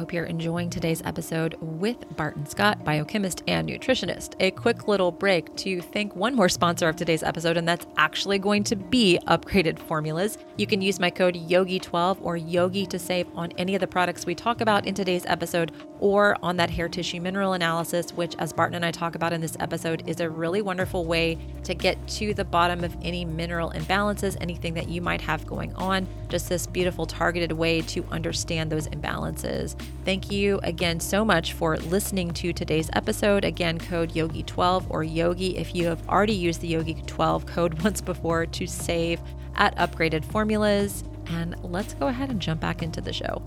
Hope 0.04 0.12
you're 0.12 0.26
enjoying 0.26 0.68
today's 0.68 1.00
episode 1.06 1.56
with 1.62 1.96
Barton 2.14 2.44
Scott, 2.44 2.84
biochemist 2.84 3.42
and 3.48 3.66
nutritionist. 3.66 4.34
A 4.38 4.50
quick 4.50 4.86
little 4.86 5.10
break 5.10 5.56
to 5.56 5.80
thank 5.80 6.14
one 6.14 6.34
more 6.34 6.50
sponsor 6.50 6.90
of 6.90 6.96
today's 6.96 7.22
episode, 7.22 7.56
and 7.56 7.66
that's 7.66 7.86
actually 7.96 8.38
going 8.38 8.64
to 8.64 8.76
be 8.76 9.18
Upgraded 9.28 9.78
Formulas. 9.78 10.36
You 10.58 10.66
can 10.66 10.82
use 10.82 11.00
my 11.00 11.08
code 11.08 11.36
YOGI12 11.36 12.18
or 12.20 12.36
YOGI 12.36 12.86
to 12.90 12.98
save 12.98 13.26
on 13.34 13.50
any 13.52 13.74
of 13.74 13.80
the 13.80 13.86
products 13.86 14.26
we 14.26 14.34
talk 14.34 14.60
about 14.60 14.84
in 14.84 14.94
today's 14.94 15.24
episode 15.24 15.72
or 16.00 16.36
on 16.42 16.58
that 16.58 16.68
hair 16.68 16.86
tissue 16.86 17.18
mineral 17.18 17.54
analysis, 17.54 18.12
which, 18.12 18.36
as 18.38 18.52
Barton 18.52 18.74
and 18.74 18.84
I 18.84 18.90
talk 18.90 19.14
about 19.14 19.32
in 19.32 19.40
this 19.40 19.56
episode, 19.58 20.06
is 20.06 20.20
a 20.20 20.28
really 20.28 20.60
wonderful 20.60 21.06
way 21.06 21.38
to 21.62 21.74
get 21.74 21.96
to 22.08 22.34
the 22.34 22.44
bottom 22.44 22.84
of 22.84 22.94
any 23.00 23.24
mineral 23.24 23.70
imbalances, 23.70 24.36
anything 24.42 24.74
that 24.74 24.90
you 24.90 25.00
might 25.00 25.22
have 25.22 25.46
going 25.46 25.74
on. 25.76 26.06
Just 26.28 26.50
this 26.50 26.66
beautiful 26.66 27.06
targeted 27.06 27.52
way 27.52 27.80
to 27.82 28.04
understand 28.10 28.70
those 28.70 28.86
imbalances. 28.88 29.80
Thank 30.04 30.30
you 30.30 30.60
again 30.62 31.00
so 31.00 31.24
much 31.24 31.54
for 31.54 31.78
listening 31.78 32.32
to 32.34 32.52
today's 32.52 32.90
episode. 32.92 33.42
Again, 33.42 33.78
code 33.78 34.12
YOGI12 34.12 34.84
or 34.90 35.02
YOGI 35.02 35.54
if 35.54 35.74
you 35.74 35.86
have 35.86 36.06
already 36.10 36.34
used 36.34 36.60
the 36.60 36.74
YOGI12 36.74 37.46
code 37.46 37.82
once 37.84 38.02
before 38.02 38.44
to 38.44 38.66
save 38.66 39.18
at 39.54 39.74
upgraded 39.76 40.22
formulas. 40.22 41.04
And 41.28 41.56
let's 41.62 41.94
go 41.94 42.08
ahead 42.08 42.28
and 42.28 42.38
jump 42.38 42.60
back 42.60 42.82
into 42.82 43.00
the 43.00 43.14
show. 43.14 43.42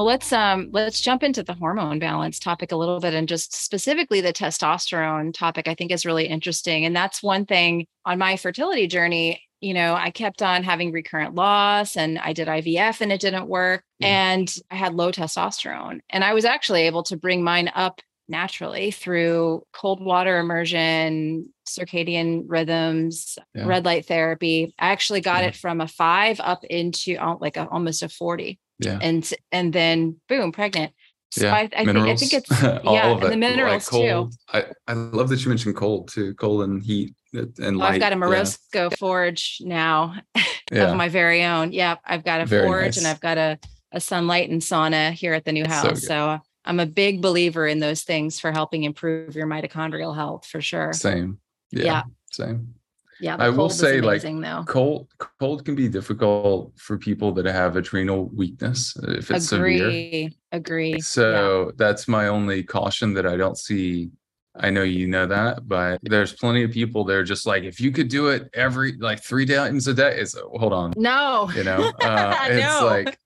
Well, 0.00 0.06
let's 0.06 0.32
um 0.32 0.70
let's 0.72 0.98
jump 1.02 1.22
into 1.22 1.42
the 1.42 1.52
hormone 1.52 1.98
balance 1.98 2.38
topic 2.38 2.72
a 2.72 2.76
little 2.76 3.00
bit 3.00 3.12
and 3.12 3.28
just 3.28 3.54
specifically 3.54 4.22
the 4.22 4.32
testosterone 4.32 5.34
topic 5.34 5.68
I 5.68 5.74
think 5.74 5.92
is 5.92 6.06
really 6.06 6.24
interesting 6.26 6.86
and 6.86 6.96
that's 6.96 7.22
one 7.22 7.44
thing 7.44 7.84
on 8.06 8.16
my 8.18 8.38
fertility 8.38 8.86
journey, 8.86 9.42
you 9.60 9.74
know, 9.74 9.92
I 9.94 10.10
kept 10.10 10.40
on 10.40 10.62
having 10.62 10.90
recurrent 10.90 11.34
loss 11.34 11.98
and 11.98 12.18
I 12.18 12.32
did 12.32 12.48
IVF 12.48 13.02
and 13.02 13.12
it 13.12 13.20
didn't 13.20 13.46
work 13.46 13.84
Yeah. 13.98 14.08
and 14.32 14.54
I 14.70 14.76
had 14.76 14.94
low 14.94 15.12
testosterone 15.12 15.98
and 16.08 16.24
I 16.24 16.32
was 16.32 16.46
actually 16.46 16.86
able 16.86 17.02
to 17.02 17.18
bring 17.18 17.44
mine 17.44 17.70
up 17.74 18.00
naturally 18.26 18.92
through 18.92 19.64
cold 19.74 20.02
water 20.02 20.38
immersion, 20.38 21.52
circadian 21.68 22.44
rhythms, 22.46 23.38
Yeah. 23.54 23.66
red 23.66 23.84
light 23.84 24.06
therapy. 24.06 24.72
I 24.78 24.92
actually 24.92 25.20
got 25.20 25.42
Yeah. 25.42 25.48
it 25.48 25.56
from 25.56 25.82
a 25.82 25.86
5 25.88 26.40
up 26.40 26.64
into 26.64 27.18
like 27.38 27.58
a, 27.58 27.68
almost 27.68 28.02
a 28.02 28.08
40 28.08 28.58
yeah 28.80 28.98
and 29.00 29.32
and 29.52 29.72
then 29.72 30.16
boom, 30.28 30.52
pregnant. 30.52 30.92
So 31.32 31.46
yeah 31.46 31.54
I, 31.54 31.68
I 31.76 31.84
think 31.84 31.96
I 31.98 32.16
think 32.16 32.32
it's 32.32 32.62
all 32.84 32.94
yeah, 32.94 33.10
of 33.10 33.22
and 33.22 33.30
the 33.30 33.32
it, 33.34 33.36
minerals 33.36 33.88
too. 33.88 33.90
cold. 33.90 34.34
i 34.52 34.64
i 34.88 34.92
love 34.94 35.28
that 35.28 35.44
you 35.44 35.48
mentioned 35.48 35.76
cold 35.76 36.08
too 36.08 36.34
cold 36.34 36.62
and 36.64 36.82
heat 36.82 37.14
uh, 37.36 37.44
and 37.60 37.76
light 37.78 37.94
I've 37.94 38.00
got 38.00 38.12
a 38.12 38.16
yeah. 38.16 38.20
Morozko 38.22 38.92
forge 38.98 39.58
now 39.60 40.16
yeah 40.72 40.90
of 40.90 40.96
my 40.96 41.08
very 41.08 41.44
own. 41.44 41.72
Yep, 41.72 42.00
I've 42.04 42.24
got 42.24 42.40
a 42.40 42.46
Very 42.46 42.66
forge 42.66 42.96
and. 42.96 43.06
I've 43.06 43.20
got 43.20 43.38
a 43.38 43.58
a 43.92 43.98
Sunlighten 43.98 44.58
sauna 44.58 45.12
here 45.12 45.34
at 45.34 45.44
the 45.44 45.52
new 45.52 45.64
That's 45.64 45.82
so 45.82 45.88
house. 45.88 46.02
So, 46.02 46.38
I'm 46.64 46.78
a 46.80 46.86
big 46.86 47.20
believer 47.22 47.66
in 47.66 47.80
those 47.80 48.02
things 48.02 48.38
for 48.38 48.52
helping 48.52 48.84
improve 48.84 49.34
your 49.34 49.46
mitochondrial 49.46 50.14
health 50.14 50.46
for 50.46 50.60
sure. 50.60 50.92
same 50.92 51.38
yeah, 51.72 51.84
Yeah. 51.84 52.02
same 52.30 52.74
Yeah, 53.20 53.36
I 53.38 53.50
will 53.50 53.66
is 53.66 53.78
say, 53.78 54.00
like, 54.00 54.22
amazing 54.22 54.40
though. 54.40 54.64
cold 54.66 55.08
cold 55.38 55.64
can 55.64 55.74
be 55.74 55.88
difficult 55.88 56.72
for 56.76 56.96
people 56.98 57.32
that 57.32 57.46
have 57.46 57.76
adrenal 57.76 58.30
weakness 58.34 58.96
uh, 58.96 59.12
if 59.12 59.30
it's 59.30 59.48
severe 59.48 59.86
Agree, 59.86 60.36
agree. 60.52 60.90
Yeah. 60.92 60.98
so 61.00 61.72
that's 61.76 62.08
my 62.08 62.28
only 62.28 62.62
caution 62.62 63.12
that 63.14 63.26
i 63.26 63.36
don't 63.36 63.58
see 63.58 64.10
i 64.56 64.70
know 64.70 64.82
you 64.82 65.06
know 65.06 65.26
that 65.26 65.68
but 65.68 66.00
there's 66.02 66.32
plenty 66.32 66.64
of 66.64 66.70
people 66.70 67.04
that 67.04 67.14
are 67.14 67.24
just 67.24 67.46
like 67.46 67.62
if 67.64 67.80
you 67.80 67.90
could 67.92 68.08
do 68.08 68.28
it 68.28 68.48
every 68.54 68.92
like 68.98 69.22
three 69.22 69.46
times 69.46 69.86
a 69.86 69.94
day 69.94 70.16
it's 70.18 70.34
hold 70.54 70.72
on 70.72 70.92
No, 70.96 71.50
you 71.54 71.64
know 71.64 71.92
uh, 72.00 72.34
I 72.38 72.48
it's 72.50 72.82
like 72.82 73.18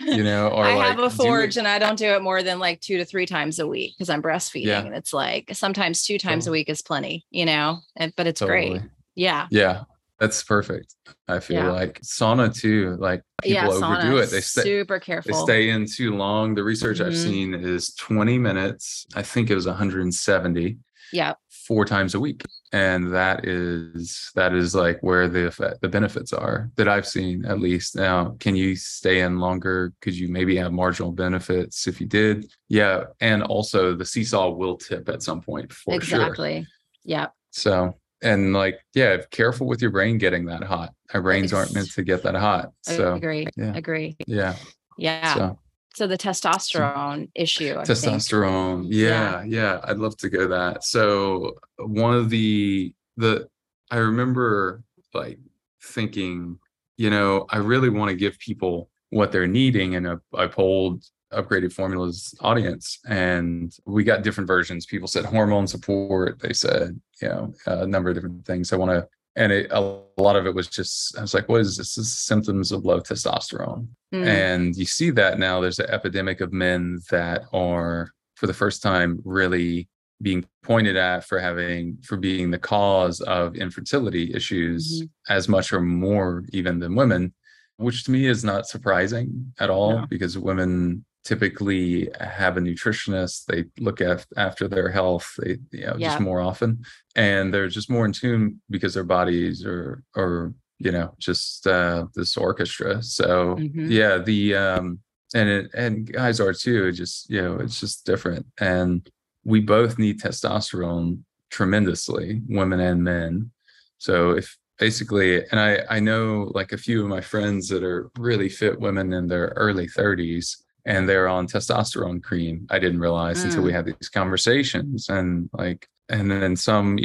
you 0.00 0.24
know 0.24 0.48
or 0.56 0.64
I 0.64 0.74
like 0.74 0.88
have 0.90 0.98
a 1.00 1.10
forge 1.10 1.56
and 1.56 1.66
I 1.66 1.78
don't 1.78 1.98
do 1.98 2.06
it 2.06 2.22
more 2.22 2.42
than 2.42 2.58
like 2.58 2.80
two 2.80 2.98
to 2.98 3.04
three 3.04 3.26
times 3.26 3.58
a 3.58 3.66
week 3.66 3.94
because 3.96 4.08
I'm 4.10 4.22
breastfeeding. 4.22 4.66
Yeah. 4.66 4.84
And 4.84 4.94
it's 4.94 5.12
like 5.12 5.50
sometimes 5.52 6.04
two 6.04 6.18
times 6.18 6.46
a 6.46 6.50
week 6.50 6.68
is 6.68 6.82
plenty, 6.82 7.26
you 7.30 7.44
know, 7.44 7.80
but 8.16 8.26
it's 8.26 8.40
great. 8.40 8.80
Yeah. 9.18 9.46
yeah 9.50 9.82
that's 10.18 10.42
perfect 10.42 10.94
i 11.28 11.38
feel 11.40 11.64
Yeah. 11.64 11.70
like 11.72 12.00
sauna 12.00 12.52
too 12.54 12.96
like 12.98 13.22
yeah. 13.44 13.66
people 13.66 13.84
overdo 13.84 14.08
sauna, 14.16 14.22
it 14.24 14.30
they 14.30 14.40
stay 14.40 14.62
super 14.62 14.98
they 14.98 15.04
careful. 15.04 15.34
stay 15.46 15.70
in 15.70 15.86
too 15.86 16.16
long 16.16 16.54
the 16.54 16.64
research 16.64 17.00
i've 17.00 17.12
Mhm. 17.12 17.24
seen 17.24 17.54
is 17.54 17.94
20 17.94 18.38
minutes 18.38 19.06
i 19.14 19.22
think 19.22 19.50
it 19.50 19.54
was 19.54 19.66
170 19.66 20.78
yeah. 21.12 21.34
four 21.66 21.84
times 21.84 22.14
a 22.14 22.20
week 22.20 22.42
and 22.72 23.12
that 23.14 23.46
is 23.46 24.30
that 24.34 24.52
is 24.54 24.74
like 24.74 24.98
where 25.02 25.26
the 25.28 25.46
effect, 25.46 25.80
the 25.80 25.88
benefits 25.88 26.32
are 26.32 26.70
that 26.76 26.88
i've 26.88 27.06
seen 27.06 27.44
at 27.46 27.60
least 27.60 27.96
now 27.96 28.36
can 28.40 28.54
you 28.56 28.74
stay 28.76 29.20
in 29.20 29.38
longer 29.38 29.92
could 30.02 30.14
you 30.14 30.28
maybe 30.28 30.56
have 30.56 30.72
marginal 30.72 31.12
benefits 31.12 31.86
if 31.86 32.00
you 32.00 32.06
did 32.06 32.50
yeah 32.68 33.04
and 33.20 33.42
also 33.42 33.94
the 33.94 34.04
seesaw 34.04 34.50
will 34.50 34.76
tip 34.76 35.08
at 35.08 35.22
some 35.22 35.40
point 35.40 35.72
for 35.72 35.92
sure 35.92 36.20
exactly. 36.20 36.66
Yeah. 37.04 37.28
so 37.50 37.96
and 38.22 38.52
like 38.52 38.80
yeah 38.94 39.18
careful 39.30 39.66
with 39.66 39.80
your 39.80 39.90
brain 39.90 40.18
getting 40.18 40.44
that 40.46 40.62
hot 40.62 40.92
our 41.14 41.22
brains 41.22 41.52
aren't 41.52 41.72
meant 41.74 41.90
to 41.92 42.02
get 42.02 42.22
that 42.22 42.34
hot 42.34 42.72
I 42.88 42.96
so 42.96 43.14
agree. 43.14 43.46
yeah. 43.56 43.74
Agree. 43.74 44.16
yeah 44.26 44.56
Yeah. 44.96 45.34
So, 45.34 45.58
so 45.94 46.06
the 46.06 46.18
testosterone 46.18 47.30
issue. 47.34 47.76
I 47.78 47.84
think. 47.84 47.98
testosterone 47.98 48.86
Yeah. 48.88 49.42
yeah, 49.42 49.44
yeah 49.44 49.80
i'd 49.84 49.98
love 49.98 50.16
to 50.18 50.28
go 50.28 50.48
that 50.48 50.84
so 50.84 51.54
one 51.78 52.14
of 52.14 52.30
the 52.30 52.92
the 53.16 53.48
i 53.90 53.96
remember 53.98 54.82
like 55.14 55.38
thinking 55.82 56.58
you 56.96 57.10
know 57.10 57.46
i 57.50 57.56
really 57.58 57.88
want 57.88 58.10
to 58.10 58.16
give 58.16 58.38
people 58.38 58.90
what 59.10 59.32
they're 59.32 59.46
needing 59.46 59.94
and 59.94 60.06
I, 60.06 60.14
I 60.34 60.46
polled 60.48 61.02
upgraded 61.32 61.72
formulas 61.72 62.34
audience 62.40 62.98
and 63.08 63.76
we 63.84 64.02
got 64.02 64.22
different 64.22 64.46
versions 64.46 64.86
people 64.86 65.08
said 65.08 65.24
hormone 65.24 65.66
support 65.66 66.40
they 66.40 66.52
said 66.52 66.98
you 67.20 67.28
know 67.28 67.52
a 67.66 67.86
number 67.86 68.08
of 68.08 68.14
different 68.14 68.44
things 68.46 68.72
i 68.72 68.76
want 68.76 68.90
to 68.90 69.06
and 69.36 69.52
it, 69.52 69.70
a 69.70 69.80
lot 70.16 70.36
of 70.36 70.46
it 70.46 70.54
was 70.54 70.68
just 70.68 71.16
i 71.18 71.20
was 71.20 71.34
like 71.34 71.48
what 71.48 71.60
is 71.60 71.76
this, 71.76 71.94
this 71.94 72.06
is 72.06 72.18
symptoms 72.18 72.72
of 72.72 72.84
low 72.84 72.98
testosterone 73.00 73.86
mm. 74.14 74.26
and 74.26 74.74
you 74.76 74.86
see 74.86 75.10
that 75.10 75.38
now 75.38 75.60
there's 75.60 75.78
an 75.78 75.90
epidemic 75.90 76.40
of 76.40 76.52
men 76.52 76.98
that 77.10 77.42
are 77.52 78.10
for 78.34 78.46
the 78.46 78.54
first 78.54 78.82
time 78.82 79.20
really 79.24 79.86
being 80.20 80.44
pointed 80.64 80.96
at 80.96 81.24
for 81.24 81.38
having 81.38 81.98
for 82.02 82.16
being 82.16 82.50
the 82.50 82.58
cause 82.58 83.20
of 83.20 83.54
infertility 83.54 84.32
issues 84.34 85.02
mm-hmm. 85.02 85.32
as 85.32 85.48
much 85.48 85.72
or 85.72 85.80
more 85.80 86.44
even 86.52 86.78
than 86.78 86.94
women 86.94 87.32
which 87.76 88.04
to 88.04 88.10
me 88.10 88.26
is 88.26 88.44
not 88.44 88.66
surprising 88.66 89.52
at 89.60 89.70
all 89.70 90.00
no. 90.00 90.06
because 90.06 90.36
women 90.36 91.04
typically 91.24 92.08
have 92.20 92.56
a 92.56 92.60
nutritionist 92.60 93.44
they 93.46 93.64
look 93.78 94.00
after 94.36 94.68
their 94.68 94.88
health 94.88 95.34
they 95.38 95.58
you 95.72 95.86
know 95.86 95.96
yeah. 95.98 96.08
just 96.08 96.20
more 96.20 96.40
often 96.40 96.82
and 97.16 97.52
they're 97.52 97.68
just 97.68 97.90
more 97.90 98.06
in 98.06 98.12
tune 98.12 98.60
because 98.70 98.94
their 98.94 99.04
bodies 99.04 99.64
are 99.64 100.02
are 100.16 100.54
you 100.78 100.92
know 100.92 101.12
just 101.18 101.66
uh 101.66 102.06
this 102.14 102.36
orchestra 102.36 103.02
so 103.02 103.56
mm-hmm. 103.56 103.90
yeah 103.90 104.18
the 104.18 104.54
um 104.54 104.98
and 105.34 105.48
it 105.48 105.70
and 105.74 106.10
guys 106.12 106.40
are 106.40 106.54
too 106.54 106.90
just 106.92 107.28
you 107.28 107.42
know 107.42 107.56
it's 107.56 107.80
just 107.80 108.06
different 108.06 108.46
and 108.60 109.10
we 109.44 109.60
both 109.60 109.98
need 109.98 110.20
testosterone 110.20 111.18
tremendously 111.50 112.40
women 112.48 112.80
and 112.80 113.02
men 113.02 113.50
so 113.98 114.30
if 114.30 114.56
basically 114.78 115.44
and 115.48 115.60
i 115.60 115.82
i 115.90 116.00
know 116.00 116.50
like 116.54 116.72
a 116.72 116.78
few 116.78 117.02
of 117.02 117.08
my 117.08 117.20
friends 117.20 117.68
that 117.68 117.82
are 117.82 118.10
really 118.18 118.48
fit 118.48 118.80
women 118.80 119.12
in 119.12 119.26
their 119.26 119.48
early 119.56 119.86
30s 119.86 120.56
and 120.88 121.06
they're 121.06 121.28
on 121.28 121.46
testosterone 121.46 122.20
cream 122.20 122.66
i 122.70 122.78
didn't 122.78 122.98
realize 122.98 123.40
mm. 123.40 123.44
until 123.44 123.62
we 123.62 123.70
mm. 123.70 123.74
had 123.74 123.84
these 123.84 124.08
conversations 124.08 125.08
and 125.08 125.48
like 125.52 125.86
and 126.08 126.30
then 126.30 126.56
some 126.56 126.98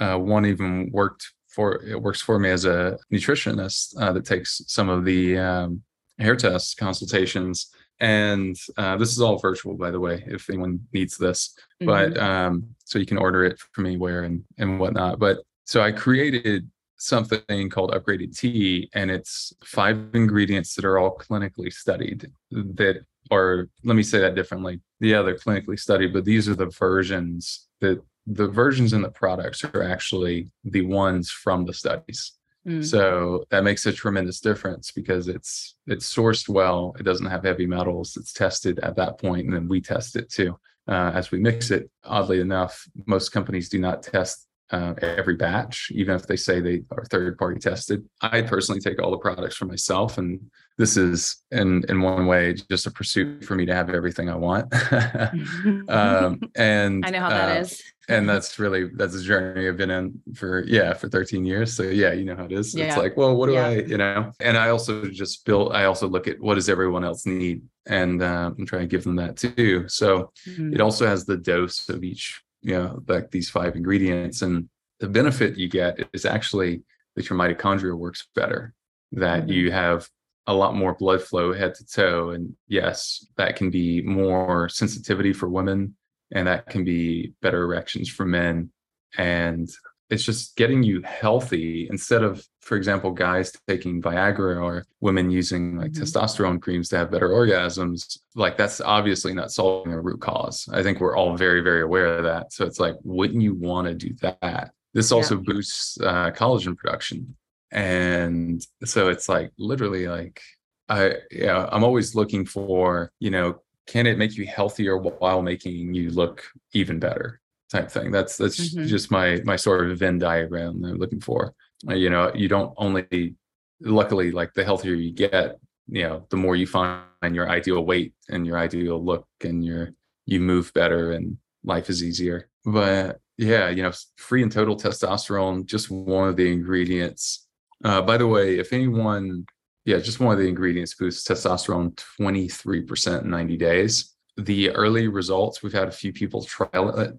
uh, 0.00 0.18
one 0.18 0.44
even 0.44 0.90
worked 0.92 1.32
for 1.48 1.82
it 1.84 2.00
works 2.02 2.20
for 2.20 2.38
me 2.38 2.50
as 2.50 2.64
a 2.64 2.98
nutritionist 3.12 3.94
uh, 4.02 4.12
that 4.12 4.26
takes 4.26 4.60
some 4.66 4.88
of 4.88 5.04
the 5.04 5.38
um, 5.38 5.80
hair 6.18 6.36
test 6.36 6.76
consultations 6.76 7.70
and 8.00 8.56
uh, 8.76 8.96
this 8.96 9.12
is 9.12 9.20
all 9.20 9.38
virtual 9.38 9.74
by 9.76 9.90
the 9.90 10.00
way 10.00 10.22
if 10.26 10.50
anyone 10.50 10.80
needs 10.92 11.16
this 11.16 11.56
mm-hmm. 11.80 11.86
but 11.86 12.18
um, 12.18 12.64
so 12.84 12.98
you 12.98 13.06
can 13.06 13.18
order 13.18 13.44
it 13.44 13.58
from 13.72 13.86
anywhere 13.86 14.24
and 14.24 14.42
and 14.58 14.80
whatnot 14.80 15.18
but 15.20 15.38
so 15.64 15.80
i 15.80 15.92
created 15.92 16.68
something 16.96 17.68
called 17.70 17.92
upgraded 17.92 18.36
tea 18.36 18.88
and 18.94 19.10
it's 19.10 19.52
five 19.64 19.98
ingredients 20.14 20.74
that 20.74 20.84
are 20.84 20.98
all 20.98 21.16
clinically 21.16 21.72
studied 21.72 22.30
that 22.50 23.04
are 23.30 23.68
let 23.84 23.96
me 23.96 24.02
say 24.02 24.20
that 24.20 24.34
differently. 24.34 24.80
Yeah 25.00 25.22
they're 25.22 25.36
clinically 25.36 25.78
studied 25.78 26.12
but 26.12 26.24
these 26.24 26.48
are 26.48 26.54
the 26.54 26.66
versions 26.66 27.68
that 27.80 28.00
the 28.26 28.48
versions 28.48 28.92
in 28.92 29.02
the 29.02 29.10
products 29.10 29.64
are 29.64 29.82
actually 29.82 30.50
the 30.64 30.82
ones 30.82 31.30
from 31.30 31.64
the 31.66 31.74
studies. 31.74 32.32
Mm. 32.66 32.82
so 32.82 33.44
that 33.50 33.62
makes 33.62 33.84
a 33.84 33.92
tremendous 33.92 34.40
difference 34.40 34.90
because 34.90 35.28
it's 35.28 35.76
it's 35.86 36.14
sourced 36.14 36.48
well 36.48 36.96
it 36.98 37.02
doesn't 37.02 37.26
have 37.26 37.44
heavy 37.44 37.66
metals 37.66 38.16
it's 38.16 38.32
tested 38.32 38.78
at 38.78 38.96
that 38.96 39.18
point 39.18 39.44
and 39.44 39.54
then 39.54 39.68
we 39.68 39.80
test 39.82 40.16
it 40.16 40.30
too. 40.30 40.56
Uh, 40.86 41.10
as 41.14 41.30
we 41.30 41.38
mix 41.38 41.70
it 41.70 41.90
oddly 42.04 42.40
enough 42.40 42.86
most 43.06 43.30
companies 43.30 43.68
do 43.68 43.78
not 43.78 44.02
test 44.02 44.46
uh, 44.74 44.94
every 45.00 45.36
batch, 45.36 45.90
even 45.94 46.16
if 46.16 46.26
they 46.26 46.36
say 46.36 46.60
they 46.60 46.82
are 46.90 47.04
third 47.04 47.38
party 47.38 47.60
tested. 47.60 48.04
I 48.20 48.42
personally 48.42 48.80
take 48.80 49.00
all 49.00 49.12
the 49.12 49.18
products 49.18 49.56
for 49.56 49.66
myself, 49.66 50.18
and 50.18 50.40
this 50.78 50.96
is 50.96 51.36
in 51.52 51.84
in 51.88 52.00
one 52.00 52.26
way 52.26 52.54
just 52.54 52.86
a 52.88 52.90
pursuit 52.90 53.44
for 53.44 53.54
me 53.54 53.66
to 53.66 53.74
have 53.74 53.88
everything 53.88 54.28
I 54.28 54.34
want. 54.34 54.74
um, 55.88 56.40
and 56.56 57.04
I 57.06 57.10
know 57.10 57.20
how 57.20 57.28
that 57.28 57.56
uh, 57.56 57.60
is. 57.60 57.82
And 58.08 58.28
that's 58.30 58.58
really 58.58 58.90
that's 58.96 59.14
a 59.14 59.22
journey 59.22 59.68
I've 59.68 59.76
been 59.76 59.92
in 59.92 60.20
for 60.34 60.64
yeah 60.66 60.92
for 60.92 61.08
13 61.08 61.44
years. 61.44 61.76
So 61.76 61.84
yeah, 61.84 62.12
you 62.12 62.24
know 62.24 62.34
how 62.34 62.46
it 62.46 62.52
is. 62.52 62.74
Yeah. 62.74 62.86
It's 62.86 62.96
like, 62.96 63.16
well, 63.16 63.36
what 63.36 63.46
do 63.46 63.52
yeah. 63.52 63.66
I 63.66 63.74
you 63.76 63.96
know? 63.96 64.32
And 64.40 64.58
I 64.58 64.70
also 64.70 65.04
just 65.04 65.44
build. 65.44 65.72
I 65.72 65.84
also 65.84 66.08
look 66.08 66.26
at 66.26 66.40
what 66.40 66.56
does 66.56 66.68
everyone 66.68 67.04
else 67.04 67.26
need, 67.26 67.62
and 67.86 68.20
um, 68.24 68.56
I'm 68.58 68.66
trying 68.66 68.82
to 68.82 68.88
give 68.88 69.04
them 69.04 69.16
that 69.16 69.36
too. 69.36 69.88
So 69.88 70.32
mm-hmm. 70.48 70.74
it 70.74 70.80
also 70.80 71.06
has 71.06 71.26
the 71.26 71.36
dose 71.36 71.88
of 71.88 72.02
each 72.02 72.42
you 72.64 72.74
know 72.74 73.00
like 73.06 73.30
these 73.30 73.48
five 73.48 73.76
ingredients 73.76 74.42
and 74.42 74.68
the 74.98 75.08
benefit 75.08 75.56
you 75.56 75.68
get 75.68 75.98
is 76.12 76.24
actually 76.24 76.82
that 77.14 77.28
your 77.28 77.38
mitochondria 77.38 77.96
works 77.96 78.26
better 78.34 78.74
that 79.12 79.42
mm-hmm. 79.42 79.52
you 79.52 79.70
have 79.70 80.08
a 80.46 80.54
lot 80.54 80.74
more 80.74 80.94
blood 80.94 81.22
flow 81.22 81.52
head 81.52 81.74
to 81.74 81.86
toe 81.86 82.30
and 82.30 82.54
yes 82.66 83.26
that 83.36 83.54
can 83.54 83.70
be 83.70 84.02
more 84.02 84.68
sensitivity 84.68 85.32
for 85.32 85.48
women 85.48 85.94
and 86.32 86.48
that 86.48 86.66
can 86.66 86.84
be 86.84 87.32
better 87.42 87.62
erections 87.62 88.08
for 88.08 88.24
men 88.24 88.70
and 89.16 89.70
it's 90.10 90.22
just 90.22 90.56
getting 90.56 90.82
you 90.82 91.02
healthy 91.02 91.88
instead 91.90 92.22
of 92.22 92.46
for 92.60 92.76
example 92.76 93.10
guys 93.10 93.52
taking 93.66 94.02
viagra 94.02 94.62
or 94.62 94.84
women 95.00 95.30
using 95.30 95.76
like 95.76 95.92
mm-hmm. 95.92 96.02
testosterone 96.02 96.60
creams 96.60 96.88
to 96.88 96.96
have 96.96 97.10
better 97.10 97.30
orgasms. 97.30 98.18
Like 98.34 98.56
that's 98.56 98.80
obviously 98.80 99.34
not 99.34 99.50
solving 99.50 99.92
a 99.92 100.00
root 100.00 100.20
cause. 100.20 100.68
I 100.72 100.82
think 100.82 101.00
we're 101.00 101.16
all 101.16 101.36
very 101.36 101.60
very 101.60 101.82
aware 101.82 102.06
of 102.18 102.24
that. 102.24 102.52
So 102.52 102.64
it's 102.64 102.80
like 102.80 102.96
wouldn't 103.02 103.42
you 103.42 103.54
want 103.54 103.88
to 103.88 103.94
do 103.94 104.14
that? 104.20 104.72
This 104.92 105.10
also 105.10 105.36
yeah. 105.36 105.42
boosts 105.44 105.98
uh, 106.00 106.30
collagen 106.30 106.76
production. 106.76 107.36
And 107.72 108.64
so 108.84 109.08
it's 109.08 109.28
like 109.28 109.50
literally 109.58 110.06
like 110.06 110.40
i 110.88 111.14
yeah 111.30 111.68
i'm 111.72 111.84
always 111.84 112.14
looking 112.14 112.44
for 112.44 113.10
you 113.18 113.30
know 113.30 113.58
can 113.86 114.06
it 114.06 114.18
make 114.18 114.36
you 114.36 114.46
healthier 114.46 114.96
while 114.96 115.42
making 115.42 115.94
you 115.94 116.10
look 116.10 116.44
even 116.72 116.98
better 116.98 117.40
type 117.70 117.90
thing. 117.90 118.10
That's 118.10 118.36
that's 118.36 118.74
mm-hmm. 118.74 118.86
just 118.86 119.10
my 119.10 119.40
my 119.44 119.56
sort 119.56 119.90
of 119.90 119.98
Venn 119.98 120.18
diagram 120.18 120.80
that 120.82 120.88
I'm 120.88 120.98
looking 120.98 121.20
for. 121.20 121.54
Uh, 121.88 121.94
you 121.94 122.10
know, 122.10 122.32
you 122.34 122.48
don't 122.48 122.72
only 122.76 123.36
luckily 123.80 124.30
like 124.30 124.54
the 124.54 124.64
healthier 124.64 124.94
you 124.94 125.12
get, 125.12 125.58
you 125.88 126.02
know, 126.02 126.26
the 126.30 126.36
more 126.36 126.56
you 126.56 126.66
find 126.66 127.04
your 127.32 127.48
ideal 127.48 127.84
weight 127.84 128.14
and 128.28 128.46
your 128.46 128.58
ideal 128.58 129.02
look 129.02 129.26
and 129.42 129.64
your 129.64 129.90
you 130.26 130.40
move 130.40 130.72
better 130.74 131.12
and 131.12 131.36
life 131.64 131.90
is 131.90 132.02
easier. 132.02 132.48
But 132.64 133.20
yeah, 133.36 133.68
you 133.68 133.82
know, 133.82 133.92
free 134.16 134.42
and 134.42 134.52
total 134.52 134.76
testosterone, 134.76 135.66
just 135.66 135.90
one 135.90 136.28
of 136.28 136.36
the 136.36 136.50
ingredients. 136.50 137.46
Uh, 137.84 138.00
by 138.00 138.16
the 138.16 138.26
way, 138.26 138.58
if 138.58 138.72
anyone, 138.72 139.44
yeah, 139.84 139.98
just 139.98 140.20
one 140.20 140.32
of 140.32 140.38
the 140.38 140.48
ingredients 140.48 140.94
boosts 140.94 141.28
testosterone 141.28 141.94
23% 142.18 143.22
in 143.22 143.30
90 143.30 143.56
days. 143.56 144.14
The 144.36 144.70
early 144.70 145.08
results, 145.08 145.62
we've 145.62 145.72
had 145.72 145.88
a 145.88 145.92
few 145.92 146.12
people 146.12 146.42
trial 146.42 146.98
it 146.98 147.16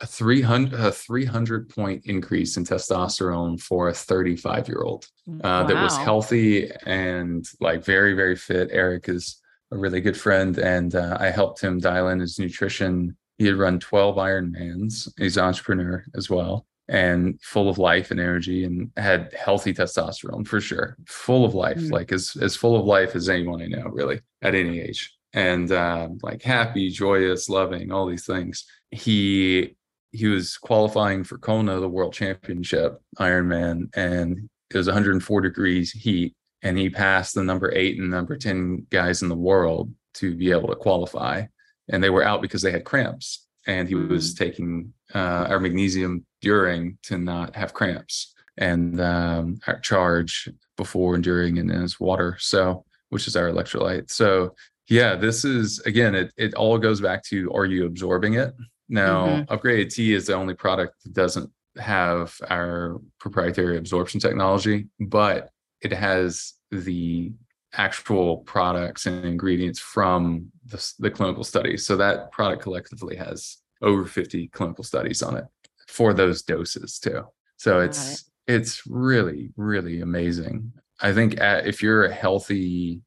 a 0.00 0.06
300 0.06 0.80
a 0.80 0.92
300 0.92 1.68
point 1.68 2.02
increase 2.06 2.56
in 2.56 2.64
testosterone 2.64 3.60
for 3.60 3.88
a 3.88 3.94
35 3.94 4.68
year 4.68 4.82
old 4.82 5.06
uh, 5.28 5.32
wow. 5.42 5.62
that 5.64 5.82
was 5.82 5.96
healthy 5.98 6.70
and 6.86 7.46
like 7.60 7.84
very 7.84 8.14
very 8.14 8.36
fit. 8.36 8.68
Eric 8.72 9.08
is 9.08 9.36
a 9.72 9.76
really 9.76 10.00
good 10.00 10.16
friend 10.16 10.58
and 10.58 10.96
uh, 10.96 11.16
i 11.20 11.30
helped 11.30 11.60
him 11.60 11.78
dial 11.78 12.08
in 12.08 12.18
his 12.18 12.38
nutrition. 12.38 13.16
He 13.38 13.46
had 13.46 13.56
run 13.56 13.78
12 13.78 14.16
ironmans. 14.16 15.08
He's 15.18 15.36
an 15.36 15.44
entrepreneur 15.44 16.04
as 16.14 16.28
well 16.28 16.66
and 16.88 17.40
full 17.40 17.68
of 17.68 17.78
life 17.78 18.10
and 18.10 18.18
energy 18.18 18.64
and 18.64 18.90
had 18.96 19.32
healthy 19.32 19.72
testosterone 19.72 20.46
for 20.46 20.60
sure. 20.60 20.96
Full 21.06 21.44
of 21.44 21.54
life 21.54 21.78
mm. 21.78 21.92
like 21.92 22.10
as 22.10 22.36
as 22.40 22.56
full 22.56 22.78
of 22.78 22.84
life 22.84 23.14
as 23.14 23.28
anyone 23.28 23.62
i 23.62 23.66
know 23.66 23.84
really 23.84 24.20
at 24.42 24.54
any 24.54 24.80
age. 24.80 25.14
And 25.32 25.70
uh, 25.70 26.08
like 26.22 26.42
happy 26.42 26.90
joyous 26.90 27.48
loving 27.48 27.92
all 27.92 28.06
these 28.06 28.26
things 28.26 28.64
he 28.90 29.76
he 30.12 30.26
was 30.26 30.56
qualifying 30.56 31.22
for 31.22 31.38
Kona, 31.38 31.78
the 31.78 31.88
World 31.88 32.12
Championship 32.12 33.00
Ironman, 33.18 33.88
and 33.94 34.48
it 34.70 34.76
was 34.76 34.86
104 34.86 35.40
degrees 35.40 35.92
heat, 35.92 36.34
and 36.62 36.76
he 36.76 36.90
passed 36.90 37.34
the 37.34 37.44
number 37.44 37.72
eight 37.74 37.98
and 37.98 38.10
number 38.10 38.36
10 38.36 38.86
guys 38.90 39.22
in 39.22 39.28
the 39.28 39.36
world 39.36 39.92
to 40.14 40.34
be 40.34 40.50
able 40.50 40.68
to 40.68 40.74
qualify, 40.74 41.44
and 41.88 42.02
they 42.02 42.10
were 42.10 42.24
out 42.24 42.42
because 42.42 42.62
they 42.62 42.72
had 42.72 42.84
cramps, 42.84 43.46
and 43.66 43.88
he 43.88 43.94
was 43.94 44.34
mm-hmm. 44.34 44.44
taking 44.44 44.92
uh, 45.14 45.46
our 45.48 45.60
magnesium 45.60 46.26
during 46.40 46.98
to 47.04 47.16
not 47.18 47.54
have 47.54 47.74
cramps, 47.74 48.34
and 48.58 49.00
um, 49.00 49.60
our 49.66 49.78
charge 49.78 50.48
before 50.76 51.14
and 51.14 51.22
during, 51.22 51.58
and 51.58 51.70
in 51.70 51.82
his 51.82 52.00
water, 52.00 52.36
so 52.40 52.84
which 53.10 53.26
is 53.26 53.36
our 53.36 53.48
electrolyte. 53.48 54.10
So 54.10 54.54
yeah, 54.88 55.14
this 55.14 55.44
is 55.44 55.78
again, 55.80 56.16
it 56.16 56.32
it 56.36 56.54
all 56.54 56.76
goes 56.78 57.00
back 57.00 57.22
to 57.26 57.50
are 57.54 57.64
you 57.64 57.86
absorbing 57.86 58.34
it? 58.34 58.52
Now, 58.90 59.26
mm-hmm. 59.26 59.54
upgraded 59.54 59.94
tea 59.94 60.14
is 60.14 60.26
the 60.26 60.34
only 60.34 60.54
product 60.54 61.02
that 61.04 61.14
doesn't 61.14 61.50
have 61.78 62.36
our 62.50 63.00
proprietary 63.20 63.78
absorption 63.78 64.20
technology, 64.20 64.88
but 64.98 65.50
it 65.80 65.92
has 65.92 66.54
the 66.72 67.32
actual 67.74 68.38
products 68.38 69.06
and 69.06 69.24
ingredients 69.24 69.78
from 69.78 70.50
the, 70.66 70.92
the 70.98 71.10
clinical 71.10 71.44
studies. 71.44 71.86
So 71.86 71.96
that 71.96 72.32
product 72.32 72.62
collectively 72.62 73.14
has 73.14 73.58
over 73.80 74.04
50 74.04 74.48
clinical 74.48 74.82
studies 74.82 75.22
on 75.22 75.36
it 75.36 75.44
for 75.86 76.12
those 76.12 76.42
doses 76.42 76.98
too. 76.98 77.24
So 77.56 77.80
it's 77.80 78.30
it's 78.46 78.86
really 78.86 79.52
really 79.56 80.00
amazing. 80.00 80.72
I 81.00 81.12
think 81.12 81.40
at, 81.40 81.66
if 81.66 81.82
you're 81.82 82.04
a 82.04 82.12
healthy 82.12 83.00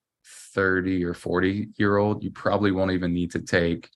30 0.53 1.03
or 1.03 1.13
40 1.13 1.69
year 1.77 1.97
old, 1.97 2.23
you 2.23 2.31
probably 2.31 2.71
won't 2.71 2.91
even 2.91 3.13
need 3.13 3.31
to 3.31 3.41
take 3.41 3.89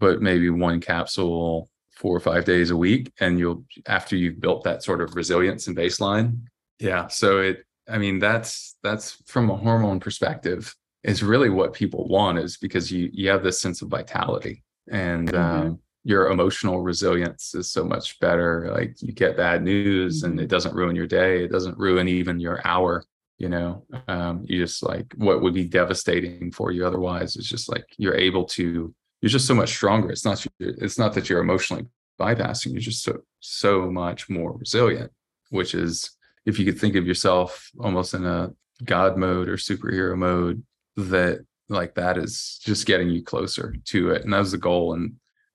but 0.00 0.20
maybe 0.20 0.50
one 0.50 0.80
capsule 0.80 1.70
four 1.94 2.16
or 2.16 2.20
five 2.20 2.44
days 2.44 2.70
a 2.70 2.76
week. 2.76 3.12
And 3.20 3.38
you'll 3.38 3.64
after 3.86 4.16
you've 4.16 4.40
built 4.40 4.64
that 4.64 4.82
sort 4.82 5.00
of 5.00 5.14
resilience 5.14 5.68
and 5.68 5.76
baseline. 5.76 6.40
Yeah. 6.80 7.06
So 7.06 7.38
it 7.38 7.64
I 7.88 7.98
mean, 7.98 8.18
that's 8.18 8.76
that's 8.82 9.22
from 9.26 9.50
a 9.50 9.56
hormone 9.56 10.00
perspective, 10.00 10.74
is 11.02 11.22
really 11.22 11.50
what 11.50 11.72
people 11.72 12.06
want 12.08 12.38
is 12.38 12.56
because 12.56 12.90
you 12.90 13.10
you 13.12 13.28
have 13.28 13.42
this 13.42 13.60
sense 13.60 13.82
of 13.82 13.88
vitality 13.88 14.62
and 14.90 15.28
mm-hmm. 15.28 15.66
um, 15.68 15.78
your 16.04 16.30
emotional 16.30 16.80
resilience 16.80 17.54
is 17.54 17.70
so 17.70 17.84
much 17.84 18.18
better. 18.20 18.70
Like 18.72 19.02
you 19.02 19.12
get 19.12 19.36
bad 19.36 19.62
news 19.62 20.22
mm-hmm. 20.22 20.32
and 20.32 20.40
it 20.40 20.48
doesn't 20.48 20.74
ruin 20.74 20.96
your 20.96 21.06
day. 21.06 21.44
It 21.44 21.52
doesn't 21.52 21.78
ruin 21.78 22.08
even 22.08 22.40
your 22.40 22.60
hour. 22.66 23.04
You 23.38 23.48
know, 23.48 23.86
um, 24.06 24.44
you 24.46 24.62
just 24.62 24.82
like 24.82 25.14
what 25.16 25.40
would 25.40 25.54
be 25.54 25.64
devastating 25.64 26.52
for 26.52 26.72
you 26.72 26.86
otherwise 26.86 27.36
is 27.36 27.48
just 27.48 27.70
like 27.70 27.86
you're 27.98 28.16
able 28.16 28.44
to. 28.44 28.94
You're 29.20 29.30
just 29.30 29.46
so 29.46 29.54
much 29.54 29.70
stronger. 29.70 30.10
It's 30.10 30.24
not. 30.24 30.44
It's 30.58 30.98
not 30.98 31.14
that 31.14 31.28
you're 31.28 31.40
emotionally 31.40 31.86
bypassing. 32.18 32.72
You're 32.72 32.80
just 32.80 33.02
so 33.02 33.20
so 33.40 33.90
much 33.90 34.28
more 34.28 34.56
resilient. 34.56 35.12
Which 35.50 35.74
is, 35.74 36.10
if 36.46 36.58
you 36.58 36.64
could 36.64 36.78
think 36.78 36.94
of 36.94 37.06
yourself 37.06 37.70
almost 37.80 38.14
in 38.14 38.24
a 38.24 38.52
god 38.84 39.16
mode 39.16 39.48
or 39.48 39.56
superhero 39.56 40.16
mode, 40.16 40.62
that 40.96 41.44
like 41.68 41.94
that 41.94 42.18
is 42.18 42.60
just 42.64 42.86
getting 42.86 43.10
you 43.10 43.22
closer 43.22 43.74
to 43.86 44.10
it, 44.10 44.24
and 44.24 44.32
that 44.32 44.38
was 44.38 44.52
the 44.52 44.58
goal. 44.58 44.94
And 44.94 45.14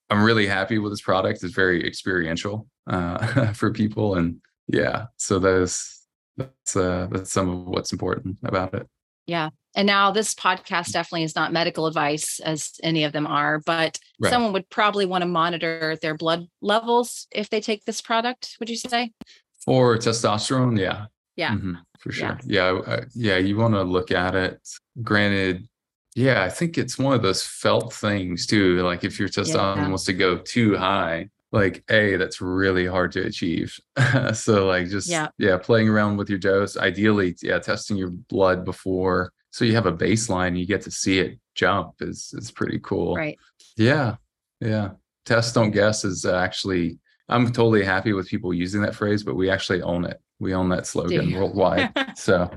I'm 0.09 0.23
really 0.23 0.47
happy 0.47 0.77
with 0.77 0.91
this 0.91 1.01
product. 1.01 1.43
It's 1.43 1.53
very 1.53 1.85
experiential 1.85 2.67
uh, 2.87 3.53
for 3.53 3.71
people, 3.71 4.15
and 4.15 4.37
yeah, 4.67 5.05
so 5.17 5.39
that's 5.39 6.07
that's 6.37 6.75
uh, 6.75 7.07
that's 7.11 7.31
some 7.31 7.49
of 7.49 7.65
what's 7.67 7.91
important 7.91 8.37
about 8.43 8.73
it. 8.73 8.87
Yeah, 9.27 9.49
and 9.75 9.85
now 9.85 10.09
this 10.09 10.33
podcast 10.33 10.93
definitely 10.93 11.23
is 11.23 11.35
not 11.35 11.51
medical 11.51 11.85
advice, 11.85 12.39
as 12.39 12.73
any 12.81 13.03
of 13.03 13.11
them 13.11 13.27
are, 13.27 13.59
but 13.65 13.99
right. 14.19 14.29
someone 14.29 14.53
would 14.53 14.69
probably 14.69 15.05
want 15.05 15.21
to 15.21 15.27
monitor 15.27 15.97
their 16.01 16.15
blood 16.15 16.47
levels 16.61 17.27
if 17.31 17.49
they 17.49 17.59
take 17.59 17.83
this 17.85 18.01
product. 18.01 18.55
Would 18.59 18.69
you 18.69 18.77
say? 18.77 19.11
For 19.65 19.97
testosterone, 19.97 20.79
yeah, 20.79 21.07
yeah, 21.35 21.51
mm-hmm, 21.51 21.73
for 21.99 22.11
sure, 22.11 22.39
yeah, 22.45 22.79
yeah, 22.87 22.99
yeah 23.13 23.37
you 23.37 23.57
want 23.57 23.73
to 23.73 23.83
look 23.83 24.11
at 24.11 24.35
it. 24.35 24.59
Granted, 25.01 25.67
yeah, 26.15 26.43
I 26.43 26.49
think 26.49 26.77
it's 26.77 26.97
one 26.97 27.13
of 27.13 27.21
those 27.21 27.43
felt 27.43 27.93
things 27.93 28.45
too. 28.45 28.81
Like 28.83 29.03
if 29.03 29.19
your 29.19 29.27
testosterone 29.27 29.77
yeah. 29.77 29.87
wants 29.89 30.05
to 30.05 30.13
go 30.13 30.37
too 30.37 30.77
high, 30.77 31.29
like 31.51 31.83
a 31.89 32.15
that's 32.15 32.39
really 32.41 32.85
hard 32.85 33.11
to 33.13 33.25
achieve. 33.25 33.77
so 34.33 34.67
like 34.67 34.87
just 34.87 35.09
yeah. 35.09 35.27
yeah, 35.37 35.57
playing 35.57 35.89
around 35.89 36.17
with 36.17 36.29
your 36.29 36.39
dose. 36.39 36.77
Ideally, 36.77 37.35
yeah, 37.41 37.59
testing 37.59 37.97
your 37.97 38.11
blood 38.11 38.63
before 38.63 39.33
so 39.55 39.65
you 39.65 39.73
have 39.75 39.85
a 39.85 39.93
baseline. 39.93 40.57
You 40.57 40.65
get 40.65 40.81
to 40.81 40.91
see 40.91 41.19
it 41.19 41.39
jump. 41.53 41.93
is 42.01 42.33
is 42.37 42.51
pretty 42.51 42.79
cool. 42.79 43.15
Right. 43.15 43.37
Yeah. 43.77 44.15
Yeah. 44.59 44.91
Test 45.25 45.55
don't 45.55 45.71
guess 45.71 46.03
is 46.03 46.25
actually. 46.25 46.99
I'm 47.27 47.45
totally 47.47 47.83
happy 47.83 48.13
with 48.13 48.27
people 48.27 48.53
using 48.53 48.81
that 48.81 48.93
phrase, 48.93 49.23
but 49.23 49.35
we 49.35 49.49
actually 49.49 49.81
own 49.81 50.05
it. 50.05 50.21
We 50.39 50.53
own 50.53 50.69
that 50.69 50.85
slogan 50.85 51.33
worldwide. 51.33 51.91
So 52.17 52.49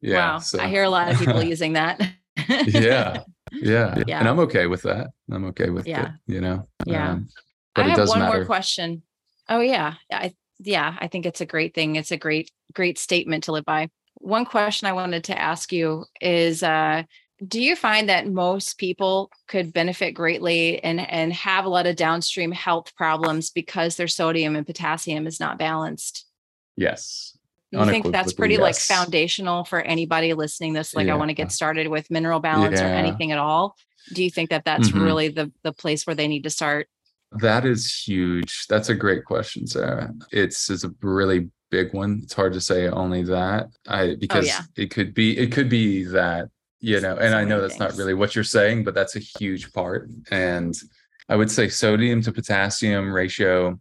yeah. 0.00 0.32
Wow. 0.32 0.38
So. 0.38 0.60
I 0.60 0.68
hear 0.68 0.84
a 0.84 0.90
lot 0.90 1.12
of 1.12 1.18
people 1.18 1.42
using 1.54 1.74
that 1.74 2.00
yeah, 2.48 3.22
yeah, 3.52 4.02
yeah, 4.06 4.18
and 4.18 4.28
I'm 4.28 4.38
okay 4.40 4.66
with 4.66 4.82
that. 4.82 5.08
I'm 5.30 5.44
okay 5.46 5.70
with 5.70 5.86
yeah. 5.86 6.06
it. 6.06 6.10
You 6.26 6.40
know. 6.40 6.68
Yeah. 6.86 7.12
Um, 7.12 7.28
but 7.74 7.86
I 7.86 7.88
have 7.88 8.08
one 8.08 8.18
matter. 8.20 8.38
more 8.38 8.46
question. 8.46 9.02
Oh 9.48 9.60
yeah, 9.60 9.94
I 10.10 10.34
yeah, 10.58 10.96
I 10.98 11.08
think 11.08 11.26
it's 11.26 11.40
a 11.40 11.46
great 11.46 11.74
thing. 11.74 11.96
It's 11.96 12.12
a 12.12 12.16
great 12.16 12.50
great 12.74 12.98
statement 12.98 13.44
to 13.44 13.52
live 13.52 13.64
by. 13.64 13.90
One 14.24 14.44
question 14.44 14.88
I 14.88 14.92
wanted 14.92 15.24
to 15.24 15.38
ask 15.38 15.72
you 15.72 16.04
is 16.20 16.62
uh 16.62 17.04
do 17.46 17.60
you 17.60 17.74
find 17.76 18.08
that 18.08 18.28
most 18.28 18.78
people 18.78 19.30
could 19.48 19.72
benefit 19.72 20.12
greatly 20.12 20.82
and 20.82 21.00
and 21.00 21.32
have 21.32 21.64
a 21.64 21.68
lot 21.68 21.86
of 21.86 21.96
downstream 21.96 22.52
health 22.52 22.94
problems 22.96 23.50
because 23.50 23.96
their 23.96 24.08
sodium 24.08 24.56
and 24.56 24.66
potassium 24.66 25.26
is 25.26 25.40
not 25.40 25.58
balanced? 25.58 26.26
Yes 26.76 27.36
you 27.80 27.90
think 27.90 28.12
that's 28.12 28.32
pretty 28.32 28.54
yes. 28.54 28.62
like 28.62 28.76
foundational 28.76 29.64
for 29.64 29.80
anybody 29.80 30.32
listening 30.34 30.72
this 30.72 30.94
like 30.94 31.06
yeah. 31.06 31.14
i 31.14 31.16
want 31.16 31.28
to 31.28 31.34
get 31.34 31.52
started 31.52 31.88
with 31.88 32.10
mineral 32.10 32.40
balance 32.40 32.80
yeah. 32.80 32.90
or 32.90 32.94
anything 32.94 33.32
at 33.32 33.38
all 33.38 33.76
do 34.12 34.22
you 34.22 34.30
think 34.30 34.50
that 34.50 34.64
that's 34.64 34.88
mm-hmm. 34.88 35.02
really 35.02 35.28
the 35.28 35.50
the 35.62 35.72
place 35.72 36.06
where 36.06 36.14
they 36.14 36.28
need 36.28 36.44
to 36.44 36.50
start 36.50 36.88
that 37.32 37.64
is 37.64 37.92
huge 37.92 38.66
that's 38.68 38.88
a 38.88 38.94
great 38.94 39.24
question 39.24 39.66
sarah 39.66 40.12
it's 40.30 40.70
it's 40.70 40.84
a 40.84 40.90
really 41.02 41.50
big 41.70 41.92
one 41.92 42.20
it's 42.22 42.34
hard 42.34 42.52
to 42.52 42.60
say 42.60 42.88
only 42.88 43.22
that 43.22 43.68
i 43.88 44.02
oh, 44.02 44.16
because 44.16 44.44
oh, 44.44 44.48
yeah. 44.48 44.62
it 44.76 44.90
could 44.90 45.14
be 45.14 45.36
it 45.36 45.50
could 45.50 45.68
be 45.68 46.04
that 46.04 46.48
you 46.80 47.00
know 47.00 47.16
and 47.16 47.32
so 47.32 47.38
i 47.38 47.44
know 47.44 47.60
that's 47.60 47.76
things. 47.76 47.92
not 47.92 47.98
really 47.98 48.14
what 48.14 48.34
you're 48.34 48.44
saying 48.44 48.84
but 48.84 48.94
that's 48.94 49.16
a 49.16 49.20
huge 49.38 49.72
part 49.72 50.08
and 50.30 50.76
i 51.28 51.36
would 51.36 51.50
say 51.50 51.68
sodium 51.68 52.20
to 52.22 52.30
potassium 52.30 53.12
ratio 53.12 53.78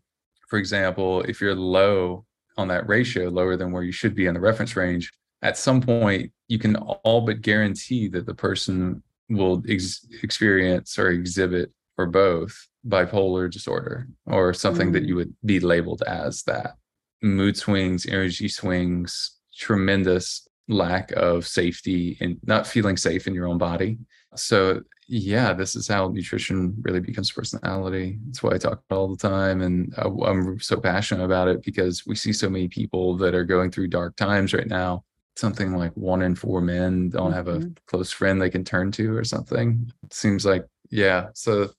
for 0.48 0.58
example 0.58 1.22
if 1.24 1.40
you're 1.42 1.56
low 1.56 2.26
on 2.58 2.68
that 2.68 2.88
ratio 2.88 3.30
lower 3.30 3.56
than 3.56 3.72
where 3.72 3.84
you 3.84 3.92
should 3.92 4.16
be 4.16 4.28
in 4.28 4.34
the 4.34 4.40
reference 4.40 4.76
range, 4.76 5.12
at 5.42 5.58
some 5.58 5.82
point 5.82 6.32
you 6.48 6.60
can 6.60 6.76
all 6.76 7.22
but 7.22 7.42
guarantee 7.42 8.08
that 8.10 8.26
the 8.26 8.34
person 8.34 9.02
will 9.30 9.64
ex- 9.68 10.06
experience 10.22 10.98
or 11.00 11.10
exhibit 11.10 11.72
or 11.98 12.06
both 12.06 12.68
bipolar 12.88 13.50
disorder 13.50 14.08
or 14.26 14.54
something 14.54 14.90
mm. 14.90 14.94
that 14.94 15.04
you 15.04 15.16
would 15.16 15.34
be 15.46 15.60
labeled 15.60 16.04
as 16.04 16.44
that. 16.44 16.76
Mood 17.24 17.58
swings, 17.58 18.06
energy 18.06 18.48
swings, 18.48 19.38
tremendous 19.56 20.48
lack 20.68 21.12
of 21.14 21.46
safety 21.46 22.18
and 22.22 22.38
not 22.44 22.68
feeling 22.68 22.98
safe 22.98 23.28
in 23.28 23.34
your 23.34 23.48
own 23.48 23.58
body. 23.58 23.98
So 24.36 24.82
yeah, 25.08 25.54
this 25.54 25.76
is 25.76 25.88
how 25.88 26.08
nutrition 26.08 26.76
really 26.82 27.00
becomes 27.00 27.32
personality. 27.32 28.20
That's 28.26 28.42
why 28.42 28.54
I 28.54 28.58
talk 28.58 28.82
about 28.90 28.98
all 28.98 29.16
the 29.16 29.18
time. 29.18 29.62
And 29.62 29.94
I'm 29.98 30.60
so 30.60 30.80
passionate 30.80 31.26
about 31.26 31.50
it 31.50 31.64
because 31.64 32.06
we 32.06 32.16
see 32.16 32.34
so 32.34 32.50
many 32.50 32.68
people 32.68 33.18
that 33.18 33.36
are 33.36 33.44
going 33.44 33.72
through 33.72 33.88
dark 33.88 34.16
times 34.16 34.54
right 34.54 34.68
now. 34.68 35.04
Something 35.36 35.76
like 35.76 35.92
one 35.96 36.22
in 36.22 36.36
four 36.36 36.62
men 36.62 37.10
don't 37.10 37.28
mm-hmm. 37.28 37.34
have 37.34 37.48
a 37.48 37.58
mm-hmm. 37.58 37.72
close 37.88 38.12
friend 38.12 38.42
they 38.42 38.50
can 38.50 38.64
turn 38.64 38.92
to 38.94 39.16
or 39.16 39.24
something. 39.24 39.92
It 40.04 40.14
seems 40.14 40.46
like, 40.46 40.66
yeah. 40.90 41.28
So 41.34 41.72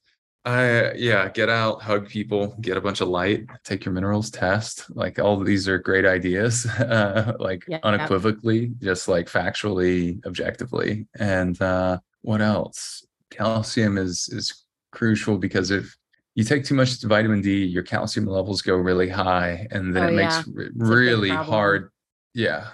I, 0.45 0.93
yeah, 0.93 1.31
get 1.31 1.49
out, 1.49 1.81
hug 1.81 2.09
people, 2.09 2.55
get 2.61 2.77
a 2.77 2.81
bunch 2.81 3.01
of 3.01 3.09
light, 3.09 3.47
take 3.65 3.85
your 3.85 3.95
minerals 3.95 4.31
test. 4.31 4.85
Like 4.95 5.19
all 5.19 5.41
of 5.41 5.47
these 5.47 5.69
are 5.69 5.79
great 5.79 6.05
ideas, 6.05 6.67
uh, 6.79 7.33
like 7.39 7.65
yeah, 7.67 7.79
unequivocally, 7.83 8.67
yeah. 8.67 8.91
just 8.91 9.09
like 9.09 9.27
factually, 9.27 10.25
objectively. 10.27 11.07
And, 11.19 11.61
uh, 11.63 11.99
what 12.21 12.41
else? 12.41 13.05
calcium 13.35 13.99
is 13.99 14.29
is 14.29 14.65
crucial 14.93 15.37
because 15.39 15.71
if 15.71 15.97
you 16.35 16.45
take 16.45 16.65
too 16.65 16.75
much 16.75 17.01
vitamin 17.03 17.41
D, 17.41 17.65
your 17.65 17.83
calcium 17.83 18.27
levels 18.27 18.61
go 18.63 18.75
really 18.75 19.09
high, 19.09 19.67
and 19.71 19.95
then 19.95 20.05
oh, 20.05 20.09
it 20.09 20.15
yeah. 20.15 20.17
makes 20.17 20.49
it 20.49 20.73
really 20.75 21.31
hard. 21.31 21.91
Yeah, 22.35 22.69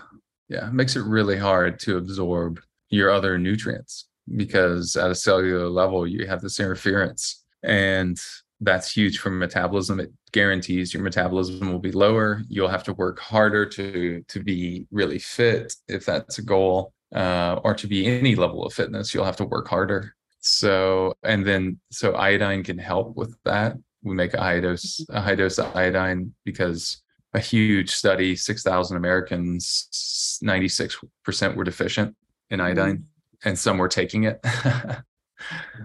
yeah, 0.48 0.68
it 0.68 0.74
makes 0.74 0.96
it 0.96 1.02
really 1.02 1.36
hard 1.36 1.78
to 1.80 1.98
absorb 1.98 2.60
your 2.88 3.10
other 3.10 3.38
nutrients 3.38 4.08
because 4.36 4.96
at 4.96 5.10
a 5.10 5.14
cellular 5.14 5.68
level 5.68 6.06
you 6.06 6.26
have 6.26 6.40
this 6.40 6.58
interference, 6.58 7.39
and 7.62 8.18
that's 8.60 8.92
huge 8.92 9.18
for 9.18 9.30
metabolism. 9.30 10.00
It 10.00 10.12
guarantees 10.32 10.92
your 10.92 11.02
metabolism 11.02 11.72
will 11.72 11.78
be 11.78 11.92
lower. 11.92 12.42
You'll 12.48 12.68
have 12.68 12.84
to 12.84 12.92
work 12.94 13.18
harder 13.18 13.66
to 13.66 14.22
to 14.26 14.42
be 14.42 14.86
really 14.90 15.18
fit 15.18 15.74
if 15.88 16.04
that's 16.04 16.38
a 16.38 16.42
goal, 16.42 16.92
uh, 17.14 17.60
or 17.64 17.74
to 17.74 17.86
be 17.86 18.06
any 18.06 18.34
level 18.34 18.64
of 18.64 18.72
fitness. 18.72 19.14
You'll 19.14 19.24
have 19.24 19.36
to 19.36 19.44
work 19.44 19.68
harder. 19.68 20.14
So, 20.40 21.14
and 21.22 21.46
then, 21.46 21.80
so 21.90 22.14
iodine 22.14 22.62
can 22.64 22.78
help 22.78 23.16
with 23.16 23.36
that. 23.44 23.76
We 24.02 24.14
make 24.14 24.32
a 24.32 24.40
high 24.40 24.60
dose, 24.60 25.04
a 25.10 25.20
high 25.20 25.34
dose 25.34 25.58
of 25.58 25.74
iodine 25.76 26.32
because 26.44 27.02
a 27.34 27.38
huge 27.38 27.90
study, 27.90 28.34
6,000 28.34 28.96
Americans, 28.96 30.40
96% 30.42 31.54
were 31.54 31.64
deficient 31.64 32.16
in 32.48 32.60
iodine 32.60 32.96
mm-hmm. 32.96 33.48
and 33.48 33.58
some 33.58 33.78
were 33.78 33.88
taking 33.88 34.24
it. 34.24 34.40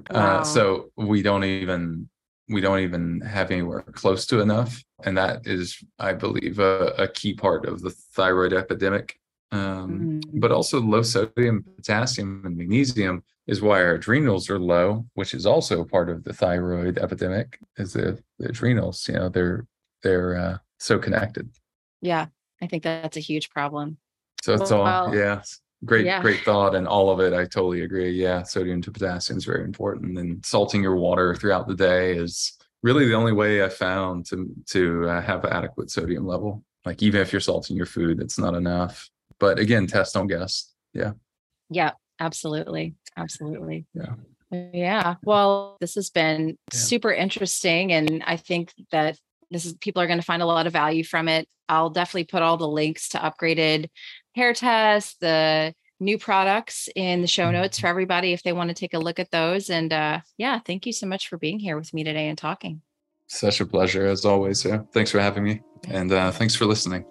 Uh, 0.09 0.13
wow. 0.13 0.39
uh, 0.39 0.43
so 0.43 0.91
we 0.95 1.21
don't 1.21 1.43
even, 1.43 2.09
we 2.49 2.61
don't 2.61 2.79
even 2.79 3.21
have 3.21 3.51
anywhere 3.51 3.81
close 3.81 4.25
to 4.27 4.39
enough. 4.39 4.83
And 5.03 5.17
that 5.17 5.47
is, 5.47 5.83
I 5.99 6.13
believe, 6.13 6.59
a, 6.59 6.93
a 6.97 7.07
key 7.07 7.33
part 7.33 7.65
of 7.65 7.81
the 7.81 7.89
thyroid 7.89 8.53
epidemic. 8.53 9.19
Um, 9.51 10.21
mm-hmm. 10.21 10.39
But 10.39 10.51
also 10.51 10.81
low 10.81 11.01
sodium, 11.03 11.63
potassium, 11.75 12.43
and 12.45 12.57
magnesium 12.57 13.23
is 13.47 13.61
why 13.61 13.81
our 13.81 13.93
adrenals 13.93 14.49
are 14.49 14.59
low, 14.59 15.05
which 15.13 15.33
is 15.33 15.45
also 15.45 15.85
part 15.85 16.09
of 16.09 16.23
the 16.23 16.33
thyroid 16.33 16.97
epidemic. 16.97 17.59
Is 17.77 17.93
the, 17.93 18.19
the 18.39 18.49
adrenals, 18.49 19.07
you 19.07 19.13
know, 19.13 19.29
they're 19.29 19.65
they're 20.01 20.35
uh, 20.35 20.57
so 20.79 20.97
connected. 20.99 21.49
Yeah, 22.01 22.27
I 22.61 22.67
think 22.67 22.83
that's 22.83 23.17
a 23.17 23.21
huge 23.21 23.49
problem. 23.49 23.97
So 24.41 24.55
it's 24.55 24.71
well, 24.71 24.81
all 24.81 25.15
yeah, 25.15 25.41
great 25.83 26.05
yeah. 26.05 26.21
great 26.21 26.41
thought, 26.41 26.75
and 26.75 26.87
all 26.87 27.09
of 27.09 27.19
it. 27.19 27.33
I 27.33 27.43
totally 27.43 27.81
agree. 27.81 28.11
Yeah, 28.11 28.43
sodium 28.43 28.81
to 28.83 28.91
potassium 28.91 29.37
is 29.37 29.45
very 29.45 29.63
important, 29.63 30.17
and 30.17 30.45
salting 30.45 30.81
your 30.81 30.95
water 30.95 31.35
throughout 31.35 31.67
the 31.67 31.75
day 31.75 32.15
is 32.15 32.53
really 32.83 33.07
the 33.07 33.15
only 33.15 33.33
way 33.33 33.63
I 33.63 33.69
found 33.69 34.25
to 34.27 34.49
to 34.67 35.09
uh, 35.09 35.21
have 35.21 35.43
adequate 35.45 35.89
sodium 35.89 36.25
level. 36.25 36.63
Like 36.85 37.01
even 37.01 37.21
if 37.21 37.33
you're 37.33 37.39
salting 37.39 37.75
your 37.75 37.87
food, 37.87 38.21
it's 38.21 38.37
not 38.37 38.53
enough. 38.53 39.09
But 39.39 39.59
again, 39.59 39.87
test 39.87 40.13
don't 40.13 40.27
guess. 40.27 40.71
Yeah. 40.93 41.13
Yeah, 41.69 41.91
absolutely. 42.19 42.95
Absolutely. 43.17 43.85
Yeah. 43.93 44.13
Yeah. 44.51 45.15
Well, 45.23 45.77
this 45.81 45.95
has 45.95 46.09
been 46.09 46.57
Yeah. 46.71 46.77
super 46.77 47.11
interesting. 47.11 47.91
And 47.91 48.23
I 48.25 48.37
think 48.37 48.71
that 48.91 49.17
this 49.49 49.65
is 49.65 49.73
people 49.73 50.01
are 50.01 50.07
going 50.07 50.19
to 50.19 50.25
find 50.25 50.41
a 50.41 50.45
lot 50.45 50.67
of 50.67 50.73
value 50.73 51.03
from 51.03 51.27
it. 51.27 51.47
I'll 51.67 51.89
definitely 51.89 52.25
put 52.25 52.43
all 52.43 52.57
the 52.57 52.67
links 52.67 53.09
to 53.09 53.17
upgraded 53.17 53.89
hair 54.35 54.53
tests, 54.53 55.15
the 55.19 55.73
new 55.99 56.17
products 56.17 56.89
in 56.95 57.21
the 57.21 57.27
show 57.27 57.51
notes 57.51 57.79
for 57.79 57.87
everybody 57.87 58.33
if 58.33 58.43
they 58.43 58.53
want 58.53 58.69
to 58.69 58.73
take 58.73 58.93
a 58.93 58.99
look 58.99 59.19
at 59.19 59.31
those. 59.31 59.69
And 59.69 59.91
uh, 59.93 60.19
yeah, 60.37 60.59
thank 60.59 60.85
you 60.85 60.93
so 60.93 61.07
much 61.07 61.29
for 61.29 61.37
being 61.37 61.59
here 61.59 61.77
with 61.77 61.93
me 61.93 62.03
today 62.03 62.27
and 62.27 62.37
talking. 62.37 62.81
Such 63.27 63.61
a 63.61 63.65
pleasure 63.65 64.05
as 64.05 64.25
always. 64.25 64.63
Yeah. 64.63 64.81
Thanks 64.93 65.09
for 65.09 65.19
having 65.19 65.43
me. 65.43 65.61
And 65.87 66.11
uh, 66.11 66.31
thanks 66.31 66.55
for 66.55 66.65
listening. 66.65 67.05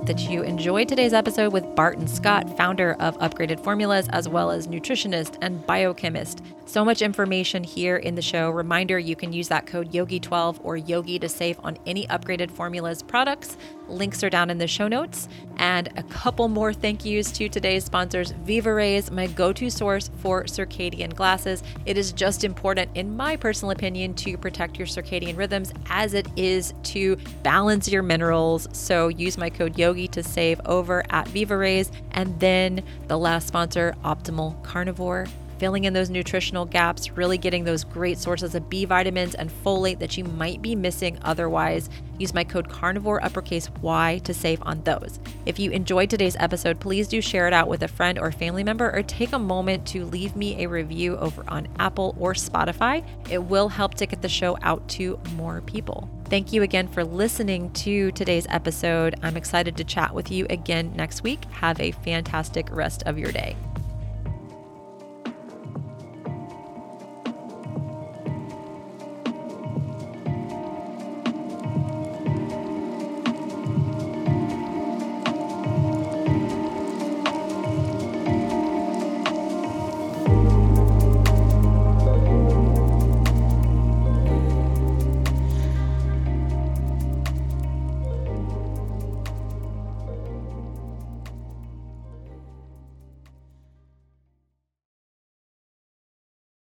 Hope 0.00 0.06
that 0.06 0.30
you 0.30 0.42
enjoyed 0.42 0.88
today's 0.88 1.12
episode 1.12 1.52
with 1.52 1.74
Barton 1.76 2.06
Scott, 2.06 2.56
founder 2.56 2.94
of 3.00 3.18
Upgraded 3.18 3.62
Formulas, 3.62 4.08
as 4.08 4.30
well 4.30 4.50
as 4.50 4.66
nutritionist 4.66 5.36
and 5.42 5.66
biochemist. 5.66 6.42
So 6.64 6.84
much 6.84 7.02
information 7.02 7.64
here 7.64 7.96
in 7.96 8.14
the 8.14 8.22
show. 8.22 8.48
Reminder 8.48 8.98
you 8.98 9.16
can 9.16 9.32
use 9.32 9.48
that 9.48 9.66
code 9.66 9.92
YOGI12 9.92 10.60
or 10.62 10.78
YOGI 10.78 11.20
to 11.20 11.28
save 11.28 11.58
on 11.64 11.76
any 11.84 12.06
Upgraded 12.06 12.50
Formulas 12.50 13.02
products. 13.02 13.56
Links 13.88 14.22
are 14.22 14.30
down 14.30 14.50
in 14.50 14.58
the 14.58 14.68
show 14.68 14.86
notes. 14.86 15.28
And 15.56 15.88
a 15.96 16.04
couple 16.04 16.46
more 16.46 16.72
thank 16.72 17.04
yous 17.04 17.32
to 17.32 17.48
today's 17.48 17.84
sponsors 17.84 18.30
Viva 18.30 18.72
Rays, 18.72 19.10
my 19.10 19.26
go 19.26 19.52
to 19.52 19.68
source 19.68 20.10
for 20.18 20.44
circadian 20.44 21.14
glasses. 21.14 21.64
It 21.86 21.98
is 21.98 22.12
just 22.12 22.44
important, 22.44 22.90
in 22.94 23.16
my 23.16 23.36
personal 23.36 23.72
opinion, 23.72 24.14
to 24.14 24.38
protect 24.38 24.78
your 24.78 24.86
circadian 24.86 25.36
rhythms 25.36 25.72
as 25.90 26.14
it 26.14 26.28
is 26.36 26.72
to 26.84 27.16
balance 27.42 27.88
your 27.88 28.04
minerals. 28.04 28.68
So 28.72 29.08
use 29.08 29.36
my 29.36 29.50
code 29.50 29.76
YOGI 29.94 30.10
to 30.12 30.22
save 30.22 30.60
over 30.66 31.04
at 31.10 31.28
Viva 31.28 31.56
Rays. 31.56 31.90
And 32.12 32.38
then 32.40 32.82
the 33.08 33.18
last 33.18 33.48
sponsor, 33.48 33.94
Optimal 34.04 34.62
Carnivore 34.62 35.26
filling 35.60 35.84
in 35.84 35.92
those 35.92 36.08
nutritional 36.08 36.64
gaps, 36.64 37.10
really 37.10 37.36
getting 37.36 37.64
those 37.64 37.84
great 37.84 38.16
sources 38.16 38.54
of 38.54 38.70
B 38.70 38.86
vitamins 38.86 39.34
and 39.34 39.50
folate 39.62 39.98
that 39.98 40.16
you 40.16 40.24
might 40.24 40.62
be 40.62 40.74
missing 40.74 41.18
otherwise. 41.20 41.90
Use 42.18 42.32
my 42.32 42.44
code 42.44 42.70
carnivore 42.70 43.22
uppercase 43.22 43.68
Y 43.82 44.22
to 44.24 44.32
save 44.32 44.62
on 44.62 44.80
those. 44.82 45.20
If 45.44 45.58
you 45.58 45.70
enjoyed 45.70 46.08
today's 46.08 46.36
episode, 46.40 46.80
please 46.80 47.08
do 47.08 47.20
share 47.20 47.46
it 47.46 47.52
out 47.52 47.68
with 47.68 47.82
a 47.82 47.88
friend 47.88 48.18
or 48.18 48.32
family 48.32 48.64
member 48.64 48.90
or 48.90 49.02
take 49.02 49.32
a 49.32 49.38
moment 49.38 49.86
to 49.88 50.06
leave 50.06 50.34
me 50.34 50.64
a 50.64 50.68
review 50.68 51.18
over 51.18 51.44
on 51.46 51.68
Apple 51.78 52.16
or 52.18 52.32
Spotify. 52.32 53.04
It 53.30 53.44
will 53.44 53.68
help 53.68 53.94
to 53.96 54.06
get 54.06 54.22
the 54.22 54.28
show 54.30 54.56
out 54.62 54.88
to 54.90 55.20
more 55.36 55.60
people. 55.60 56.08
Thank 56.24 56.54
you 56.54 56.62
again 56.62 56.88
for 56.88 57.04
listening 57.04 57.70
to 57.72 58.12
today's 58.12 58.46
episode. 58.48 59.16
I'm 59.22 59.36
excited 59.36 59.76
to 59.76 59.84
chat 59.84 60.14
with 60.14 60.30
you 60.30 60.46
again 60.48 60.92
next 60.96 61.22
week. 61.22 61.44
Have 61.46 61.78
a 61.80 61.90
fantastic 61.90 62.70
rest 62.70 63.02
of 63.04 63.18
your 63.18 63.32
day. 63.32 63.56